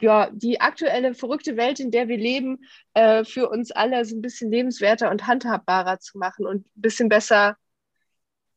ja, 0.00 0.30
die 0.32 0.60
aktuelle 0.60 1.14
verrückte 1.14 1.56
Welt, 1.56 1.80
in 1.80 1.90
der 1.90 2.08
wir 2.08 2.18
leben, 2.18 2.58
äh, 2.94 3.24
für 3.24 3.48
uns 3.48 3.70
alle 3.70 4.04
so 4.04 4.16
ein 4.16 4.22
bisschen 4.22 4.50
lebenswerter 4.50 5.10
und 5.10 5.26
handhabbarer 5.26 6.00
zu 6.00 6.18
machen 6.18 6.46
und 6.46 6.66
ein 6.66 6.80
bisschen 6.80 7.08
besser 7.08 7.56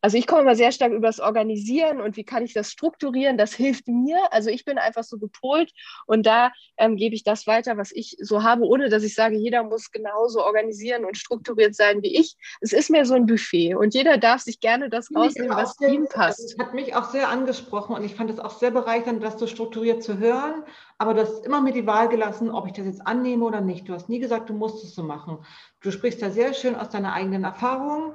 also 0.01 0.17
ich 0.17 0.27
komme 0.27 0.41
immer 0.41 0.55
sehr 0.55 0.71
stark 0.71 0.91
über 0.91 1.07
das 1.07 1.19
Organisieren 1.19 2.01
und 2.01 2.17
wie 2.17 2.23
kann 2.23 2.43
ich 2.43 2.53
das 2.53 2.71
strukturieren, 2.71 3.37
das 3.37 3.53
hilft 3.53 3.87
mir. 3.87 4.19
Also 4.31 4.49
ich 4.49 4.63
bin 4.63 4.77
einfach 4.77 5.03
so 5.03 5.17
gepolt 5.17 5.71
und 6.05 6.25
da 6.25 6.51
ähm, 6.77 6.95
gebe 6.95 7.15
ich 7.15 7.23
das 7.23 7.47
weiter, 7.47 7.77
was 7.77 7.91
ich 7.91 8.15
so 8.19 8.43
habe, 8.43 8.63
ohne 8.63 8.89
dass 8.89 9.03
ich 9.03 9.15
sage, 9.15 9.35
jeder 9.35 9.63
muss 9.63 9.91
genauso 9.91 10.43
organisieren 10.43 11.05
und 11.05 11.17
strukturiert 11.17 11.75
sein 11.75 12.01
wie 12.03 12.15
ich. 12.15 12.35
Es 12.61 12.73
ist 12.73 12.89
mir 12.89 13.05
so 13.05 13.15
ein 13.15 13.25
Buffet 13.25 13.75
und 13.75 13.93
jeder 13.93 14.17
darf 14.17 14.41
sich 14.41 14.59
gerne 14.59 14.89
das 14.89 15.09
rausnehmen, 15.15 15.55
was 15.55 15.75
sehr, 15.75 15.89
ihm 15.89 16.07
passt. 16.07 16.55
Das 16.57 16.65
hat 16.65 16.73
mich 16.73 16.95
auch 16.95 17.09
sehr 17.09 17.29
angesprochen 17.29 17.95
und 17.95 18.03
ich 18.03 18.15
fand 18.15 18.29
es 18.29 18.39
auch 18.39 18.57
sehr 18.57 18.71
bereichernd, 18.71 19.23
das 19.23 19.39
so 19.39 19.47
strukturiert 19.47 20.03
zu 20.03 20.19
hören. 20.19 20.63
Aber 20.99 21.13
du 21.13 21.21
hast 21.21 21.45
immer 21.45 21.61
mir 21.61 21.73
die 21.73 21.87
Wahl 21.87 22.09
gelassen, 22.09 22.51
ob 22.51 22.67
ich 22.67 22.73
das 22.73 22.85
jetzt 22.85 23.05
annehme 23.05 23.45
oder 23.45 23.61
nicht. 23.61 23.87
Du 23.87 23.93
hast 23.93 24.09
nie 24.09 24.19
gesagt, 24.19 24.49
du 24.49 24.53
musst 24.53 24.83
es 24.83 24.95
so 24.95 25.03
machen. 25.03 25.39
Du 25.81 25.91
sprichst 25.91 26.21
da 26.21 26.29
sehr 26.29 26.53
schön 26.53 26.75
aus 26.75 26.89
deiner 26.89 27.13
eigenen 27.13 27.43
Erfahrung 27.43 28.13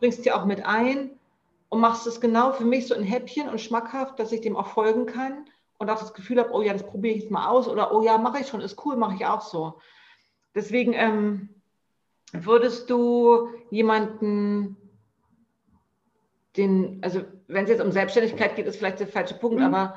bringst 0.00 0.24
dir 0.24 0.36
auch 0.36 0.44
mit 0.44 0.66
ein 0.66 1.10
und 1.68 1.80
machst 1.80 2.06
es 2.06 2.20
genau 2.20 2.52
für 2.52 2.64
mich 2.64 2.88
so 2.88 2.94
in 2.94 3.04
Häppchen 3.04 3.48
und 3.48 3.60
schmackhaft, 3.60 4.18
dass 4.18 4.32
ich 4.32 4.40
dem 4.40 4.56
auch 4.56 4.66
folgen 4.66 5.06
kann 5.06 5.46
und 5.78 5.88
auch 5.88 6.00
das 6.00 6.14
Gefühl 6.14 6.38
habe, 6.38 6.50
oh 6.52 6.62
ja, 6.62 6.72
das 6.72 6.82
probiere 6.82 7.14
ich 7.14 7.22
jetzt 7.22 7.30
mal 7.30 7.48
aus 7.48 7.68
oder 7.68 7.94
oh 7.94 8.02
ja, 8.02 8.18
mache 8.18 8.40
ich 8.40 8.48
schon, 8.48 8.60
ist 8.60 8.84
cool, 8.84 8.96
mache 8.96 9.14
ich 9.14 9.24
auch 9.24 9.40
so. 9.40 9.78
Deswegen 10.54 10.92
ähm, 10.94 11.48
würdest 12.32 12.90
du 12.90 13.48
jemanden, 13.70 14.76
den, 16.56 16.98
also 17.02 17.22
wenn 17.46 17.64
es 17.64 17.70
jetzt 17.70 17.82
um 17.82 17.92
Selbstständigkeit 17.92 18.56
geht, 18.56 18.66
ist 18.66 18.76
vielleicht 18.76 19.00
der 19.00 19.06
falsche 19.06 19.34
Punkt, 19.34 19.60
mhm. 19.60 19.66
aber 19.66 19.94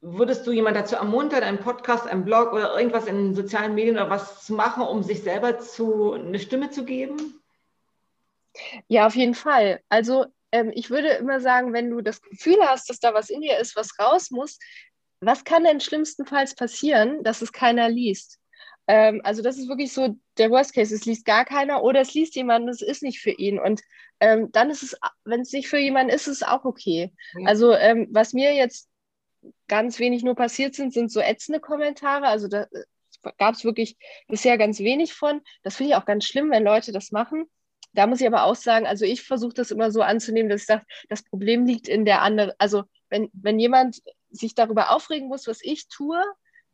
würdest 0.00 0.46
du 0.46 0.52
jemanden 0.52 0.80
dazu 0.80 0.96
ermuntern, 0.96 1.42
einen 1.42 1.58
Podcast, 1.58 2.06
einen 2.06 2.24
Blog 2.24 2.52
oder 2.52 2.76
irgendwas 2.76 3.06
in 3.06 3.34
sozialen 3.34 3.74
Medien 3.74 3.96
oder 3.96 4.10
was 4.10 4.44
zu 4.44 4.54
machen, 4.54 4.82
um 4.82 5.02
sich 5.02 5.22
selber 5.22 5.58
zu, 5.58 6.12
eine 6.12 6.38
Stimme 6.38 6.70
zu 6.70 6.84
geben? 6.84 7.39
Ja, 8.88 9.06
auf 9.06 9.14
jeden 9.14 9.34
Fall. 9.34 9.80
Also 9.88 10.26
ähm, 10.52 10.72
ich 10.74 10.90
würde 10.90 11.08
immer 11.08 11.40
sagen, 11.40 11.72
wenn 11.72 11.90
du 11.90 12.00
das 12.00 12.20
Gefühl 12.22 12.58
hast, 12.62 12.90
dass 12.90 13.00
da 13.00 13.14
was 13.14 13.30
in 13.30 13.40
dir 13.40 13.58
ist, 13.58 13.76
was 13.76 13.98
raus 13.98 14.30
muss, 14.30 14.58
was 15.20 15.44
kann 15.44 15.64
denn 15.64 15.80
schlimmstenfalls 15.80 16.54
passieren, 16.54 17.22
dass 17.22 17.42
es 17.42 17.52
keiner 17.52 17.88
liest? 17.88 18.38
Ähm, 18.86 19.20
also 19.22 19.42
das 19.42 19.58
ist 19.58 19.68
wirklich 19.68 19.92
so 19.92 20.16
der 20.38 20.50
Worst 20.50 20.74
Case. 20.74 20.94
Es 20.94 21.04
liest 21.04 21.24
gar 21.24 21.44
keiner 21.44 21.82
oder 21.82 22.00
es 22.00 22.14
liest 22.14 22.34
jemand 22.34 22.64
und 22.64 22.70
es 22.70 22.82
ist 22.82 23.02
nicht 23.02 23.20
für 23.20 23.30
ihn. 23.30 23.58
Und 23.58 23.82
ähm, 24.18 24.50
dann 24.52 24.70
ist 24.70 24.82
es, 24.82 24.96
wenn 25.24 25.42
es 25.42 25.52
nicht 25.52 25.68
für 25.68 25.78
jemanden 25.78 26.12
ist, 26.12 26.26
ist 26.26 26.42
es 26.42 26.42
auch 26.42 26.64
okay. 26.64 27.12
Ja. 27.38 27.46
Also 27.46 27.74
ähm, 27.74 28.08
was 28.10 28.32
mir 28.32 28.54
jetzt 28.54 28.88
ganz 29.68 29.98
wenig 29.98 30.22
nur 30.22 30.34
passiert 30.34 30.74
sind, 30.74 30.92
sind 30.92 31.12
so 31.12 31.20
ätzende 31.20 31.60
Kommentare. 31.60 32.26
Also 32.26 32.48
da 32.48 32.62
äh, 32.62 33.30
gab 33.38 33.54
es 33.54 33.64
wirklich 33.64 33.96
bisher 34.28 34.58
ganz 34.58 34.80
wenig 34.80 35.12
von. 35.12 35.40
Das 35.62 35.76
finde 35.76 35.92
ich 35.92 35.96
auch 35.96 36.06
ganz 36.06 36.24
schlimm, 36.24 36.50
wenn 36.50 36.64
Leute 36.64 36.92
das 36.92 37.12
machen. 37.12 37.44
Da 37.92 38.06
muss 38.06 38.20
ich 38.20 38.26
aber 38.26 38.44
auch 38.44 38.54
sagen, 38.54 38.86
also 38.86 39.04
ich 39.04 39.22
versuche 39.22 39.54
das 39.54 39.70
immer 39.70 39.90
so 39.90 40.02
anzunehmen, 40.02 40.48
dass 40.48 40.62
ich 40.62 40.66
sage, 40.66 40.84
das 41.08 41.22
Problem 41.22 41.66
liegt 41.66 41.88
in 41.88 42.04
der 42.04 42.22
anderen, 42.22 42.52
also 42.58 42.84
wenn, 43.08 43.28
wenn 43.32 43.58
jemand 43.58 44.00
sich 44.30 44.54
darüber 44.54 44.92
aufregen 44.92 45.28
muss, 45.28 45.46
was 45.46 45.60
ich 45.62 45.88
tue, 45.88 46.22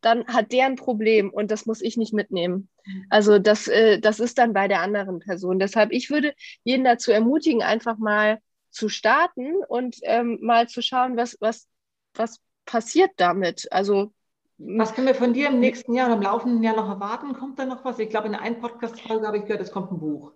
dann 0.01 0.27
hat 0.27 0.51
der 0.51 0.67
ein 0.67 0.75
Problem 0.75 1.31
und 1.31 1.49
das 1.49 1.65
muss 1.65 1.81
ich 1.81 1.97
nicht 1.97 2.13
mitnehmen. 2.13 2.69
Mhm. 2.85 3.05
Also 3.09 3.39
das, 3.39 3.67
äh, 3.67 3.99
das 3.99 4.19
ist 4.19 4.37
dann 4.37 4.53
bei 4.53 4.67
der 4.67 4.81
anderen 4.81 5.19
Person. 5.19 5.57
Deshalb, 5.57 5.91
ich 5.91 6.09
würde 6.09 6.33
jeden 6.63 6.83
dazu 6.83 7.11
ermutigen, 7.11 7.63
einfach 7.63 7.97
mal 7.97 8.39
zu 8.69 8.89
starten 8.89 9.55
und 9.67 9.97
ähm, 10.03 10.37
mal 10.41 10.67
zu 10.67 10.83
schauen, 10.83 11.17
was, 11.17 11.37
was, 11.39 11.67
was 12.13 12.39
passiert 12.65 13.11
damit. 13.17 13.67
Also 13.71 14.13
was 14.59 14.95
können 14.95 15.07
wir 15.07 15.15
von 15.15 15.33
dir 15.33 15.49
im 15.49 15.59
nächsten 15.59 15.93
Jahr 15.93 16.07
oder 16.07 16.15
im 16.15 16.23
laufenden 16.23 16.63
Jahr 16.63 16.75
noch 16.75 16.89
erwarten? 16.89 17.33
Kommt 17.33 17.59
da 17.59 17.65
noch 17.65 17.85
was? 17.85 17.99
Ich 17.99 18.09
glaube, 18.09 18.27
in 18.27 18.35
einer 18.35 18.55
Podcast-Folge 18.55 19.27
habe 19.27 19.37
ich 19.37 19.43
gehört, 19.43 19.61
es 19.61 19.71
kommt 19.71 19.91
ein 19.91 19.99
Buch. 19.99 20.31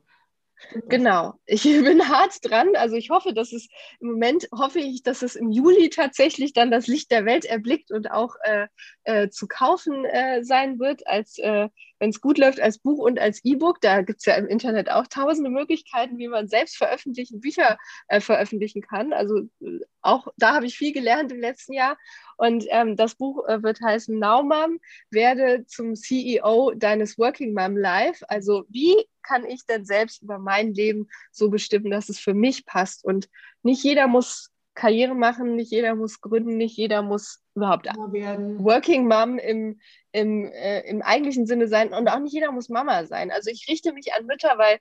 Genau, 0.88 1.34
ich 1.46 1.64
bin 1.64 2.08
hart 2.08 2.38
dran. 2.44 2.76
Also 2.76 2.96
ich 2.96 3.10
hoffe, 3.10 3.34
dass 3.34 3.52
es 3.52 3.68
im 4.00 4.12
Moment 4.12 4.48
hoffe 4.52 4.80
ich, 4.80 5.04
dass 5.04 5.22
es 5.22 5.36
im 5.36 5.52
Juli 5.52 5.90
tatsächlich 5.90 6.54
dann 6.54 6.72
das 6.72 6.88
Licht 6.88 7.12
der 7.12 7.26
Welt 7.26 7.46
erblickt 7.46 7.92
und 7.92 8.12
auch 8.12 8.36
äh, 8.44 8.68
äh, 9.04 9.30
zu 9.30 9.48
kaufen 9.48 10.06
äh, 10.06 10.44
sein 10.44 10.80
wird, 10.80 11.08
als 11.08 11.38
äh, 11.40 11.70
wenn 12.02 12.10
es 12.10 12.20
gut 12.20 12.40
läuft, 12.40 12.60
als 12.60 12.80
Buch 12.80 12.98
und 12.98 13.20
als 13.20 13.46
E-Book. 13.46 13.80
Da 13.80 14.02
gibt 14.02 14.22
es 14.22 14.26
ja 14.26 14.34
im 14.34 14.48
Internet 14.48 14.90
auch 14.90 15.06
tausende 15.06 15.52
Möglichkeiten, 15.52 16.18
wie 16.18 16.28
man 16.28 16.48
selbst 16.48 16.76
veröffentlichen, 16.76 17.42
Bücher 17.42 17.78
äh, 18.08 18.20
veröffentlichen 18.20 18.82
kann. 18.82 19.14
Also 19.14 19.48
äh, 19.62 19.80
auch 20.02 20.28
da 20.36 20.56
habe 20.56 20.66
ich 20.66 20.76
viel 20.76 20.94
gelernt 20.94 21.32
im 21.32 21.40
letzten 21.40 21.74
Jahr. 21.74 21.96
Und 22.38 22.66
ähm, 22.70 22.96
das 22.96 23.14
Buch 23.14 23.48
äh, 23.48 23.62
wird 23.62 23.82
heißen 23.82 24.18
Now 24.18 24.42
Mom, 24.42 24.80
werde 25.12 25.68
zum 25.68 25.96
CEO 25.96 26.74
deines 26.76 27.20
Working 27.20 27.54
Mom 27.54 27.78
Life. 27.78 28.28
Also 28.28 28.66
wie 28.68 28.96
kann 29.22 29.46
ich 29.46 29.64
denn 29.68 29.86
selbst 29.86 30.24
über 30.24 30.40
mein 30.40 30.74
Leben 30.74 31.08
so 31.32 31.52
bestimmen, 31.52 31.92
dass 31.92 32.10
es 32.10 32.20
für 32.20 32.34
mich 32.34 32.66
passt? 32.66 33.06
Und 33.06 33.30
nicht 33.62 33.84
jeder 33.84 34.08
muss 34.08 34.51
Karriere 34.74 35.16
machen, 35.16 35.56
nicht 35.56 35.72
jeder 35.72 35.96
muss 35.96 36.22
gründen, 36.22 36.58
nicht 36.58 36.78
jeder 36.78 37.02
muss 37.02 37.44
überhaupt 37.56 37.86
werden. 37.86 38.64
Working 38.64 39.08
Mom 39.08 39.38
im, 39.38 39.80
im, 40.12 40.46
äh, 40.46 40.82
im 40.82 41.02
eigentlichen 41.02 41.46
Sinne 41.46 41.68
sein 41.68 41.94
und 41.94 42.08
auch 42.08 42.20
nicht 42.20 42.34
jeder 42.34 42.52
muss 42.52 42.70
Mama 42.70 43.06
sein. 43.06 43.32
Also 43.32 43.50
ich 43.52 43.68
richte 43.70 43.94
mich 43.94 44.14
an 44.14 44.26
Mütter, 44.26 44.58
weil 44.58 44.80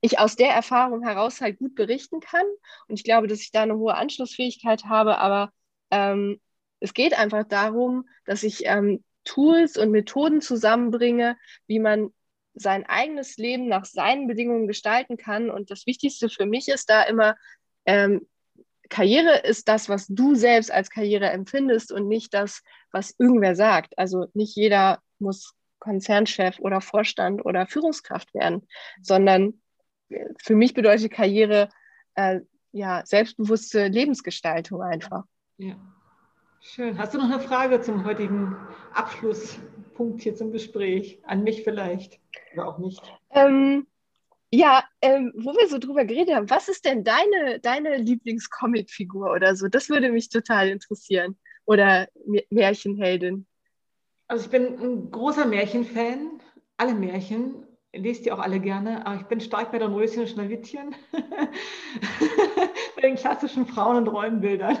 ich 0.00 0.18
aus 0.18 0.36
der 0.36 0.50
Erfahrung 0.50 1.02
heraus 1.02 1.40
halt 1.40 1.58
gut 1.58 1.74
berichten 1.74 2.20
kann 2.20 2.46
und 2.88 2.96
ich 2.98 3.04
glaube, 3.04 3.26
dass 3.26 3.40
ich 3.40 3.50
da 3.50 3.62
eine 3.62 3.76
hohe 3.76 3.94
Anschlussfähigkeit 3.94 4.84
habe, 4.84 5.18
aber 5.18 5.50
ähm, 5.90 6.40
es 6.80 6.94
geht 6.94 7.18
einfach 7.18 7.44
darum, 7.44 8.08
dass 8.24 8.42
ich 8.42 8.64
ähm, 8.66 9.02
Tools 9.24 9.76
und 9.76 9.90
Methoden 9.90 10.40
zusammenbringe, 10.40 11.36
wie 11.66 11.78
man 11.78 12.10
sein 12.54 12.86
eigenes 12.86 13.36
Leben 13.36 13.68
nach 13.68 13.84
seinen 13.84 14.26
Bedingungen 14.26 14.66
gestalten 14.66 15.18
kann. 15.18 15.50
Und 15.50 15.70
das 15.70 15.86
Wichtigste 15.86 16.30
für 16.30 16.46
mich 16.46 16.68
ist 16.68 16.88
da 16.88 17.02
immer, 17.02 17.36
ähm, 17.84 18.26
Karriere 18.88 19.38
ist 19.38 19.68
das, 19.68 19.88
was 19.88 20.06
du 20.06 20.34
selbst 20.34 20.70
als 20.70 20.90
Karriere 20.90 21.30
empfindest 21.30 21.92
und 21.92 22.08
nicht 22.08 22.34
das, 22.34 22.62
was 22.92 23.14
irgendwer 23.18 23.54
sagt. 23.54 23.98
Also 23.98 24.26
nicht 24.34 24.56
jeder 24.56 25.00
muss 25.18 25.54
Konzernchef 25.78 26.58
oder 26.58 26.80
Vorstand 26.80 27.44
oder 27.44 27.66
Führungskraft 27.66 28.32
werden, 28.34 28.66
sondern 29.02 29.60
äh, 30.08 30.26
für 30.42 30.54
mich 30.54 30.74
bedeutet 30.74 31.12
Karriere 31.12 31.68
äh, 32.14 32.40
ja 32.72 33.02
selbstbewusste 33.04 33.88
Lebensgestaltung 33.88 34.82
einfach. 34.82 35.24
Ja. 35.58 35.76
Schön. 36.60 36.98
Hast 36.98 37.14
du 37.14 37.18
noch 37.18 37.30
eine 37.30 37.40
Frage 37.40 37.80
zum 37.80 38.04
heutigen 38.04 38.56
Abschlusspunkt 38.92 40.22
hier 40.22 40.34
zum 40.34 40.50
Gespräch? 40.50 41.20
An 41.24 41.44
mich 41.44 41.62
vielleicht 41.62 42.18
oder 42.52 42.66
auch 42.66 42.78
nicht? 42.78 43.00
Ähm, 43.30 43.86
ja, 44.52 44.84
ähm, 45.02 45.32
wo 45.36 45.52
wir 45.54 45.68
so 45.68 45.78
drüber 45.78 46.04
geredet 46.04 46.34
haben, 46.34 46.50
was 46.50 46.68
ist 46.68 46.84
denn 46.84 47.04
deine, 47.04 47.60
deine 47.60 47.96
Lieblingscomicfigur 47.96 49.30
oder 49.32 49.56
so? 49.56 49.68
Das 49.68 49.88
würde 49.88 50.10
mich 50.10 50.28
total 50.28 50.68
interessieren. 50.68 51.36
Oder 51.64 52.08
Märchenheldin. 52.50 53.46
Also 54.28 54.44
ich 54.44 54.50
bin 54.50 54.78
ein 54.78 55.10
großer 55.10 55.46
Märchenfan. 55.46 56.40
Alle 56.76 56.94
Märchen 56.94 57.66
lest 57.92 58.26
die 58.26 58.32
auch 58.32 58.38
alle 58.38 58.60
gerne, 58.60 59.06
aber 59.06 59.20
ich 59.20 59.26
bin 59.26 59.40
stark 59.40 59.72
bei 59.72 59.78
Dornröschen 59.78 60.20
und 60.20 60.28
Schneewittchen, 60.28 60.94
bei 62.96 63.02
den 63.02 63.16
klassischen 63.16 63.66
Frauen- 63.66 63.96
und 63.96 64.08
Rollenbildern. 64.08 64.78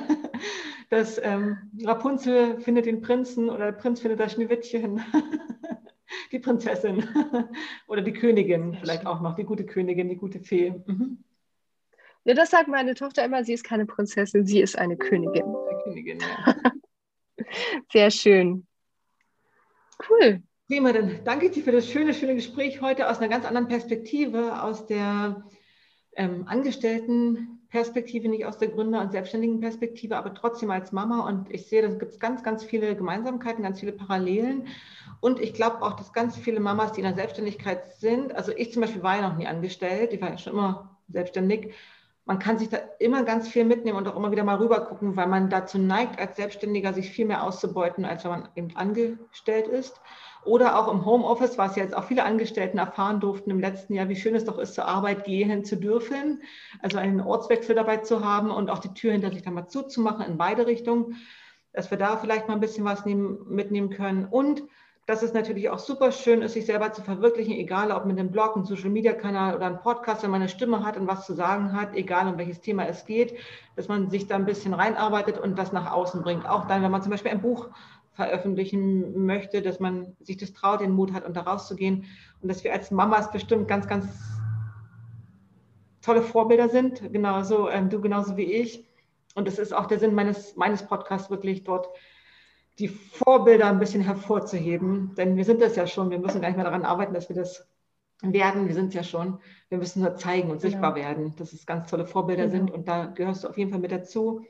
Dass 0.90 1.20
ähm, 1.22 1.58
Rapunzel 1.84 2.60
findet 2.60 2.86
den 2.86 3.00
Prinzen 3.00 3.48
oder 3.48 3.66
der 3.66 3.72
Prinz 3.72 4.00
findet 4.00 4.20
das 4.20 4.32
Schneewittchen, 4.32 5.02
die 6.32 6.38
Prinzessin 6.38 7.06
oder 7.86 8.02
die 8.02 8.12
Königin 8.12 8.76
vielleicht 8.80 9.06
auch 9.06 9.20
noch, 9.20 9.34
die 9.34 9.44
gute 9.44 9.66
Königin, 9.66 10.08
die 10.08 10.16
gute 10.16 10.40
Fee. 10.40 10.74
Mhm. 10.86 11.24
Ja, 12.24 12.34
das 12.34 12.50
sagt 12.50 12.68
meine 12.68 12.94
Tochter 12.94 13.24
immer, 13.24 13.44
sie 13.44 13.52
ist 13.52 13.62
keine 13.62 13.86
Prinzessin, 13.86 14.44
sie 14.46 14.60
ist 14.60 14.76
eine 14.76 14.96
Königin. 14.96 15.44
Eine 15.44 15.82
Königin, 15.84 16.18
ja. 16.18 16.54
Sehr 17.92 18.10
schön. 18.10 18.66
Cool. 20.08 20.42
Prima, 20.66 20.92
dann 20.92 21.20
danke 21.24 21.50
dir 21.50 21.62
für 21.62 21.70
das 21.70 21.88
schöne, 21.88 22.12
schöne 22.12 22.34
Gespräch 22.34 22.80
heute 22.80 23.08
aus 23.08 23.18
einer 23.18 23.28
ganz 23.28 23.44
anderen 23.44 23.68
Perspektive, 23.68 24.60
aus 24.60 24.86
der 24.86 25.46
ähm, 26.16 26.48
Angestellten 26.48 27.56
Perspektive, 27.68 28.28
nicht 28.28 28.46
aus 28.46 28.58
der 28.58 28.68
Gründer- 28.68 29.00
und 29.00 29.12
selbstständigen 29.12 29.60
Perspektive, 29.60 30.16
aber 30.16 30.34
trotzdem 30.34 30.70
als 30.70 30.92
Mama. 30.92 31.28
Und 31.28 31.52
ich 31.52 31.66
sehe, 31.66 31.82
da 31.82 31.88
gibt 31.88 32.12
es 32.12 32.18
ganz, 32.18 32.42
ganz 32.42 32.64
viele 32.64 32.96
Gemeinsamkeiten, 32.96 33.62
ganz 33.62 33.80
viele 33.80 33.92
Parallelen. 33.92 34.66
Und 35.20 35.40
ich 35.40 35.54
glaube 35.54 35.82
auch, 35.82 35.94
dass 35.94 36.12
ganz 36.12 36.36
viele 36.36 36.60
Mamas, 36.60 36.92
die 36.92 37.00
in 37.00 37.06
der 37.06 37.14
Selbstständigkeit 37.14 37.86
sind, 37.98 38.34
also 38.34 38.52
ich 38.54 38.72
zum 38.72 38.82
Beispiel 38.82 39.02
war 39.02 39.16
ja 39.16 39.28
noch 39.28 39.36
nie 39.36 39.46
angestellt, 39.46 40.12
ich 40.12 40.20
war 40.20 40.30
ja 40.30 40.38
schon 40.38 40.52
immer 40.52 40.96
selbstständig, 41.08 41.74
man 42.26 42.40
kann 42.40 42.58
sich 42.58 42.68
da 42.68 42.78
immer 42.98 43.22
ganz 43.22 43.46
viel 43.46 43.64
mitnehmen 43.64 43.96
und 43.96 44.08
auch 44.08 44.16
immer 44.16 44.32
wieder 44.32 44.42
mal 44.42 44.56
rüber 44.56 44.80
gucken, 44.80 45.16
weil 45.16 45.28
man 45.28 45.48
dazu 45.48 45.78
neigt, 45.78 46.18
als 46.18 46.36
Selbstständiger 46.36 46.92
sich 46.92 47.10
viel 47.10 47.24
mehr 47.24 47.44
auszubeuten, 47.44 48.04
als 48.04 48.24
wenn 48.24 48.32
man 48.32 48.48
eben 48.56 48.76
angestellt 48.76 49.68
ist. 49.68 50.00
Oder 50.44 50.76
auch 50.76 50.92
im 50.92 51.04
Homeoffice, 51.04 51.56
was 51.56 51.76
jetzt 51.76 51.96
auch 51.96 52.04
viele 52.04 52.24
Angestellten 52.24 52.78
erfahren 52.78 53.20
durften 53.20 53.50
im 53.50 53.60
letzten 53.60 53.94
Jahr, 53.94 54.08
wie 54.08 54.16
schön 54.16 54.34
es 54.34 54.44
doch 54.44 54.58
ist, 54.58 54.74
zur 54.74 54.86
Arbeit 54.86 55.24
gehen 55.24 55.64
zu 55.64 55.76
dürfen. 55.76 56.42
Also 56.82 56.98
einen 56.98 57.20
Ortswechsel 57.20 57.76
dabei 57.76 57.98
zu 57.98 58.24
haben 58.24 58.50
und 58.50 58.70
auch 58.70 58.80
die 58.80 58.92
Tür 58.92 59.12
hinter 59.12 59.30
sich 59.30 59.42
dann 59.42 59.54
mal 59.54 59.68
zuzumachen 59.68 60.26
in 60.26 60.36
beide 60.36 60.66
Richtungen, 60.66 61.16
dass 61.72 61.92
wir 61.92 61.98
da 61.98 62.16
vielleicht 62.16 62.48
mal 62.48 62.54
ein 62.54 62.60
bisschen 62.60 62.84
was 62.84 63.04
nehmen, 63.04 63.38
mitnehmen 63.48 63.90
können. 63.90 64.24
Und 64.24 64.64
dass 65.06 65.22
es 65.22 65.32
natürlich 65.32 65.70
auch 65.70 65.78
super 65.78 66.10
schön 66.10 66.42
ist, 66.42 66.54
sich 66.54 66.66
selber 66.66 66.92
zu 66.92 67.00
verwirklichen, 67.00 67.54
egal 67.54 67.92
ob 67.92 68.06
mit 68.06 68.18
einem 68.18 68.32
Blog, 68.32 68.56
einem 68.56 68.64
Social-Media-Kanal 68.64 69.54
oder 69.54 69.66
einem 69.66 69.78
Podcast, 69.78 70.24
wenn 70.24 70.32
man 70.32 70.40
eine 70.40 70.48
Stimme 70.48 70.84
hat 70.84 70.96
und 70.96 71.06
was 71.06 71.26
zu 71.26 71.32
sagen 71.32 71.72
hat, 71.72 71.94
egal 71.94 72.26
um 72.26 72.38
welches 72.38 72.60
Thema 72.60 72.86
es 72.88 73.04
geht, 73.04 73.36
dass 73.76 73.86
man 73.86 74.10
sich 74.10 74.26
da 74.26 74.34
ein 74.34 74.46
bisschen 74.46 74.74
reinarbeitet 74.74 75.38
und 75.38 75.56
das 75.56 75.72
nach 75.72 75.92
außen 75.92 76.22
bringt. 76.22 76.48
Auch 76.48 76.66
dann, 76.66 76.82
wenn 76.82 76.90
man 76.90 77.02
zum 77.02 77.12
Beispiel 77.12 77.30
ein 77.30 77.40
Buch 77.40 77.68
veröffentlichen 78.14 79.24
möchte, 79.24 79.62
dass 79.62 79.78
man 79.78 80.16
sich 80.20 80.38
das 80.38 80.52
traut, 80.52 80.80
den 80.80 80.90
Mut 80.90 81.12
hat, 81.12 81.24
und 81.24 81.36
da 81.36 81.42
rauszugehen. 81.42 82.06
Und 82.42 82.48
dass 82.48 82.64
wir 82.64 82.72
als 82.72 82.90
Mamas 82.90 83.30
bestimmt 83.30 83.68
ganz, 83.68 83.86
ganz 83.86 84.06
tolle 86.02 86.22
Vorbilder 86.22 86.68
sind, 86.68 87.12
genauso, 87.12 87.68
ähm, 87.68 87.90
du 87.90 88.00
genauso 88.00 88.36
wie 88.36 88.52
ich. 88.52 88.84
Und 89.36 89.46
das 89.46 89.58
ist 89.58 89.72
auch 89.72 89.86
der 89.86 90.00
Sinn 90.00 90.14
meines, 90.14 90.56
meines 90.56 90.84
Podcasts, 90.84 91.30
wirklich 91.30 91.62
dort 91.62 91.90
die 92.78 92.88
Vorbilder 92.88 93.68
ein 93.68 93.78
bisschen 93.78 94.02
hervorzuheben. 94.02 95.14
Denn 95.16 95.36
wir 95.36 95.44
sind 95.44 95.60
das 95.62 95.76
ja 95.76 95.86
schon. 95.86 96.10
Wir 96.10 96.18
müssen 96.18 96.40
gar 96.40 96.48
nicht 96.48 96.56
mehr 96.56 96.64
daran 96.64 96.84
arbeiten, 96.84 97.14
dass 97.14 97.28
wir 97.28 97.36
das 97.36 97.66
werden. 98.22 98.68
Wir 98.68 98.74
sind 98.74 98.88
es 98.88 98.94
ja 98.94 99.02
schon. 99.02 99.38
Wir 99.68 99.78
müssen 99.78 100.02
nur 100.02 100.16
zeigen 100.16 100.50
und 100.50 100.60
genau. 100.60 100.70
sichtbar 100.70 100.94
werden, 100.94 101.34
dass 101.36 101.52
es 101.52 101.66
ganz 101.66 101.90
tolle 101.90 102.06
Vorbilder 102.06 102.48
genau. 102.48 102.56
sind. 102.56 102.70
Und 102.70 102.88
da 102.88 103.06
gehörst 103.06 103.44
du 103.44 103.48
auf 103.48 103.58
jeden 103.58 103.70
Fall 103.70 103.80
mit 103.80 103.92
dazu. 103.92 104.44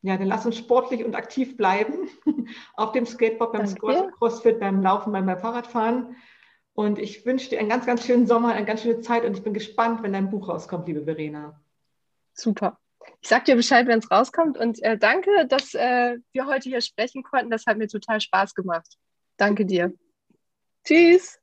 Ja, 0.00 0.16
dann 0.16 0.28
lass 0.28 0.46
uns 0.46 0.56
sportlich 0.56 1.04
und 1.04 1.16
aktiv 1.16 1.56
bleiben. 1.56 2.08
Auf 2.74 2.92
dem 2.92 3.04
Skateboard, 3.04 3.52
beim 3.52 3.66
Danke. 3.66 4.12
Crossfit, 4.16 4.60
beim 4.60 4.80
Laufen, 4.80 5.12
beim 5.12 5.26
Fahrradfahren. 5.26 6.14
Und 6.72 7.00
ich 7.00 7.26
wünsche 7.26 7.50
dir 7.50 7.58
einen 7.58 7.68
ganz, 7.68 7.84
ganz 7.84 8.06
schönen 8.06 8.28
Sommer, 8.28 8.52
eine 8.52 8.64
ganz 8.64 8.82
schöne 8.82 9.00
Zeit 9.00 9.24
und 9.24 9.36
ich 9.36 9.42
bin 9.42 9.52
gespannt, 9.52 10.04
wenn 10.04 10.12
dein 10.12 10.30
Buch 10.30 10.48
rauskommt, 10.48 10.86
liebe 10.86 11.02
Verena. 11.02 11.60
Super. 12.34 12.78
Ich 13.20 13.28
sag 13.28 13.44
dir 13.44 13.56
Bescheid, 13.56 13.86
wenn 13.86 13.98
es 13.98 14.10
rauskommt. 14.10 14.58
Und 14.58 14.82
äh, 14.82 14.98
danke, 14.98 15.46
dass 15.46 15.74
äh, 15.74 16.16
wir 16.32 16.46
heute 16.46 16.68
hier 16.68 16.80
sprechen 16.80 17.22
konnten. 17.22 17.50
Das 17.50 17.66
hat 17.66 17.78
mir 17.78 17.88
total 17.88 18.20
Spaß 18.20 18.54
gemacht. 18.54 18.96
Danke 19.36 19.64
dir. 19.64 19.92
Tschüss. 20.84 21.38